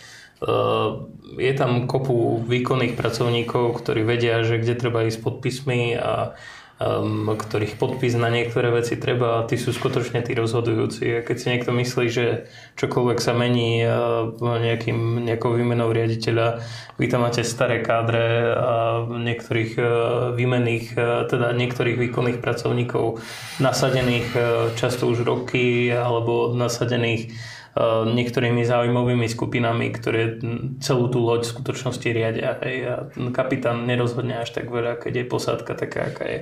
je 1.39 1.53
tam 1.59 1.91
kopu 1.91 2.47
výkonných 2.47 2.95
pracovníkov, 2.95 3.83
ktorí 3.83 4.07
vedia, 4.07 4.47
že 4.47 4.63
kde 4.63 4.75
treba 4.79 5.07
ísť 5.07 5.19
podpismy 5.19 5.99
a 5.99 6.39
um, 6.79 7.35
ktorých 7.35 7.77
podpis 7.77 8.15
na 8.15 8.31
niektoré 8.31 8.71
veci 8.71 8.95
treba 8.97 9.43
a 9.43 9.47
tí 9.47 9.59
sú 9.59 9.75
skutočne 9.75 10.23
tí 10.23 10.33
rozhodujúci. 10.35 11.21
A 11.21 11.27
keď 11.27 11.37
si 11.37 11.51
niekto 11.51 11.71
myslí, 11.75 12.07
že 12.07 12.27
čokoľvek 12.79 13.19
sa 13.19 13.35
mení 13.35 13.83
uh, 13.83 14.31
nejakým, 14.39 15.27
nejakou 15.27 15.59
výmenou 15.59 15.91
riaditeľa, 15.91 16.63
vy 16.99 17.07
tam 17.11 17.27
máte 17.27 17.43
staré 17.43 17.83
kádre 17.83 18.55
a 18.55 18.75
niektorých 19.11 19.73
uh, 19.79 19.87
výmenných, 20.39 20.87
uh, 20.95 21.27
teda 21.27 21.51
niektorých 21.55 21.99
výkonných 21.99 22.39
pracovníkov 22.39 23.19
nasadených 23.59 24.29
uh, 24.39 24.43
často 24.79 25.11
už 25.11 25.27
roky 25.27 25.91
alebo 25.91 26.55
nasadených 26.55 27.58
niektorými 28.11 28.67
záujmovými 28.67 29.31
skupinami, 29.31 29.95
ktoré 29.95 30.43
celú 30.83 31.07
tú 31.07 31.23
loď 31.23 31.47
v 31.47 31.55
skutočnosti 31.55 32.09
riadia. 32.11 32.59
Hej, 32.59 32.77
a 32.83 32.95
kapitán 33.31 33.87
nerozhodne 33.87 34.43
až 34.43 34.51
tak 34.51 34.67
veľa, 34.67 34.99
keď 34.99 35.23
je 35.23 35.25
posádka 35.31 35.73
taká, 35.79 36.11
aká 36.11 36.25
je. 36.27 36.41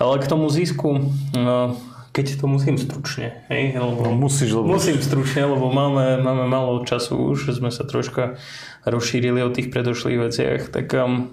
Ale 0.00 0.14
k 0.24 0.26
tomu 0.30 0.48
zisku, 0.48 1.04
eh, 1.36 1.68
keď 2.10 2.26
to 2.40 2.46
musím 2.48 2.80
stručne, 2.80 3.44
hej, 3.52 3.76
lebo 3.76 4.08
no, 4.08 4.16
musíš, 4.16 4.56
lebo... 4.56 4.72
musím 4.72 4.98
stručne, 4.98 5.46
lebo 5.46 5.68
máme, 5.70 6.18
máme 6.18 6.48
málo 6.48 6.82
času 6.82 7.14
už, 7.14 7.54
sme 7.54 7.70
sa 7.70 7.86
troška 7.86 8.40
rozšírili 8.88 9.44
o 9.44 9.52
tých 9.52 9.68
predošlých 9.68 10.18
veciach, 10.18 10.60
tak 10.74 10.90
um, 10.96 11.30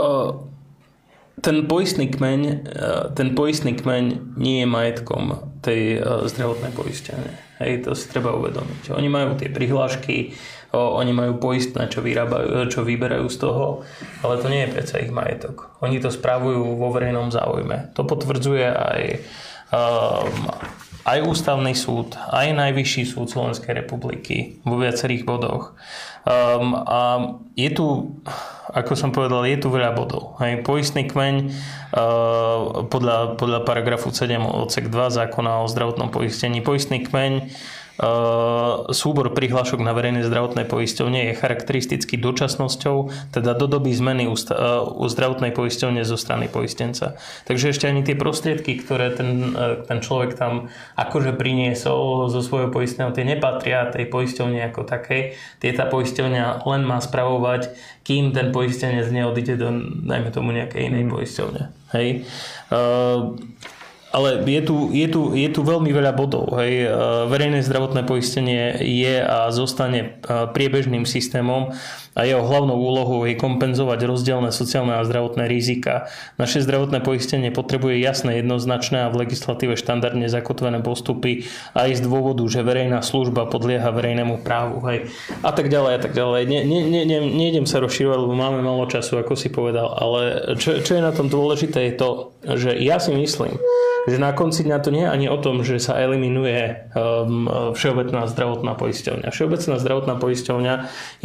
uh, 0.00 0.42
ten 1.38 1.68
poistný 1.68 2.08
kmeň, 2.08 2.40
ten 3.12 3.36
poistný 3.36 3.76
kmeň 3.76 4.34
nie 4.40 4.64
je 4.64 4.66
majetkom 4.66 5.52
tej 5.60 6.00
zdravotnej 6.32 6.72
poistenia. 6.72 7.45
Hej, 7.56 7.88
to 7.88 7.96
si 7.96 8.12
treba 8.12 8.36
uvedomiť. 8.36 8.92
Oni 8.92 9.08
majú 9.08 9.32
tie 9.40 9.48
prihlášky, 9.48 10.36
oni 10.76 11.12
majú 11.16 11.40
poistné, 11.40 11.88
čo, 11.88 12.04
vyrábajú, 12.04 12.68
čo 12.68 12.84
vyberajú 12.84 13.26
z 13.32 13.38
toho, 13.40 13.86
ale 14.20 14.36
to 14.42 14.52
nie 14.52 14.68
je 14.68 14.72
predsa 14.76 15.00
ich 15.00 15.14
majetok. 15.14 15.72
Oni 15.80 15.96
to 15.96 16.12
spravujú 16.12 16.76
vo 16.76 16.88
verejnom 16.92 17.32
záujme. 17.32 17.96
To 17.96 18.04
potvrdzuje 18.04 18.66
aj, 18.66 19.02
um, 19.72 20.52
aj 21.08 21.18
ústavný 21.24 21.72
súd, 21.72 22.18
aj 22.18 22.52
najvyšší 22.52 23.02
súd 23.08 23.32
Slovenskej 23.32 23.72
republiky 23.72 24.60
vo 24.66 24.76
viacerých 24.76 25.24
bodoch. 25.24 25.72
Um, 26.26 26.74
a 26.74 26.98
je 27.54 27.70
tu, 27.70 28.18
ako 28.74 28.92
som 28.98 29.14
povedal, 29.14 29.46
je 29.46 29.62
tu 29.62 29.70
veľa 29.70 29.94
bodov. 29.94 30.34
Hej, 30.42 30.66
poistný 30.66 31.06
kmeň 31.06 31.34
uh, 31.94 32.82
podľa, 32.90 33.38
podľa 33.38 33.62
paragrafu 33.62 34.10
7 34.10 34.34
odsek 34.42 34.90
2 34.90 35.22
zákona 35.22 35.62
o 35.62 35.70
zdravotnom 35.70 36.10
poistení. 36.10 36.58
Poistný 36.66 37.06
kmeň 37.06 37.54
súbor 38.92 39.32
prihlášok 39.32 39.80
na 39.80 39.96
verejné 39.96 40.20
zdravotné 40.28 40.68
poisťovne 40.68 41.32
je 41.32 41.38
charakteristický 41.38 42.20
dočasnosťou, 42.20 43.08
teda 43.32 43.56
do 43.56 43.66
doby 43.66 43.96
zmeny 43.96 44.28
u 44.28 44.36
eh, 44.36 45.08
zdravotnej 45.08 45.56
poisťovne 45.56 46.04
zo 46.04 46.20
strany 46.20 46.52
poistenca. 46.52 47.16
Takže 47.48 47.72
ešte 47.72 47.88
ani 47.88 48.04
tie 48.04 48.12
prostriedky, 48.12 48.76
ktoré 48.76 49.16
ten, 49.16 49.56
eh, 49.56 49.80
ten 49.88 50.04
človek 50.04 50.36
tam 50.36 50.68
akože 51.00 51.32
priniesol 51.40 52.28
zo 52.28 52.40
svojho 52.44 52.68
poistného, 52.68 53.16
tie 53.16 53.24
nepatria 53.24 53.88
tej 53.88 54.12
poisťovne 54.12 54.60
ako 54.68 54.84
takej. 54.84 55.32
Tie 55.64 55.70
tá 55.72 55.88
poisťovňa 55.88 56.68
len 56.68 56.82
má 56.84 57.00
spravovať, 57.00 57.72
kým 58.04 58.36
ten 58.36 58.52
poistenec 58.52 59.08
neodíde 59.08 59.56
do, 59.56 59.72
najmä 60.04 60.28
tomu 60.30 60.52
nejakej 60.52 60.92
inej 60.92 61.04
mm. 61.08 61.12
poisťovne. 61.16 61.62
Hej. 61.96 62.28
Ale 64.16 64.40
je 64.48 64.62
tu, 64.64 64.88
je, 64.96 65.06
tu, 65.12 65.36
je 65.36 65.48
tu 65.52 65.60
veľmi 65.60 65.92
veľa 65.92 66.16
bodov. 66.16 66.56
Hej. 66.56 66.88
E, 66.88 66.90
verejné 67.28 67.60
zdravotné 67.60 68.08
poistenie 68.08 68.80
je 68.80 69.20
a 69.20 69.52
zostane 69.52 70.00
e, 70.00 70.08
priebežným 70.56 71.04
systémom 71.04 71.76
a 72.16 72.24
jeho 72.24 72.40
hlavnou 72.40 72.80
úlohou 72.80 73.28
je 73.28 73.36
kompenzovať 73.36 74.08
rozdielne 74.08 74.48
sociálne 74.48 74.96
a 74.96 75.04
zdravotné 75.04 75.44
rizika. 75.44 76.08
Naše 76.40 76.64
zdravotné 76.64 77.04
poistenie 77.04 77.52
potrebuje 77.52 78.00
jasné, 78.00 78.40
jednoznačné 78.40 79.04
a 79.04 79.12
v 79.12 79.28
legislatíve 79.28 79.76
štandardne 79.76 80.24
zakotvené 80.32 80.80
postupy 80.80 81.44
aj 81.76 82.00
z 82.00 82.00
dôvodu, 82.00 82.40
že 82.48 82.64
verejná 82.64 83.04
služba 83.04 83.44
podlieha 83.52 83.92
verejnému 83.92 84.40
právu. 84.40 84.80
Hej. 84.88 85.12
A 85.44 85.52
tak 85.52 85.68
ďalej, 85.68 85.92
a 85.92 86.00
tak 86.00 86.12
ďalej. 86.16 86.42
Ne, 86.48 86.60
ne, 86.64 87.04
ne, 87.04 87.20
ne, 87.20 87.62
sa 87.68 87.82
rozširovať, 87.84 88.18
lebo 88.24 88.32
máme 88.32 88.64
málo 88.64 88.88
času, 88.88 89.20
ako 89.20 89.36
si 89.36 89.52
povedal, 89.52 89.92
ale 89.92 90.54
čo, 90.56 90.80
čo 90.80 90.96
je 90.96 91.02
na 91.04 91.12
tom 91.12 91.28
dôležité 91.28 91.92
je 91.92 91.94
to, 91.98 92.10
že 92.46 92.78
ja 92.80 92.96
si 92.96 93.12
myslím, 93.12 93.58
že 94.06 94.22
na 94.22 94.30
konci 94.30 94.62
dňa 94.62 94.78
to 94.78 94.94
nie 94.94 95.02
je 95.02 95.10
ani 95.10 95.26
o 95.26 95.34
tom, 95.36 95.66
že 95.66 95.82
sa 95.82 95.98
eliminuje 95.98 96.86
um, 96.94 97.50
Všeobecná 97.74 98.30
zdravotná 98.30 98.78
poisťovňa. 98.78 99.34
Všeobecná 99.34 99.74
zdravotná 99.82 100.14
poisťovňa 100.14 100.74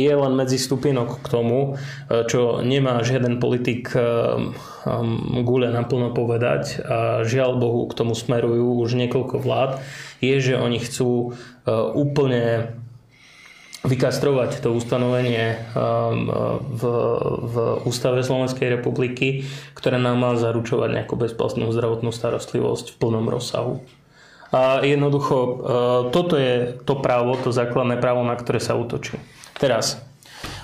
je 0.01 0.11
len 0.11 0.33
medzi 0.33 0.57
stupienok 0.82 1.21
k 1.21 1.27
tomu, 1.29 1.77
uh, 1.77 2.25
čo 2.25 2.65
nemá 2.65 3.05
žiaden 3.05 3.38
politik 3.38 3.93
um, 3.93 4.57
gule 5.45 5.69
naplno 5.69 6.09
povedať 6.09 6.82
a 6.82 7.21
žiaľ 7.21 7.61
Bohu 7.61 7.86
k 7.86 7.93
tomu 7.93 8.17
smerujú 8.17 8.82
už 8.82 8.97
niekoľko 8.97 9.38
vlád, 9.38 9.77
je, 10.25 10.41
že 10.41 10.57
oni 10.57 10.82
chcú 10.82 11.38
uh, 11.38 11.93
úplne 11.93 12.73
vykastrovať 13.82 14.61
to 14.61 14.77
ustanovenie 14.77 15.57
v, 15.73 16.84
v 17.41 17.55
Ústave 17.82 18.21
Slovenskej 18.21 18.77
republiky, 18.77 19.49
ktoré 19.73 19.97
nám 19.97 20.21
má 20.21 20.32
zaručovať 20.38 21.01
nejakú 21.01 21.17
bezplatnú 21.17 21.65
zdravotnú 21.73 22.13
starostlivosť 22.13 22.93
v 22.93 22.99
plnom 23.01 23.25
rozsahu. 23.25 23.82
A 24.53 24.86
jednoducho, 24.86 25.65
toto 26.13 26.38
je 26.38 26.77
to 26.86 27.01
právo, 27.01 27.34
to 27.41 27.49
základné 27.49 27.97
právo, 27.97 28.21
na 28.21 28.38
ktoré 28.38 28.61
sa 28.61 28.77
útočí. 28.77 29.17
Teraz, 29.57 29.97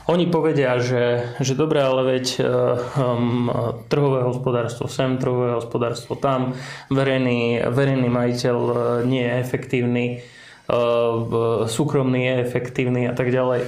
oni 0.08 0.26
povedia, 0.32 0.80
že, 0.80 1.36
že 1.44 1.54
dobre, 1.54 1.84
ale 1.84 2.18
veď 2.18 2.26
um, 2.40 3.52
trhové 3.92 4.24
hospodárstvo 4.24 4.88
sem, 4.88 5.20
trhové 5.20 5.60
hospodárstvo 5.60 6.16
tam, 6.16 6.56
verejný, 6.88 7.68
verejný 7.68 8.08
majiteľ 8.08 8.58
uh, 8.58 8.76
nie 9.04 9.24
je 9.24 9.34
efektívny, 9.44 10.06
súkromný 11.68 12.28
je 12.28 12.36
efektívny 12.44 13.08
a 13.08 13.16
tak 13.16 13.32
ďalej. 13.32 13.64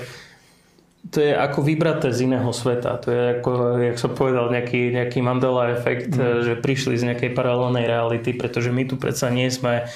To 1.16 1.24
je 1.24 1.32
ako 1.32 1.64
vybraté 1.64 2.12
z 2.12 2.28
iného 2.28 2.52
sveta. 2.52 3.00
To 3.00 3.08
je 3.08 3.22
ako, 3.40 3.52
jak 3.80 3.96
som 3.96 4.12
povedal, 4.12 4.52
nejaký, 4.52 4.92
nejaký 4.92 5.24
Mandela 5.24 5.72
efekt, 5.72 6.12
mm. 6.12 6.44
že 6.44 6.60
prišli 6.60 7.00
z 7.00 7.08
nejakej 7.08 7.32
paralelnej 7.32 7.88
reality, 7.88 8.36
pretože 8.36 8.68
my 8.76 8.84
tu 8.84 9.00
predsa 9.00 9.32
nie 9.32 9.48
sme 9.48 9.88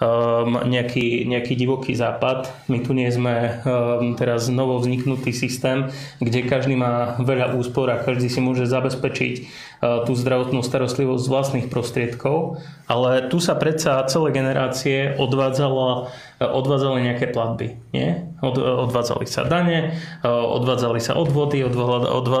um, 0.00 0.64
nejaký, 0.64 1.28
nejaký 1.28 1.54
divoký 1.54 1.92
západ. 1.92 2.48
My 2.72 2.80
tu 2.80 2.96
nie 2.96 3.06
sme 3.12 3.60
um, 3.62 4.16
teraz 4.16 4.48
novo 4.48 4.80
vzniknutý 4.80 5.30
systém, 5.30 5.92
kde 6.18 6.48
každý 6.48 6.74
má 6.74 7.20
veľa 7.20 7.54
úspor 7.54 7.92
a 7.92 8.00
každý 8.00 8.32
si 8.32 8.40
môže 8.40 8.64
zabezpečiť 8.64 9.34
uh, 9.40 10.02
tú 10.08 10.16
zdravotnú 10.16 10.64
starostlivosť 10.64 11.22
z 11.22 11.30
vlastných 11.30 11.66
prostriedkov. 11.68 12.58
Ale 12.88 13.28
tu 13.28 13.38
sa 13.38 13.54
predsa 13.54 14.02
celé 14.08 14.32
generácie 14.32 15.14
odvádzalo 15.20 16.10
odvádzali 16.40 17.04
nejaké 17.04 17.28
platby. 17.28 17.76
Nie? 17.92 18.32
Od, 18.40 18.56
odvádzali 18.88 19.28
sa 19.28 19.44
dane, 19.44 20.00
odvádzali 20.24 20.96
sa 20.96 21.12
odvody, 21.12 21.60
odvala, 21.60 22.08
odva, 22.08 22.40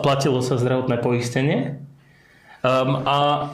platilo 0.00 0.40
sa 0.40 0.56
zdravotné 0.56 0.96
poistenie. 1.04 1.84
Um, 2.64 3.04
a 3.04 3.52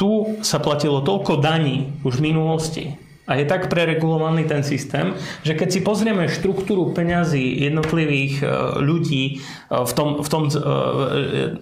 tu 0.00 0.40
sa 0.40 0.58
platilo 0.58 1.04
toľko 1.04 1.40
daní 1.42 1.92
už 2.02 2.18
v 2.20 2.32
minulosti, 2.32 2.86
a 3.22 3.38
je 3.38 3.46
tak 3.46 3.70
preregulovaný 3.70 4.50
ten 4.50 4.66
systém, 4.66 5.14
že 5.46 5.54
keď 5.54 5.68
si 5.70 5.80
pozrieme 5.86 6.26
štruktúru 6.26 6.90
peňazí 6.90 7.62
jednotlivých 7.62 8.42
ľudí 8.82 9.38
v 9.70 9.92
tom, 9.94 10.18
v 10.18 10.28
tom 10.28 10.50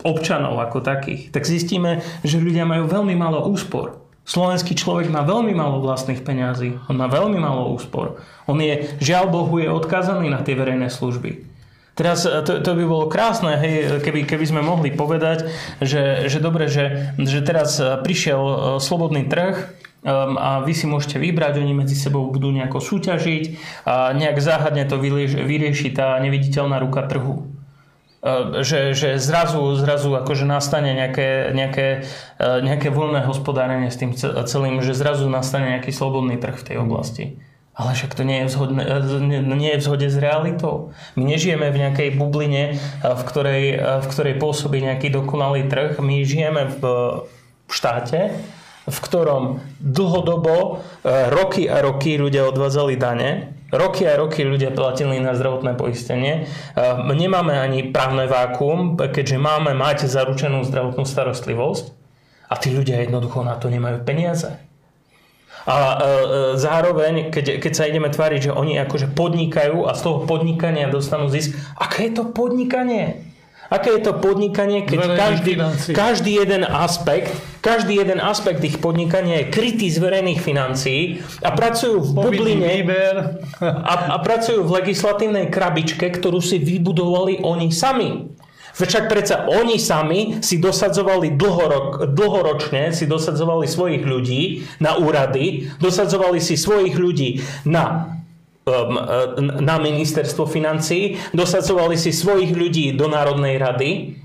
občanov 0.00 0.56
ako 0.56 0.80
takých, 0.80 1.28
tak 1.28 1.44
zistíme, 1.44 2.00
že 2.24 2.40
ľudia 2.40 2.64
majú 2.64 2.88
veľmi 2.88 3.12
málo 3.12 3.44
úspor. 3.44 4.00
Slovenský 4.24 4.72
človek 4.72 5.12
má 5.12 5.20
veľmi 5.20 5.52
málo 5.52 5.84
vlastných 5.84 6.24
peňazí, 6.24 6.80
on 6.88 6.96
má 6.96 7.12
veľmi 7.12 7.36
málo 7.36 7.76
úspor. 7.76 8.24
On 8.48 8.56
je, 8.56 8.96
žiaľ 8.96 9.28
Bohu, 9.28 9.60
je 9.60 9.68
odkázaný 9.68 10.32
na 10.32 10.40
tie 10.40 10.56
verejné 10.56 10.88
služby. 10.88 11.49
Teraz 12.00 12.24
e, 12.24 12.32
to, 12.40 12.64
to 12.64 12.72
by 12.72 12.84
bolo 12.88 13.12
krásne, 13.12 13.60
hej, 13.60 14.00
keby, 14.00 14.24
keby 14.24 14.44
sme 14.48 14.64
mohli 14.64 14.88
povedať, 14.88 15.52
že, 15.84 16.32
že 16.32 16.40
dobre, 16.40 16.72
že, 16.72 17.12
že 17.20 17.44
teraz 17.44 17.76
e, 17.76 18.00
prišiel 18.00 18.40
e, 18.40 18.56
slobodný 18.80 19.28
trh 19.28 19.76
a 20.00 20.64
vy 20.64 20.72
si 20.72 20.88
môžete 20.88 21.20
vybrať, 21.20 21.60
oni 21.60 21.76
medzi 21.76 21.92
sebou 21.92 22.24
budú 22.32 22.48
nejako 22.48 22.80
súťažiť 22.80 23.44
a 23.84 24.16
nejak 24.16 24.40
záhadne 24.40 24.88
to 24.88 24.96
vyrieši 24.96 25.92
tá 25.92 26.16
neviditeľná 26.24 26.80
ruka 26.80 27.04
trhu. 27.04 27.44
Že, 28.64 28.96
že 28.96 29.20
zrazu, 29.20 29.60
zrazu 29.76 30.08
akože 30.16 30.48
nastane 30.48 30.96
nejaké, 30.96 31.52
nejaké, 31.52 32.08
nejaké 32.40 32.88
voľné 32.88 33.28
hospodárenie 33.28 33.92
s 33.92 34.00
tým 34.00 34.16
celým, 34.48 34.80
že 34.80 34.96
zrazu 34.96 35.28
nastane 35.28 35.76
nejaký 35.76 35.92
slobodný 35.92 36.40
trh 36.40 36.56
v 36.56 36.64
tej 36.64 36.76
oblasti. 36.80 37.36
Ale 37.80 37.96
však 37.96 38.12
to 38.12 38.28
nie 38.28 38.44
je, 38.44 38.52
vzhodne, 38.52 38.84
e, 38.84 39.40
nie 39.56 39.72
je 39.72 39.80
v 39.80 39.86
zhode 39.88 40.08
s 40.12 40.20
realitou. 40.20 40.92
My 41.16 41.24
nežijeme 41.24 41.72
v 41.72 41.80
nejakej 41.80 42.08
bubline, 42.20 42.76
v 43.00 43.22
ktorej, 43.24 43.80
v 44.04 44.06
ktorej 44.12 44.34
pôsobí 44.36 44.84
nejaký 44.84 45.08
dokonalý 45.08 45.64
trh. 45.64 45.96
My 46.04 46.20
žijeme 46.20 46.68
v 46.68 46.84
štáte, 47.72 48.36
v 48.90 48.98
ktorom 48.98 49.62
dlhodobo 49.78 50.56
e, 50.58 51.30
roky 51.30 51.70
a 51.70 51.78
roky 51.80 52.18
ľudia 52.18 52.48
odvádzali 52.50 52.98
dane, 52.98 53.54
roky 53.70 54.08
a 54.08 54.18
roky 54.18 54.42
ľudia 54.42 54.74
platili 54.74 55.22
na 55.22 55.36
zdravotné 55.38 55.78
poistenie. 55.78 56.44
E, 56.74 56.82
nemáme 57.14 57.54
ani 57.54 57.94
právne 57.94 58.26
vákuum, 58.26 58.98
keďže 58.98 59.38
máme 59.38 59.72
mať 59.78 60.10
zaručenú 60.10 60.66
zdravotnú 60.66 61.06
starostlivosť 61.06 61.84
a 62.50 62.54
tí 62.58 62.74
ľudia 62.74 63.06
jednoducho 63.06 63.46
na 63.46 63.54
to 63.56 63.70
nemajú 63.70 64.02
peniaze. 64.02 64.69
A 65.70 65.76
e, 65.78 65.94
e, 65.94 66.02
zároveň, 66.58 67.30
keď, 67.30 67.62
keď 67.62 67.72
sa 67.78 67.86
ideme 67.86 68.10
tváriť, 68.10 68.50
že 68.50 68.52
oni 68.52 68.82
akože 68.82 69.14
podnikajú 69.14 69.86
a 69.86 69.94
z 69.94 70.00
toho 70.02 70.26
podnikania 70.26 70.90
dostanú 70.90 71.30
zisk, 71.30 71.54
aké 71.78 72.10
je 72.10 72.12
to 72.18 72.24
podnikanie? 72.34 73.30
Aké 73.70 73.94
je 73.94 74.02
to 74.02 74.18
podnikanie, 74.18 74.82
keď 74.82 75.14
každý, 75.14 75.52
každý 75.94 76.42
jeden 76.42 76.66
aspekt, 76.66 77.30
každý 77.62 78.02
jeden 78.02 78.18
aspekt 78.18 78.58
ich 78.66 78.82
podnikania 78.82 79.46
je 79.46 79.54
krytý 79.54 79.86
z 79.86 80.02
verejných 80.02 80.42
financií 80.42 81.22
a 81.38 81.54
pracujú 81.54 82.02
v 82.02 82.10
bubline 82.18 82.66
a, 83.62 83.94
a 84.10 84.16
pracujú 84.26 84.66
v 84.66 84.74
legislatívnej 84.82 85.54
krabičke, 85.54 86.02
ktorú 86.02 86.42
si 86.42 86.58
vybudovali 86.58 87.46
oni 87.46 87.70
sami. 87.70 88.34
Však 88.80 89.12
predsa 89.12 89.44
oni 89.48 89.76
sami 89.76 90.40
si 90.40 90.56
dosadzovali 90.56 91.36
dlhorok, 91.36 92.16
dlhoročne, 92.16 92.96
si 92.96 93.04
dosadzovali 93.04 93.68
svojich 93.68 94.04
ľudí 94.04 94.64
na 94.80 94.96
úrady, 94.96 95.68
dosadzovali 95.76 96.40
si 96.40 96.56
svojich 96.56 96.96
ľudí 96.96 97.44
na 97.68 98.16
na 99.60 99.80
ministerstvo 99.80 100.46
financí, 100.46 101.16
dosadzovali 101.34 101.96
si 101.96 102.12
svojich 102.12 102.52
ľudí 102.54 102.92
do 102.94 103.08
Národnej 103.08 103.56
rady 103.56 104.19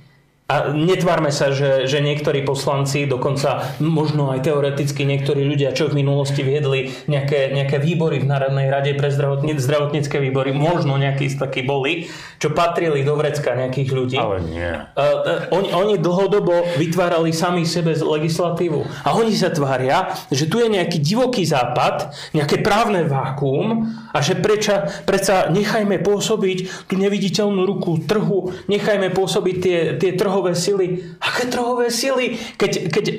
a 0.45 0.69
netvárme 0.69 1.33
sa, 1.33 1.49
že, 1.49 1.89
že 1.89 2.05
niektorí 2.05 2.45
poslanci, 2.45 3.09
dokonca 3.09 3.65
možno 3.81 4.29
aj 4.29 4.45
teoreticky 4.45 5.01
niektorí 5.01 5.41
ľudia, 5.41 5.73
čo 5.73 5.89
v 5.89 6.05
minulosti 6.05 6.45
viedli 6.45 6.93
nejaké, 7.09 7.49
nejaké 7.49 7.81
výbory 7.81 8.21
v 8.21 8.29
Národnej 8.29 8.69
rade 8.69 8.93
pre 8.93 9.09
zdravotní, 9.09 9.57
zdravotnícke 9.57 10.21
výbory, 10.21 10.53
možno 10.53 11.01
nejakí 11.01 11.33
takí 11.33 11.65
boli, 11.65 12.13
čo 12.37 12.53
patrili 12.53 13.01
do 13.01 13.17
vrecka 13.17 13.57
nejakých 13.57 13.89
ľudí. 13.89 14.17
Ale 14.21 14.45
nie. 14.45 14.69
Uh, 14.93 15.49
oni, 15.49 15.73
oni 15.73 15.95
dlhodobo 15.97 16.77
vytvárali 16.77 17.33
sami 17.33 17.65
sebe 17.65 17.97
legislatívu. 17.97 18.85
A 19.01 19.17
oni 19.17 19.33
sa 19.33 19.49
tvária, 19.49 20.13
že 20.29 20.45
tu 20.45 20.61
je 20.61 20.69
nejaký 20.69 21.01
divoký 21.01 21.41
západ, 21.41 22.13
nejaké 22.37 22.61
právne 22.61 23.01
vákuum 23.09 23.89
a 24.13 24.21
že 24.21 24.37
preča, 24.37 24.93
preča 25.09 25.49
nechajme 25.49 25.97
pôsobiť 26.05 26.85
tú 26.85 27.01
neviditeľnú 27.01 27.65
ruku 27.65 27.97
trhu, 28.05 28.53
nechajme 28.69 29.09
pôsobiť 29.09 29.55
tie, 29.57 29.77
tie 29.97 30.13
trhové 30.13 30.34
trhové 30.35 30.51
sily. 30.51 30.87
Aké 31.23 31.47
trhové 31.47 31.87
sily? 31.87 32.35
Keď, 32.59 32.71
keď 32.91 33.05
e, 33.07 33.15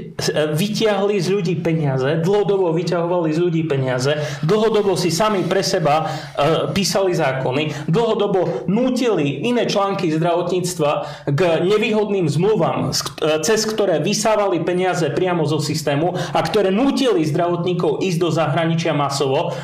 vyťahli 0.53 1.17
z 1.17 1.33
ľudí 1.33 1.55
peniaze, 1.65 2.21
dlhodobo 2.21 2.77
vyťahovali 2.77 3.33
z 3.33 3.39
ľudí 3.41 3.63
peniaze, 3.65 4.21
dlhodobo 4.45 5.01
si 5.01 5.09
sami 5.09 5.49
pre 5.49 5.65
seba 5.65 6.05
uh, 6.05 6.69
písali 6.77 7.17
zákony, 7.17 7.89
dlhodobo 7.89 8.69
nútili 8.69 9.49
iné 9.49 9.65
články 9.65 10.13
zdravotníctva 10.13 11.25
k 11.33 11.41
nevýhodným 11.65 12.29
zmluvám, 12.29 12.93
e, 12.93 13.41
cez 13.41 13.65
ktoré 13.65 14.05
vysávali 14.05 14.61
peniaze 14.61 15.09
priamo 15.09 15.49
zo 15.49 15.57
systému 15.57 16.13
a 16.13 16.41
ktoré 16.45 16.69
nútili 16.69 17.25
zdravotníkov 17.25 18.05
ísť 18.05 18.19
do 18.21 18.29
zahraničia 18.29 18.93
masovo, 18.93 19.57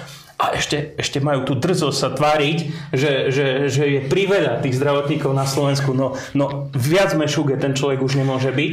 a 0.43 0.59
ešte, 0.59 0.99
ešte 0.99 1.22
majú 1.22 1.47
tú 1.47 1.55
drzosť 1.55 1.95
sa 1.95 2.11
tváriť, 2.11 2.59
že, 2.90 3.30
že, 3.30 3.47
že 3.70 3.84
je 3.86 4.01
priveľa 4.11 4.59
tých 4.59 4.74
zdravotníkov 4.74 5.30
na 5.30 5.47
Slovensku. 5.47 5.95
No, 5.95 6.18
no 6.34 6.66
viac 6.74 7.14
mešuge 7.14 7.55
ten 7.62 7.78
človek 7.78 8.03
už 8.03 8.18
nemôže 8.18 8.51
byť. 8.51 8.72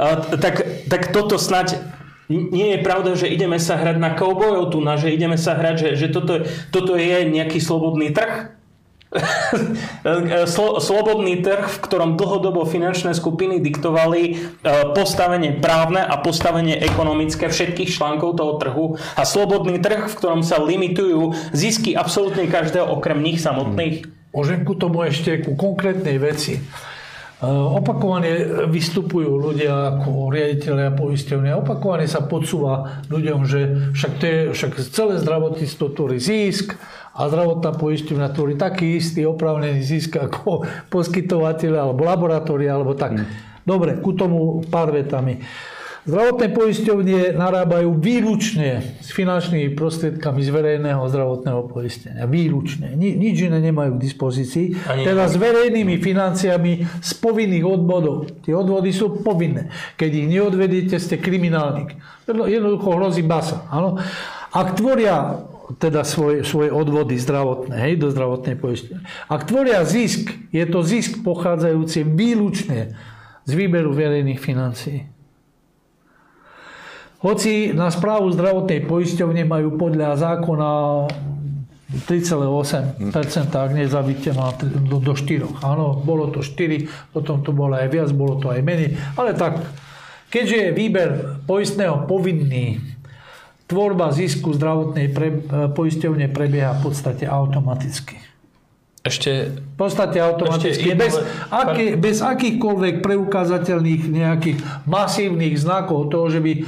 A, 0.00 0.24
tak, 0.40 0.64
tak 0.88 1.12
toto 1.12 1.36
snať 1.36 1.76
nie 2.32 2.74
je 2.74 2.80
pravda, 2.82 3.14
že 3.14 3.30
ideme 3.30 3.60
sa 3.60 3.78
hrať 3.78 4.02
na 4.02 4.16
koubojov 4.16 4.74
tu, 4.74 4.80
na, 4.80 4.98
že 4.98 5.14
ideme 5.14 5.38
sa 5.38 5.54
hrať, 5.54 5.76
že, 5.78 5.88
že 5.94 6.06
toto, 6.10 6.42
toto 6.74 6.98
je 6.98 7.28
nejaký 7.28 7.60
slobodný 7.60 8.10
trh. 8.10 8.56
Slobodný 10.82 11.38
trh, 11.40 11.64
v 11.70 11.78
ktorom 11.78 12.18
dlhodobo 12.18 12.66
finančné 12.66 13.14
skupiny 13.14 13.62
diktovali 13.62 14.22
e, 14.26 14.34
postavenie 14.92 15.62
právne 15.62 16.02
a 16.02 16.18
postavenie 16.18 16.74
ekonomické 16.82 17.46
všetkých 17.46 17.94
článkov 17.94 18.34
toho 18.34 18.52
trhu 18.58 18.86
a 19.14 19.22
slobodný 19.22 19.78
trh, 19.78 20.10
v 20.10 20.18
ktorom 20.18 20.42
sa 20.42 20.58
limitujú 20.58 21.38
zisky 21.54 21.94
absolútne 21.94 22.50
každého 22.50 22.86
okrem 22.86 23.22
nich 23.22 23.38
samotných. 23.38 24.10
Môžem 24.34 24.66
ku 24.66 24.74
tomu 24.74 25.06
ešte 25.06 25.38
ku 25.46 25.54
konkrétnej 25.54 26.18
veci. 26.18 26.58
E, 26.58 26.62
opakovane 27.46 28.66
vystupujú 28.66 29.38
ľudia 29.38 30.02
ako 30.02 30.34
riaditeľe 30.34 30.82
a 30.90 30.96
poisťovne. 30.98 31.62
Opakovane 31.62 32.10
sa 32.10 32.26
podsúva 32.26 33.06
ľuďom, 33.06 33.40
že 33.46 33.60
však, 33.94 34.12
to 34.18 34.24
je, 34.26 34.38
však 34.50 34.72
celé 34.90 35.14
zdravotníctvo 35.22 35.86
tvorí 35.94 36.18
zisk, 36.18 36.74
a 37.16 37.20
zdravotná 37.32 37.72
poisťovňa 37.80 38.28
tvorí 38.36 38.54
taký 38.60 39.00
istý 39.00 39.24
opravnený 39.24 39.80
zisk 39.80 40.20
ako 40.20 40.62
poskytovateľ 40.94 41.72
alebo 41.88 42.04
laboratória 42.04 42.76
alebo 42.76 42.92
tak. 42.92 43.16
Hmm. 43.16 43.28
Dobre, 43.66 43.98
ku 43.98 44.14
tomu 44.14 44.62
pár 44.68 44.94
vetami. 44.94 45.42
Zdravotné 46.06 46.54
poisťovne 46.54 47.34
narábajú 47.34 47.98
výlučne 47.98 48.94
s 49.02 49.10
finančnými 49.10 49.74
prostriedkami 49.74 50.38
z 50.38 50.54
verejného 50.54 51.02
zdravotného 51.02 51.66
poistenia. 51.66 52.30
Výlučne. 52.30 52.94
Ni, 52.94 53.18
nič 53.18 53.42
iné 53.42 53.58
nemajú 53.58 53.98
k 53.98 54.06
dispozícii. 54.06 54.86
Ani 54.86 55.02
teda 55.02 55.26
s 55.26 55.34
verejnými 55.34 55.98
financiami 55.98 56.86
z 57.02 57.10
povinných 57.18 57.66
odvodov. 57.66 58.30
Tie 58.46 58.54
odvody 58.54 58.94
sú 58.94 59.18
povinné. 59.18 59.66
Keď 59.98 60.10
ich 60.14 60.26
neodvedíte, 60.30 60.94
ste 61.02 61.18
kriminálnik. 61.18 61.98
Jednoducho 62.30 62.86
hrozí 62.94 63.26
basa. 63.26 63.66
Áno? 63.66 63.98
Ak 64.54 64.78
tvoria 64.78 65.42
teda 65.74 66.06
svoje, 66.06 66.46
svoje 66.46 66.70
odvody 66.70 67.18
zdravotné, 67.18 67.74
hej, 67.74 67.98
do 67.98 68.14
zdravotnej 68.14 68.54
poistenia. 68.54 69.02
Ak 69.26 69.50
tvoria 69.50 69.82
zisk, 69.82 70.30
je 70.54 70.62
to 70.70 70.86
zisk 70.86 71.26
pochádzajúci 71.26 72.06
výlučne 72.06 72.94
z 73.42 73.50
výberu 73.50 73.90
verejných 73.90 74.38
financií. 74.38 75.10
Hoci 77.26 77.74
na 77.74 77.90
správu 77.90 78.30
zdravotnej 78.30 78.86
poisťovne 78.86 79.42
majú 79.42 79.74
podľa 79.74 80.14
zákona 80.14 80.70
3,8%, 81.86 83.02
ak 83.50 83.70
nezavíte 83.74 84.30
ma 84.34 84.54
do, 84.58 84.98
do 85.02 85.14
4. 85.14 85.64
Áno, 85.66 85.98
bolo 86.02 86.30
to 86.30 86.42
4, 86.42 87.14
potom 87.14 87.42
to 87.42 87.50
bolo 87.50 87.78
aj 87.78 87.88
viac, 87.90 88.10
bolo 88.14 88.38
to 88.38 88.50
aj 88.50 88.62
menej. 88.62 88.94
Ale 89.14 89.34
tak, 89.34 89.62
keďže 90.30 90.56
je 90.60 90.70
výber 90.76 91.10
poistného 91.46 92.04
povinný, 92.04 92.82
tvorba 93.66 94.14
zisku 94.14 94.54
zdravotnej 94.54 95.10
pre, 95.10 95.28
e, 95.30 95.38
poisťovne 95.74 96.30
prebieha 96.30 96.78
v 96.78 96.90
podstate 96.90 97.26
automaticky. 97.26 98.18
Ešte... 99.06 99.30
V 99.54 99.76
podstate 99.78 100.18
automaticky. 100.18 100.90
Ešte 100.90 100.98
bez, 100.98 101.14
aký, 101.52 102.00
bez 102.00 102.18
akýchkoľvek 102.24 103.04
preukázateľných 103.04 104.02
nejakých 104.08 104.58
masívnych 104.88 105.54
znakov 105.60 106.08
toho, 106.08 106.26
že 106.32 106.40
by 106.40 106.52
uh, 106.56 106.64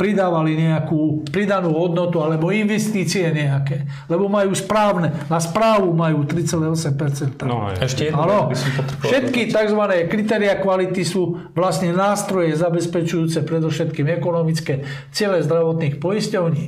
pridávali 0.00 0.56
nejakú 0.56 1.28
pridanú 1.28 1.76
hodnotu 1.76 2.18
alebo 2.24 2.48
investície 2.50 3.28
nejaké. 3.30 3.86
Lebo 4.08 4.26
majú 4.26 4.56
správne, 4.56 5.12
na 5.28 5.38
správu 5.38 5.92
majú 5.92 6.24
3,8%. 6.24 7.44
No, 7.44 7.70
ešte 7.76 8.08
jedno, 8.08 8.48
by 8.48 8.56
som 8.56 8.70
Všetky 9.04 9.52
tzv. 9.52 9.82
kritéria 10.08 10.56
kvality 10.58 11.04
sú 11.04 11.52
vlastne 11.52 11.92
nástroje 11.92 12.56
zabezpečujúce 12.56 13.44
predovšetkým 13.44 14.08
ekonomické 14.10 14.82
ciele 15.12 15.44
zdravotných 15.44 16.00
poisťovní. 16.00 16.64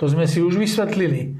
To 0.00 0.10
sme 0.10 0.26
si 0.26 0.42
už 0.42 0.58
vysvetlili 0.58 1.38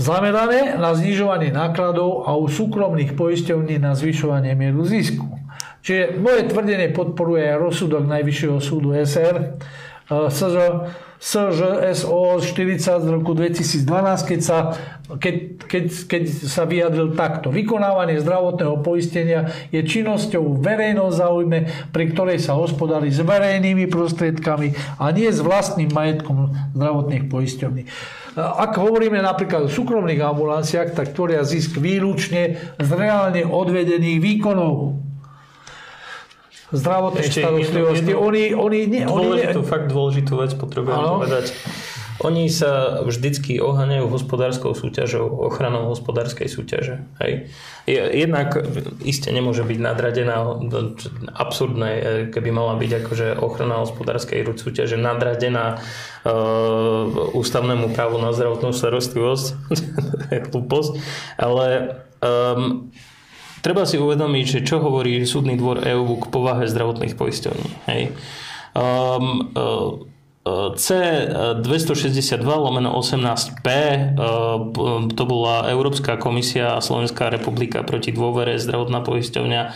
zamerané 0.00 0.78
na 0.80 0.96
znižovanie 0.96 1.52
nákladov 1.52 2.24
a 2.24 2.36
u 2.36 2.48
súkromných 2.48 3.12
poisťovní 3.18 3.76
na 3.80 3.92
zvyšovanie 3.92 4.56
mieru 4.56 4.84
zisku. 4.88 5.28
Čiže 5.82 6.22
moje 6.22 6.46
tvrdenie 6.46 6.94
podporuje 6.94 7.58
rozsudok 7.58 8.06
Najvyššieho 8.06 8.58
súdu 8.62 8.94
SR 8.94 9.58
SŽ, 10.10 10.42
SŽSO 11.22 12.42
40 12.42 12.82
z 12.82 13.08
roku 13.08 13.30
2012, 13.38 14.26
keď 14.26 14.40
sa, 14.42 14.74
keď, 15.22 15.34
keď, 15.70 15.84
keď 16.10 16.22
sa 16.26 16.66
vyjadril 16.66 17.14
takto. 17.14 17.54
Vykonávanie 17.54 18.18
zdravotného 18.18 18.82
poistenia 18.82 19.54
je 19.70 19.78
činnosťou 19.86 20.58
verejného 20.58 21.14
záujme, 21.14 21.70
pri 21.94 22.04
ktorej 22.10 22.42
sa 22.42 22.58
hospodári 22.58 23.14
s 23.14 23.22
verejnými 23.22 23.86
prostriedkami 23.86 24.98
a 24.98 25.14
nie 25.14 25.30
s 25.30 25.38
vlastným 25.38 25.94
majetkom 25.94 26.50
zdravotných 26.74 27.30
poisťovní. 27.30 27.82
Ak 28.36 28.80
hovoríme 28.80 29.20
napríklad 29.20 29.68
o 29.68 29.70
súkromných 29.70 30.24
ambulanciách, 30.24 30.96
tak 30.96 31.12
tvoria 31.12 31.44
zisk 31.44 31.76
výlučne 31.76 32.56
z 32.80 32.90
reálne 32.96 33.44
odvedených 33.44 34.18
výkonov 34.24 34.96
zdravotnej 36.72 37.28
starostlivosti. 37.28 38.12
Oni, 38.16 38.56
oni, 38.56 38.80
dôležitú, 39.04 39.12
oni 39.12 39.60
nie... 39.60 39.68
fakt 39.68 39.92
dôležitú 39.92 40.40
vec 40.40 40.56
potrebujem 40.56 40.96
ano. 40.96 41.20
povedať. 41.20 41.52
Oni 42.20 42.52
sa 42.52 43.00
vždycky 43.00 43.56
oháňajú 43.56 44.04
hospodárskou 44.12 44.76
súťažou, 44.76 45.48
ochranou 45.48 45.88
hospodárskej 45.88 46.44
súťaže. 46.44 47.00
Hej. 47.24 47.48
Jednak 47.88 48.52
iste 49.00 49.32
nemôže 49.32 49.64
byť 49.64 49.78
nadradená, 49.80 50.44
absurdné, 51.32 51.90
keby 52.28 52.50
mala 52.52 52.76
byť 52.76 52.90
akože 53.02 53.26
ochrana 53.40 53.80
hospodárskej 53.80 54.44
súťaže 54.54 55.00
nadradená 55.00 55.80
uh, 55.80 57.32
ústavnému 57.32 57.96
právu 57.96 58.20
na 58.20 58.36
zdravotnú 58.36 58.76
starostlivosť. 58.76 59.46
je 60.36 60.40
hlúposť. 60.52 60.92
Ale 61.40 61.96
um, 62.20 62.92
treba 63.64 63.88
si 63.88 63.96
uvedomiť, 63.96 64.60
že 64.60 64.66
čo 64.68 64.84
hovorí 64.84 65.24
súdny 65.24 65.56
dvor 65.56 65.80
EÚ 65.80 66.22
k 66.22 66.24
povahe 66.28 66.68
zdravotných 66.68 67.16
poisťovní. 67.16 67.70
Hej. 67.88 68.02
Um, 68.72 69.52
uh, 69.56 70.11
C262 70.42 72.42
lomeno 72.42 72.90
18P, 72.98 73.66
e, 73.70 74.10
to 75.14 75.22
bola 75.22 75.70
Európska 75.70 76.18
komisia 76.18 76.74
a 76.74 76.82
Slovenská 76.82 77.30
republika 77.30 77.86
proti 77.86 78.10
dôvere 78.10 78.58
zdravotná 78.58 79.06
poisťovňa. 79.06 79.62
E, 79.62 79.70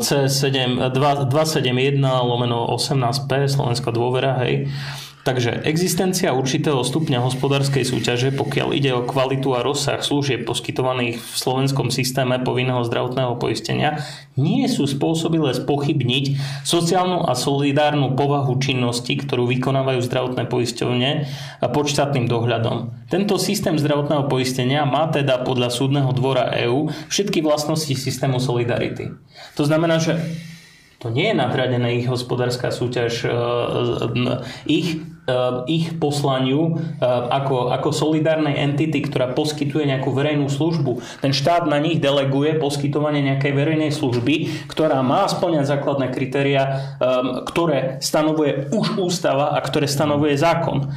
C271 0.00 2.00
lomeno 2.00 2.64
18P, 2.72 3.44
Slovenská 3.44 3.92
dôvera, 3.92 4.40
hej. 4.48 4.72
Takže 5.20 5.68
existencia 5.68 6.32
určitého 6.32 6.80
stupňa 6.80 7.20
hospodárskej 7.20 7.84
súťaže, 7.84 8.32
pokiaľ 8.32 8.68
ide 8.72 8.96
o 8.96 9.04
kvalitu 9.04 9.52
a 9.52 9.60
rozsah 9.60 10.00
služieb 10.00 10.48
poskytovaných 10.48 11.20
v 11.20 11.34
slovenskom 11.36 11.92
systéme 11.92 12.40
povinného 12.40 12.80
zdravotného 12.88 13.36
poistenia, 13.36 14.00
nie 14.40 14.64
sú 14.64 14.88
spôsobilé 14.88 15.52
spochybniť 15.52 16.40
sociálnu 16.64 17.28
a 17.28 17.36
solidárnu 17.36 18.16
povahu 18.16 18.56
činnosti, 18.64 19.12
ktorú 19.12 19.44
vykonávajú 19.44 20.00
zdravotné 20.00 20.48
poisťovne 20.48 21.10
pod 21.68 21.84
štátnym 21.92 22.24
dohľadom. 22.24 23.04
Tento 23.12 23.36
systém 23.36 23.76
zdravotného 23.76 24.24
poistenia 24.24 24.88
má 24.88 25.12
teda 25.12 25.44
podľa 25.44 25.68
súdneho 25.68 26.16
dvora 26.16 26.48
EÚ 26.64 26.88
všetky 27.12 27.44
vlastnosti 27.44 27.92
systému 27.92 28.40
solidarity. 28.40 29.12
To 29.60 29.68
znamená, 29.68 30.00
že 30.00 30.16
to 31.00 31.12
nie 31.12 31.32
je 31.32 31.36
nadradené 31.36 31.96
ich 32.00 32.08
hospodárska 32.08 32.72
súťaž, 32.72 33.24
e, 33.24 33.32
ich 34.68 35.00
Eh, 35.00 35.09
ich 35.66 35.96
poslaniu 35.96 36.76
eh, 36.76 37.06
ako, 37.06 37.70
ako 37.70 37.88
solidárnej 37.94 38.58
entity, 38.58 39.04
ktorá 39.06 39.32
poskytuje 39.32 39.86
nejakú 39.86 40.10
verejnú 40.10 40.50
službu. 40.50 41.22
Ten 41.22 41.32
štát 41.34 41.66
na 41.66 41.78
nich 41.78 42.02
deleguje 42.02 42.58
poskytovanie 42.58 43.22
nejakej 43.24 43.52
verejnej 43.54 43.92
služby, 43.94 44.66
ktorá 44.70 45.00
má 45.00 45.26
splňať 45.30 45.78
základné 45.78 46.10
kritéria, 46.12 46.62
eh, 46.98 47.44
ktoré 47.46 47.98
stanovuje 48.02 48.72
už 48.74 48.98
ústava 49.00 49.54
a 49.54 49.58
ktoré 49.62 49.86
stanovuje 49.86 50.36
zákon. 50.36 50.92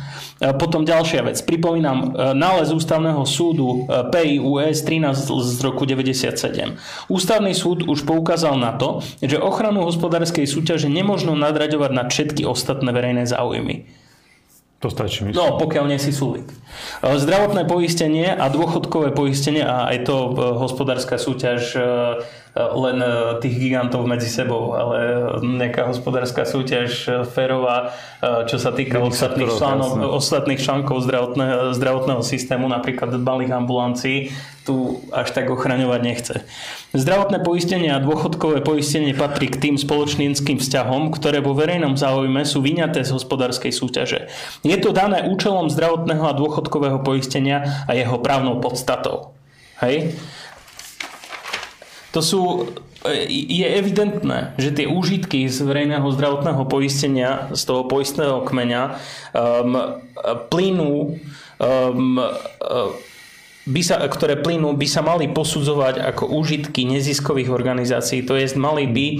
Potom 0.59 0.83
ďalšia 0.83 1.23
vec. 1.23 1.39
Pripomínam 1.47 2.11
nález 2.35 2.67
ústavného 2.75 3.23
súdu 3.23 3.87
PIUS 3.87 4.83
13 4.83 5.39
z 5.39 5.59
roku 5.63 5.87
97. 5.87 6.75
Ústavný 7.07 7.55
súd 7.55 7.87
už 7.87 8.03
poukázal 8.03 8.59
na 8.59 8.75
to, 8.75 8.99
že 9.23 9.39
ochranu 9.39 9.87
hospodárskej 9.87 10.43
súťaže 10.43 10.91
nemožno 10.91 11.31
nadraďovať 11.39 11.91
na 11.95 12.03
všetky 12.03 12.43
ostatné 12.43 12.91
verejné 12.91 13.23
záujmy. 13.23 14.02
To 14.83 14.91
stačí, 14.91 15.23
myslím. 15.23 15.39
No, 15.39 15.55
pokiaľ 15.55 15.95
nie 15.95 15.95
si 15.95 16.11
súlik. 16.11 16.43
E, 16.99 17.15
zdravotné 17.15 17.63
poistenie 17.63 18.27
a 18.27 18.51
dôchodkové 18.51 19.15
poistenie 19.15 19.63
a 19.63 19.87
aj 19.87 19.97
to 20.03 20.15
e, 20.19 20.29
hospodárska 20.59 21.15
súťaž 21.15 21.79
e, 21.79 21.83
len 22.53 22.99
tých 23.39 23.55
gigantov 23.57 24.05
medzi 24.05 24.27
sebou, 24.29 24.75
ale 24.77 25.25
nejaká 25.41 25.89
hospodárska 25.89 26.45
súťaž 26.45 27.09
férová, 27.33 27.89
čo 28.45 28.61
sa 28.61 28.69
týka 28.69 29.01
ostatných, 29.01 30.61
článkov 30.61 31.01
zdravotného, 31.01 31.73
zdravotného 31.73 32.21
systému, 32.21 32.69
napríklad 32.69 33.09
malých 33.17 33.57
ambulancií, 33.57 34.29
tu 34.63 35.03
až 35.11 35.35
tak 35.35 35.51
ochraňovať 35.51 36.01
nechce. 36.01 36.35
Zdravotné 36.95 37.43
poistenie 37.43 37.91
a 37.91 37.99
dôchodkové 37.99 38.63
poistenie 38.63 39.11
patrí 39.11 39.51
k 39.51 39.59
tým 39.59 39.75
spoločníckým 39.75 40.57
vzťahom, 40.59 41.11
ktoré 41.11 41.43
vo 41.43 41.51
verejnom 41.51 41.99
záujme 41.99 42.47
sú 42.47 42.63
vyňaté 42.63 43.03
z 43.03 43.11
hospodárskej 43.11 43.75
súťaže. 43.75 44.31
Je 44.63 44.75
to 44.79 44.95
dané 44.95 45.27
účelom 45.27 45.67
zdravotného 45.67 46.23
a 46.23 46.37
dôchodkového 46.37 47.03
poistenia 47.03 47.85
a 47.85 47.91
jeho 47.91 48.17
právnou 48.23 48.63
podstatou. 48.63 49.35
Hej? 49.83 50.15
To 52.15 52.21
sú, 52.23 52.41
je 53.27 53.67
evidentné, 53.67 54.55
že 54.55 54.71
tie 54.71 54.87
úžitky 54.87 55.49
z 55.49 55.59
verejného 55.65 56.07
zdravotného 56.13 56.63
poistenia, 56.69 57.51
z 57.51 57.61
toho 57.67 57.83
poistného 57.89 58.45
kmeňa, 58.47 58.83
um, 59.33 59.97
plynú 60.47 61.17
um, 61.57 62.21
um, 62.21 63.11
by 63.63 63.81
sa, 63.81 63.95
ktoré 64.03 64.35
plynú, 64.43 64.75
by 64.75 64.87
sa 64.87 64.99
mali 64.99 65.31
posudzovať 65.31 66.03
ako 66.03 66.35
úžitky 66.35 66.83
neziskových 66.83 67.47
organizácií. 67.47 68.27
To 68.27 68.35
je, 68.35 68.51
mali 68.59 68.91
by 68.91 69.05
e, 69.07 69.17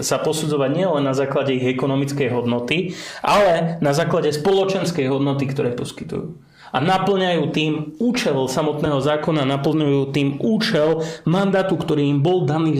sa 0.00 0.16
posudzovať 0.16 0.70
nielen 0.72 1.04
na 1.04 1.12
základe 1.12 1.52
ich 1.52 1.66
ekonomickej 1.76 2.32
hodnoty, 2.32 2.96
ale 3.20 3.76
na 3.84 3.92
základe 3.92 4.32
spoločenskej 4.32 5.12
hodnoty, 5.12 5.44
ktoré 5.52 5.76
poskytujú. 5.76 6.32
A 6.72 6.82
naplňajú 6.82 7.42
tým 7.52 7.72
účel 8.02 8.36
samotného 8.48 8.98
zákona, 9.00 9.48
naplňujú 9.48 10.02
tým 10.12 10.28
účel 10.42 11.04
mandátu, 11.28 11.78
ktorý 11.78 12.04
im 12.08 12.20
bol 12.24 12.44
daný 12.44 12.76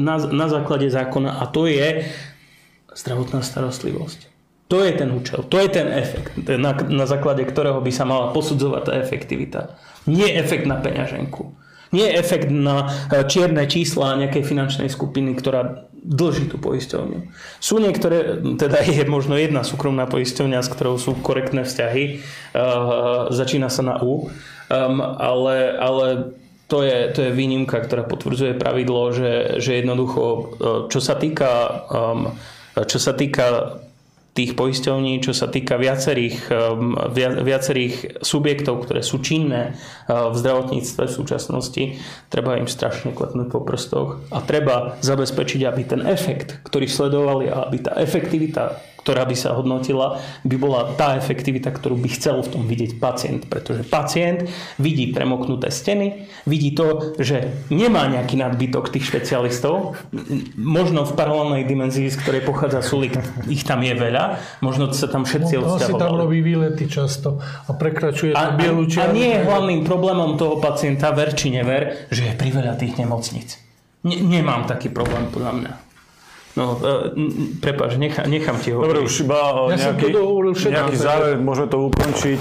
na, 0.00 0.18
na 0.18 0.46
základe 0.46 0.88
zákona 0.88 1.42
a 1.42 1.44
to 1.50 1.68
je 1.68 2.06
zdravotná 2.96 3.44
starostlivosť. 3.44 4.32
To 4.66 4.82
je 4.82 4.92
ten 4.98 5.14
účel, 5.14 5.46
to 5.46 5.62
je 5.62 5.68
ten 5.70 5.86
efekt, 5.94 6.34
na, 6.42 6.74
na 6.74 7.06
základe 7.06 7.46
ktorého 7.46 7.78
by 7.78 7.92
sa 7.94 8.02
mala 8.02 8.34
posudzovať 8.34 8.82
tá 8.82 8.92
efektivita. 8.98 9.60
Nie 10.06 10.38
efekt 10.38 10.66
na 10.66 10.78
peňaženku. 10.78 11.54
Nie 11.94 12.18
efekt 12.18 12.50
na 12.50 12.90
e, 13.10 13.22
čierne 13.30 13.62
čísla 13.70 14.18
nejakej 14.18 14.42
finančnej 14.42 14.90
skupiny, 14.90 15.38
ktorá 15.38 15.86
dlží 16.06 16.50
tú 16.50 16.58
poisťovňu. 16.58 17.30
Sú 17.58 17.82
niektoré, 17.82 18.38
teda 18.58 18.82
je 18.86 19.02
možno 19.10 19.34
jedna 19.34 19.66
súkromná 19.66 20.06
poisťovňa, 20.06 20.62
s 20.62 20.70
ktorou 20.70 21.02
sú 21.02 21.18
korektné 21.18 21.66
vzťahy, 21.66 22.22
uh, 22.54 23.26
začína 23.34 23.66
sa 23.66 23.82
na 23.82 23.98
U, 23.98 24.30
um, 24.30 24.30
ale, 25.02 25.74
ale 25.74 26.06
to 26.70 26.86
je, 26.86 27.10
to 27.10 27.26
je 27.26 27.34
výnimka, 27.34 27.82
ktorá 27.82 28.06
potvrdzuje 28.06 28.54
pravidlo, 28.54 29.10
že, 29.10 29.58
že 29.58 29.82
jednoducho, 29.82 30.22
uh, 30.22 30.42
čo 30.86 31.02
sa 31.02 31.18
týka 31.18 31.50
um, 31.90 32.38
čo 32.84 33.00
sa 33.00 33.16
týka 33.16 33.80
tých 34.36 34.52
poisťovní, 34.52 35.24
čo 35.24 35.32
sa 35.32 35.48
týka 35.48 35.80
viacerých, 35.80 36.52
um, 36.52 36.92
viacerých 37.40 38.20
subjektov, 38.20 38.84
ktoré 38.84 39.00
sú 39.00 39.24
činné 39.24 39.72
uh, 39.72 40.28
v 40.28 40.36
zdravotníctve 40.36 41.08
v 41.08 41.16
súčasnosti, 41.16 41.84
treba 42.28 42.60
im 42.60 42.68
strašne 42.68 43.16
klepnúť 43.16 43.48
po 43.48 43.64
prstoch 43.64 44.20
a 44.28 44.44
treba 44.44 45.00
zabezpečiť, 45.00 45.60
aby 45.64 45.82
ten 45.88 46.04
efekt, 46.04 46.60
ktorý 46.68 46.84
sledovali 46.84 47.48
a 47.48 47.64
aby 47.64 47.80
tá 47.80 47.96
efektivita 47.96 48.95
ktorá 49.06 49.22
by 49.22 49.38
sa 49.38 49.54
hodnotila, 49.54 50.18
by 50.42 50.56
bola 50.58 50.98
tá 50.98 51.14
efektivita, 51.14 51.70
ktorú 51.70 51.94
by 51.94 52.10
chcel 52.10 52.42
v 52.42 52.50
tom 52.50 52.62
vidieť 52.66 52.98
pacient. 52.98 53.46
Pretože 53.46 53.86
pacient 53.86 54.50
vidí 54.82 55.14
premoknuté 55.14 55.70
steny, 55.70 56.26
vidí 56.42 56.74
to, 56.74 57.14
že 57.22 57.70
nemá 57.70 58.10
nejaký 58.10 58.34
nadbytok 58.34 58.90
tých 58.90 59.06
špecialistov, 59.06 59.94
možno 60.58 61.06
v 61.06 61.12
paralelnej 61.14 61.62
dimenzii, 61.62 62.10
z 62.10 62.18
ktorej 62.18 62.42
pochádza 62.42 62.82
Sulik, 62.82 63.14
ich 63.46 63.62
tam 63.62 63.86
je 63.86 63.94
veľa, 63.94 64.42
možno 64.58 64.90
sa 64.90 65.06
tam 65.06 65.22
všetci 65.22 65.54
no, 65.54 65.78
odsťahovali. 65.78 66.02
tam 66.02 66.12
robí 66.18 66.42
výlety 66.42 66.90
často 66.90 67.38
a 67.38 67.70
prekračuje 67.78 68.34
a, 68.34 68.58
bielu 68.58 68.90
A 68.98 69.14
nie 69.14 69.38
je 69.38 69.46
hlavným 69.46 69.86
problémom 69.86 70.34
toho 70.34 70.58
pacienta, 70.58 71.14
ver 71.14 71.30
či 71.30 71.54
never, 71.54 72.10
že 72.10 72.26
je 72.26 72.34
priveľa 72.34 72.74
tých 72.74 72.98
nemocníc. 72.98 73.62
Ne, 74.02 74.18
nemám 74.18 74.66
taký 74.66 74.90
problém 74.90 75.30
podľa 75.30 75.54
mňa. 75.54 75.85
No, 76.56 76.80
uh, 76.80 77.12
prepáč, 77.60 78.00
nechá, 78.00 78.24
nechám 78.24 78.56
ti 78.56 78.72
hovoriť. 78.72 78.88
Dobre, 78.88 79.00
už 79.04 79.14
iba 79.28 79.38
ja 79.76 79.92
nejaký, 79.92 80.08
nejaký 80.72 80.96
záver, 80.96 81.36
môžeme 81.36 81.68
to 81.68 81.78
ukončiť. 81.92 82.40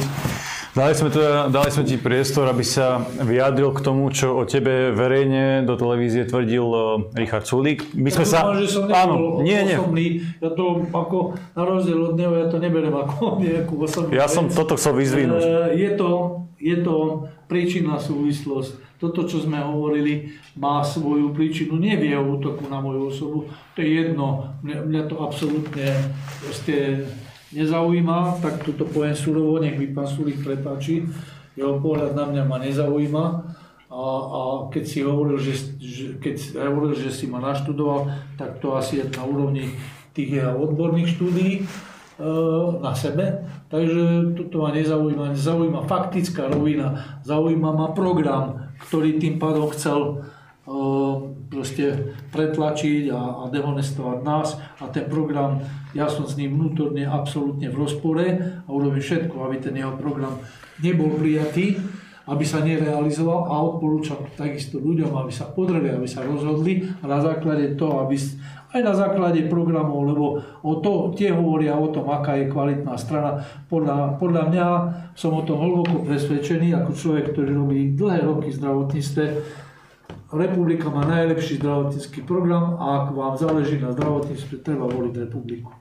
Dali 0.75 0.91
sme, 0.91 1.07
teda, 1.07 1.47
dali 1.47 1.71
sme 1.71 1.87
ti 1.87 1.95
priestor, 1.95 2.51
aby 2.51 2.59
sa 2.59 2.99
vyjadril 3.07 3.71
k 3.71 3.79
tomu, 3.79 4.11
čo 4.11 4.35
o 4.35 4.43
tebe 4.43 4.91
verejne 4.91 5.63
do 5.63 5.79
televízie 5.79 6.27
tvrdil 6.27 6.67
Richard 7.15 7.47
Sulík. 7.47 7.95
My 7.95 8.11
sme 8.11 8.27
ja 8.27 8.31
sa... 8.31 8.51
že 8.59 8.67
som 8.67 8.83
áno, 8.91 9.39
nie, 9.39 9.55
nie. 9.63 9.79
Osobný. 9.79 10.27
Ja 10.43 10.51
to 10.51 10.83
ako, 10.91 11.39
na 11.55 11.63
rozdiel 11.63 12.11
od 12.11 12.19
neho, 12.19 12.35
ja 12.35 12.51
to 12.51 12.59
neberiem 12.59 12.91
ako 12.91 13.35
nejakú 13.43 13.87
osobnú 13.87 14.11
Ja 14.11 14.27
vec. 14.27 14.35
som 14.35 14.51
toto 14.51 14.75
chcel 14.75 14.99
vyzvinúť. 14.99 15.43
Je 15.79 15.95
to, 15.95 16.09
je 16.59 16.75
to 16.83 16.95
príčinná 17.47 17.95
súvislosť 17.95 18.94
toto, 19.05 19.29
čo 19.29 19.45
sme 19.45 19.61
hovorili, 19.61 20.33
má 20.57 20.81
svoju 20.81 21.29
príčinu 21.35 21.77
nie 21.77 21.93
v 21.93 22.15
jeho 22.15 22.25
útoku 22.25 22.65
na 22.65 22.81
moju 22.81 23.13
osobu. 23.13 23.39
To 23.75 23.77
je 23.85 23.89
jedno. 24.01 24.57
Mňa, 24.65 24.77
mňa 24.89 25.01
to 25.05 25.15
absolútne 25.21 25.87
proste 26.41 27.05
nezaujíma, 27.53 28.41
tak 28.41 28.65
toto 28.65 28.89
poviem 28.89 29.13
surovo, 29.13 29.61
nech 29.61 29.77
mi 29.77 29.93
pán 29.93 30.09
Sulík 30.09 30.41
prepáči. 30.41 31.05
Jeho 31.53 31.77
pohľad 31.79 32.17
na 32.17 32.25
mňa 32.27 32.43
ma 32.49 32.57
nezaujíma. 32.59 33.25
A, 33.95 34.01
a 34.01 34.39
keď 34.73 34.83
si 34.83 34.99
hovoril, 35.05 35.37
že, 35.39 35.77
že, 35.79 36.17
keď 36.19 36.65
hovoril, 36.67 36.97
že 36.97 37.13
si 37.13 37.29
ma 37.29 37.39
naštudoval, 37.39 38.11
tak 38.35 38.59
to 38.59 38.73
asi 38.75 38.99
je 38.99 39.05
na 39.13 39.23
úrovni 39.23 39.71
tých 40.11 40.41
odborných 40.41 41.15
štúdií. 41.15 41.53
na 42.79 42.95
sebe, 42.95 43.43
takže 43.67 44.31
toto 44.39 44.63
ma 44.63 44.71
nezaujíma, 44.71 45.35
nezaujíma 45.35 45.83
faktická 45.83 46.47
rovina, 46.47 47.19
zaujíma 47.27 47.75
ma 47.75 47.91
program, 47.91 48.64
ktorý 48.87 49.17
tým 49.17 49.41
pádom 49.41 49.69
chcel 49.73 50.25
proste 51.45 52.17
pretlačiť 52.33 53.13
a, 53.13 53.45
a 53.45 53.53
dehonestovať 53.53 54.17
nás 54.25 54.57
a 54.81 54.89
ten 54.89 55.05
program, 55.05 55.61
ja 55.93 56.09
som 56.09 56.25
s 56.25 56.33
ním 56.41 56.57
vnútorne 56.57 57.05
absolútne 57.05 57.69
v 57.69 57.77
rozpore 57.77 58.25
a 58.65 58.69
urobím 58.73 59.01
všetko, 59.01 59.45
aby 59.45 59.61
ten 59.61 59.77
jeho 59.77 59.93
program 59.93 60.41
nebol 60.81 61.13
prijatý, 61.21 61.77
aby 62.25 62.41
sa 62.41 62.65
nerealizoval 62.65 63.45
a 63.45 63.53
odporúčam 63.61 64.17
takisto 64.33 64.81
ľuďom, 64.81 65.13
aby 65.13 65.29
sa 65.29 65.45
podreli, 65.45 65.93
aby 65.93 66.09
sa 66.09 66.25
rozhodli 66.25 66.81
a 66.81 67.05
na 67.05 67.21
základe 67.21 67.77
toho, 67.77 68.01
aby 68.01 68.17
aj 68.75 68.81
na 68.83 68.91
základe 68.91 69.47
programov, 69.47 70.03
lebo 70.03 70.25
o 70.59 70.73
to, 70.83 71.15
tie 71.15 71.31
hovoria 71.31 71.79
o 71.79 71.87
tom, 71.87 72.11
aká 72.11 72.35
je 72.43 72.51
kvalitná 72.51 72.99
strana. 72.99 73.47
Podľa, 73.71 74.19
podľa 74.19 74.43
mňa 74.51 74.67
som 75.15 75.31
o 75.31 75.47
tom 75.47 75.63
hlboko 75.63 76.03
presvedčený, 76.03 76.75
ako 76.75 76.91
človek, 76.91 77.31
ktorý 77.31 77.55
robí 77.55 77.95
dlhé 77.95 78.27
roky 78.27 78.51
v 78.51 78.59
zdravotníctve, 78.59 79.25
Republika 80.35 80.91
má 80.91 81.07
najlepší 81.07 81.63
zdravotnícky 81.63 82.25
program 82.27 82.75
a 82.75 83.07
ak 83.07 83.15
vám 83.15 83.39
záleží 83.39 83.79
na 83.79 83.95
zdravotníctve, 83.95 84.59
treba 84.65 84.89
voliť 84.89 85.13
republiku. 85.21 85.71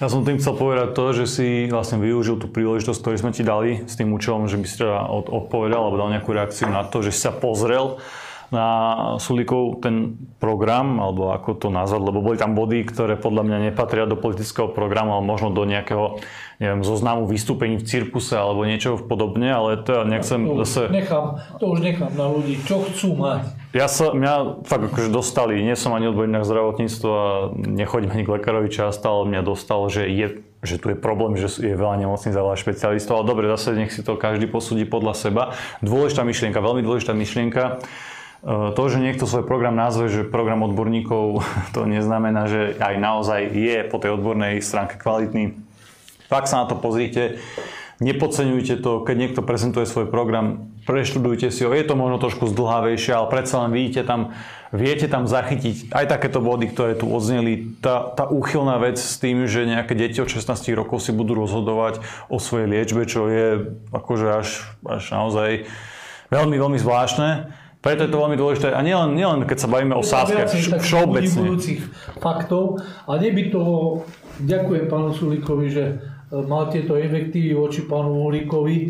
Ja 0.00 0.08
som 0.08 0.24
tým 0.24 0.40
chcel 0.40 0.56
povedať 0.56 0.96
to, 0.96 1.04
že 1.12 1.24
si 1.28 1.48
vlastne 1.68 2.00
využil 2.00 2.40
tú 2.40 2.48
príležitosť, 2.48 2.98
ktorú 3.04 3.16
sme 3.20 3.36
ti 3.36 3.44
dali 3.44 3.84
s 3.84 3.94
tým 4.00 4.10
účelom, 4.16 4.48
že 4.48 4.56
by 4.56 4.64
si 4.66 4.80
teda 4.80 5.12
odpovedal 5.12 5.78
alebo 5.84 6.00
dal 6.00 6.10
nejakú 6.16 6.32
reakciu 6.32 6.72
na 6.72 6.88
to, 6.88 7.04
že 7.04 7.12
si 7.12 7.20
sa 7.20 7.36
pozrel 7.36 8.00
na 8.50 8.66
Sulikov 9.22 9.78
ten 9.78 10.18
program, 10.42 10.98
alebo 10.98 11.30
ako 11.30 11.54
to 11.54 11.68
nazvať, 11.70 12.02
lebo 12.02 12.18
boli 12.18 12.36
tam 12.36 12.58
body, 12.58 12.82
ktoré 12.82 13.14
podľa 13.14 13.46
mňa 13.46 13.58
nepatria 13.70 14.10
do 14.10 14.18
politického 14.18 14.66
programu, 14.70 15.14
ale 15.14 15.22
možno 15.22 15.54
do 15.54 15.62
nejakého 15.62 16.18
neviem, 16.60 16.84
zoznamu 16.84 17.24
vystúpení 17.24 17.80
v 17.80 17.86
cirkuse 17.88 18.36
alebo 18.36 18.68
niečo 18.68 19.00
podobne, 19.00 19.48
ale 19.48 19.80
to 19.80 19.96
ja 19.96 20.02
nechcem 20.04 20.44
to 20.44 20.66
zase... 20.66 20.92
Nechám, 20.92 21.40
to 21.56 21.64
už 21.72 21.80
nechám 21.80 22.12
na 22.12 22.26
ľudí, 22.28 22.60
čo 22.66 22.84
chcú 22.84 23.16
mať. 23.16 23.42
Ja 23.72 23.86
sa, 23.86 24.12
mňa 24.12 24.66
fakt 24.66 24.92
akože 24.92 25.08
dostali, 25.08 25.62
nie 25.62 25.78
som 25.78 25.94
ani 25.96 26.10
odborník 26.10 26.42
na 26.42 26.44
zdravotníctvo 26.44 27.10
a 27.10 27.28
nechodím 27.54 28.12
ani 28.12 28.26
k 28.26 28.34
lekárovi 28.34 28.68
často, 28.68 29.06
ale 29.08 29.30
mňa 29.32 29.42
dostalo, 29.46 29.88
že 29.88 30.04
je 30.10 30.44
že 30.60 30.76
tu 30.76 30.92
je 30.92 30.98
problém, 31.00 31.40
že 31.40 31.48
je 31.56 31.72
veľa 31.72 31.96
nemocníc 31.96 32.36
a 32.36 32.44
veľa 32.44 32.60
špecialistov, 32.60 33.16
ale 33.16 33.32
dobre, 33.32 33.48
zase 33.48 33.72
nech 33.72 33.96
si 33.96 34.04
to 34.04 34.20
každý 34.20 34.44
posúdi 34.44 34.84
podľa 34.84 35.16
seba. 35.16 35.42
Dôležitá 35.80 36.20
myšlienka, 36.20 36.60
veľmi 36.60 36.84
dôležitá 36.84 37.16
myšlienka 37.16 37.80
to, 38.46 38.82
že 38.88 39.04
niekto 39.04 39.28
svoj 39.28 39.44
program 39.44 39.76
nazve, 39.76 40.08
že 40.08 40.22
program 40.24 40.64
odborníkov, 40.64 41.44
to 41.76 41.84
neznamená, 41.84 42.48
že 42.48 42.76
aj 42.80 42.94
naozaj 42.96 43.40
je 43.52 43.78
po 43.88 44.00
tej 44.00 44.16
odbornej 44.16 44.64
stránke 44.64 44.96
kvalitný. 44.96 45.60
Fakt 46.30 46.46
sa 46.48 46.62
na 46.62 46.66
to 46.70 46.78
pozrite, 46.78 47.42
nepodceňujte 48.00 48.80
to, 48.80 49.04
keď 49.04 49.16
niekto 49.18 49.40
prezentuje 49.44 49.84
svoj 49.84 50.08
program, 50.08 50.72
preštudujte 50.88 51.52
si 51.52 51.66
ho, 51.66 51.74
je 51.74 51.84
to 51.84 51.98
možno 51.98 52.16
trošku 52.16 52.48
zdlhavejšie, 52.48 53.12
ale 53.12 53.28
predsa 53.28 53.66
len 53.66 53.76
vidíte 53.76 54.08
tam, 54.08 54.32
viete 54.72 55.04
tam 55.10 55.28
zachytiť 55.28 55.92
aj 55.92 56.06
takéto 56.08 56.40
body, 56.40 56.72
ktoré 56.72 56.96
tu 56.96 57.10
odzneli. 57.10 57.76
Tá, 57.84 58.08
tá 58.14 58.24
úchylná 58.30 58.80
vec 58.80 58.96
s 58.96 59.20
tým, 59.20 59.44
že 59.44 59.68
nejaké 59.68 59.92
deti 59.92 60.22
od 60.22 60.32
16 60.32 60.48
rokov 60.72 61.04
si 61.04 61.12
budú 61.12 61.36
rozhodovať 61.36 62.00
o 62.32 62.40
svojej 62.40 62.70
liečbe, 62.72 63.04
čo 63.04 63.28
je 63.28 63.74
akože 63.92 64.26
až, 64.32 64.48
až 64.86 65.02
naozaj 65.12 65.50
veľmi, 66.32 66.56
veľmi 66.56 66.78
zvláštne. 66.80 67.52
Preto 67.80 68.04
je 68.04 68.12
to 68.12 68.20
veľmi 68.20 68.36
dôležité. 68.36 68.76
A 68.76 68.84
nielen, 68.84 69.16
nielen 69.16 69.48
keď 69.48 69.64
sa 69.64 69.68
bavíme 69.72 69.96
o 69.96 70.04
sáske, 70.04 70.44
všeobecne. 70.84 71.56
faktov. 72.20 72.76
A 73.08 73.16
neby 73.16 73.48
toho, 73.48 74.04
ďakujem 74.44 74.84
pánu 74.84 75.16
Sulíkovi, 75.16 75.66
že 75.72 75.84
e, 75.88 75.94
mal 76.44 76.68
tieto 76.68 77.00
efektívy 77.00 77.56
voči 77.56 77.88
pánu 77.88 78.28
Uhlíkovi, 78.28 78.76
e, 78.84 78.88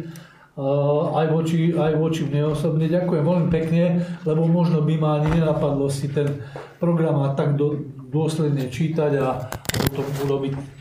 aj 1.15 1.27
voči, 1.31 1.71
aj 1.71 1.95
voči 2.03 2.27
mne 2.27 2.51
osobne. 2.51 2.91
Ďakujem 2.91 3.23
veľmi 3.23 3.49
pekne, 3.55 4.03
lebo 4.27 4.51
možno 4.51 4.83
by 4.83 4.95
ma 4.99 5.23
ani 5.23 5.39
nenapadlo 5.39 5.87
si 5.87 6.11
ten 6.11 6.43
program 6.83 7.23
a 7.23 7.39
tak 7.39 7.55
do, 7.55 7.79
dôsledne 8.11 8.75
čítať 8.75 9.23
a 9.23 9.47
potom 9.71 10.07
urobiť 10.27 10.80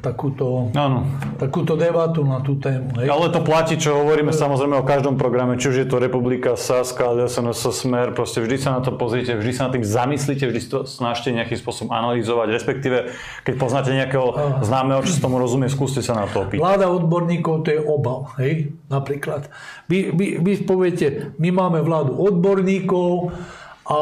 takúto, 0.00 0.72
Áno. 0.72 1.04
takúto 1.36 1.76
debatu 1.76 2.24
na 2.24 2.40
tú 2.40 2.56
tému. 2.56 2.96
Hej. 2.96 3.12
Ale 3.12 3.28
to 3.28 3.44
platí, 3.44 3.76
čo 3.76 3.92
hovoríme 3.92 4.32
samozrejme 4.32 4.80
o 4.80 4.88
každom 4.88 5.20
programe, 5.20 5.60
či 5.60 5.68
už 5.68 5.76
je 5.84 5.86
to 5.86 6.00
Republika, 6.00 6.56
Saska, 6.56 7.12
SNS, 7.28 7.68
Smer, 7.68 8.16
proste 8.16 8.40
vždy 8.40 8.56
sa 8.56 8.80
na 8.80 8.80
to 8.80 8.96
pozrite, 8.96 9.36
vždy 9.36 9.52
sa 9.52 9.68
na 9.68 9.76
tým 9.76 9.84
zamyslíte, 9.84 10.48
vždy 10.48 10.60
to 10.64 10.78
snažte 10.88 11.28
nejakým 11.28 11.60
spôsobom 11.60 11.92
analyzovať, 11.92 12.48
respektíve 12.56 13.12
keď 13.44 13.54
poznáte 13.60 13.92
nejakého 13.92 14.32
známeho, 14.64 15.04
čo 15.04 15.20
tomu 15.20 15.36
rozumie, 15.36 15.68
skúste 15.68 16.00
sa 16.00 16.16
na 16.16 16.24
to 16.24 16.48
opýtať. 16.48 16.64
Vláda 16.64 16.88
odborníkov 16.88 17.68
to 17.68 17.68
je 17.76 17.80
obal, 17.84 18.32
hej, 18.40 18.72
napríklad. 18.88 19.52
Vy, 19.92 20.16
vy, 20.16 20.26
vy 20.40 20.52
poviete, 20.64 21.36
my 21.36 21.52
máme 21.52 21.84
vládu 21.84 22.16
odborníkov 22.16 23.36
a 23.84 24.00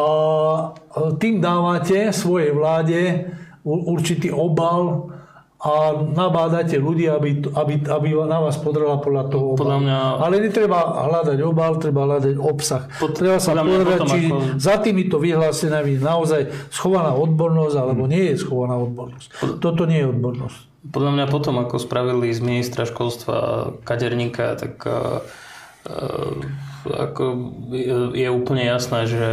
tým 1.19 1.43
dávate 1.43 2.15
svojej 2.15 2.55
vláde 2.55 3.01
určitý 3.67 4.31
obal, 4.31 5.18
a 5.59 5.91
nabádate 6.07 6.79
ľudí, 6.79 7.11
aby, 7.11 7.43
aby, 7.51 7.83
aby 7.83 8.09
na 8.15 8.39
vás 8.39 8.55
podrala 8.63 9.03
podľa 9.03 9.27
toho 9.27 9.45
obalu. 9.53 9.67
Podľa 9.67 9.79
mňa... 9.83 9.99
Ale 10.23 10.35
netreba 10.39 10.79
hľadať 11.11 11.39
obal, 11.43 11.83
treba 11.83 12.07
hľadať 12.07 12.39
obsah. 12.39 12.87
Pod, 13.03 13.19
treba 13.19 13.43
sa 13.43 13.59
povedať, 13.59 14.01
či 14.07 14.31
ako... 14.31 14.55
za 14.55 14.79
týmito 14.79 15.19
vyhlásenami 15.19 15.99
naozaj 15.99 16.71
schovaná 16.71 17.11
odbornosť, 17.19 17.75
alebo 17.75 18.07
nie 18.07 18.31
je 18.31 18.37
schovaná 18.39 18.79
odbornosť. 18.79 19.59
Toto 19.59 19.83
nie 19.91 20.07
je 20.07 20.07
odbornosť. 20.15 20.59
Podľa 20.95 21.11
mňa 21.19 21.27
potom, 21.27 21.59
ako 21.59 21.83
spravili 21.83 22.31
z 22.31 22.39
ministra 22.39 22.87
školstva 22.87 23.37
kaderníka, 23.83 24.55
tak 24.63 24.79
uh, 24.87 25.27
ako 26.87 27.25
je 28.15 28.29
úplne 28.31 28.63
jasné, 28.63 29.11
že 29.11 29.27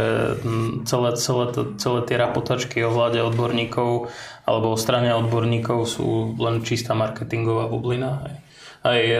celé, 0.82 1.10
celé, 1.14 1.44
celé 1.78 1.98
tie 2.02 2.16
rapotačky 2.18 2.82
o 2.82 2.90
vláde 2.90 3.22
odborníkov 3.22 4.10
alebo 4.46 4.74
o 4.74 4.80
strane 4.80 5.14
odborníkov 5.14 5.78
sú 5.86 6.34
len 6.38 6.62
čistá 6.66 6.94
marketingová 6.94 7.70
bublina. 7.70 8.42
Aj 8.86 8.98
e, 8.98 9.18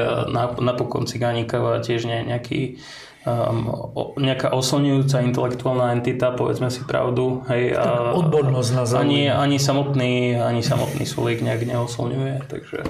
napokon 0.62 1.10
Cigánikava 1.10 1.82
tiež 1.82 2.06
nie, 2.06 2.22
nejaký 2.22 2.78
um, 3.26 4.14
nejaká 4.16 4.54
oslňujúca 4.54 5.26
intelektuálna 5.26 5.98
entita, 5.98 6.30
povedzme 6.32 6.70
si 6.70 6.86
pravdu. 6.86 7.42
Hej, 7.50 7.74
a, 7.74 8.14
odbornosť 8.14 8.70
na 8.72 8.84
ani, 8.86 9.26
ani, 9.26 9.58
samotný, 9.58 10.38
ani 10.38 10.62
samotný 10.62 11.02
Sulík 11.02 11.42
nejak 11.42 11.66
neoslňuje, 11.66 12.46
takže... 12.46 12.86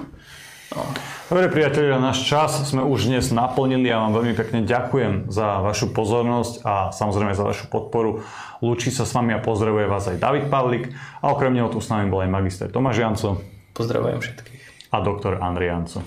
Dobre 1.27 1.47
priatelia, 1.47 1.95
náš 2.03 2.27
čas 2.27 2.59
sme 2.67 2.83
už 2.83 3.07
dnes 3.07 3.31
naplnili 3.31 3.87
a 3.87 4.03
vám 4.03 4.19
veľmi 4.19 4.35
pekne 4.35 4.67
ďakujem 4.67 5.31
za 5.31 5.63
vašu 5.63 5.95
pozornosť 5.95 6.67
a 6.67 6.91
samozrejme 6.91 7.39
za 7.39 7.47
vašu 7.47 7.71
podporu. 7.71 8.27
Lúči 8.59 8.91
sa 8.91 9.07
s 9.07 9.15
vami 9.15 9.31
a 9.31 9.39
pozdravuje 9.39 9.87
vás 9.87 10.11
aj 10.11 10.19
David 10.19 10.51
Pavlik 10.51 10.91
a 11.23 11.31
okrem 11.31 11.55
neho 11.55 11.71
tu 11.71 11.79
s 11.79 11.87
nami 11.87 12.11
bol 12.11 12.19
aj 12.23 12.31
magister 12.35 12.67
Tomáš 12.67 12.99
Janco. 12.99 13.47
Pozdravujem 13.79 14.19
všetkých. 14.19 14.63
A 14.91 14.97
doktor 15.07 15.39
Andrej 15.39 15.71
Janco. 15.71 15.99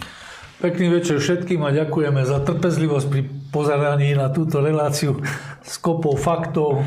Pekný 0.59 0.91
večer 0.91 1.23
všetkým 1.23 1.63
a 1.63 1.71
ďakujeme 1.71 2.19
za 2.27 2.43
trpezlivosť 2.43 3.07
pri 3.07 3.21
pozeraní 3.55 4.11
na 4.11 4.27
túto 4.27 4.59
reláciu 4.59 5.23
s 5.63 5.79
kopou 5.79 6.19
faktov 6.19 6.83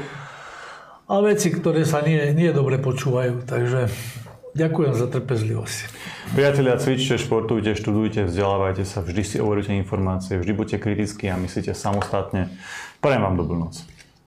a 1.09 1.15
veci, 1.25 1.49
ktoré 1.49 1.89
sa 1.89 2.05
nie, 2.05 2.21
nie 2.37 2.53
dobre 2.53 2.77
počúvajú. 2.77 3.49
Takže 3.49 3.89
ďakujem 4.53 4.93
za 4.97 5.07
trpezlivosť. 5.09 5.79
Priatelia, 6.33 6.81
cvičte, 6.81 7.21
športujte, 7.21 7.77
študujte, 7.77 8.25
vzdelávajte 8.29 8.85
sa, 8.89 9.05
vždy 9.05 9.23
si 9.25 9.37
overujte 9.43 9.77
informácie, 9.77 10.41
vždy 10.41 10.53
buďte 10.57 10.79
kritickí 10.81 11.29
a 11.29 11.37
myslíte 11.37 11.77
samostatne. 11.77 12.49
Prajem 13.03 13.23
vám 13.23 13.37
dobrú 13.37 13.57
noc. 13.59 13.85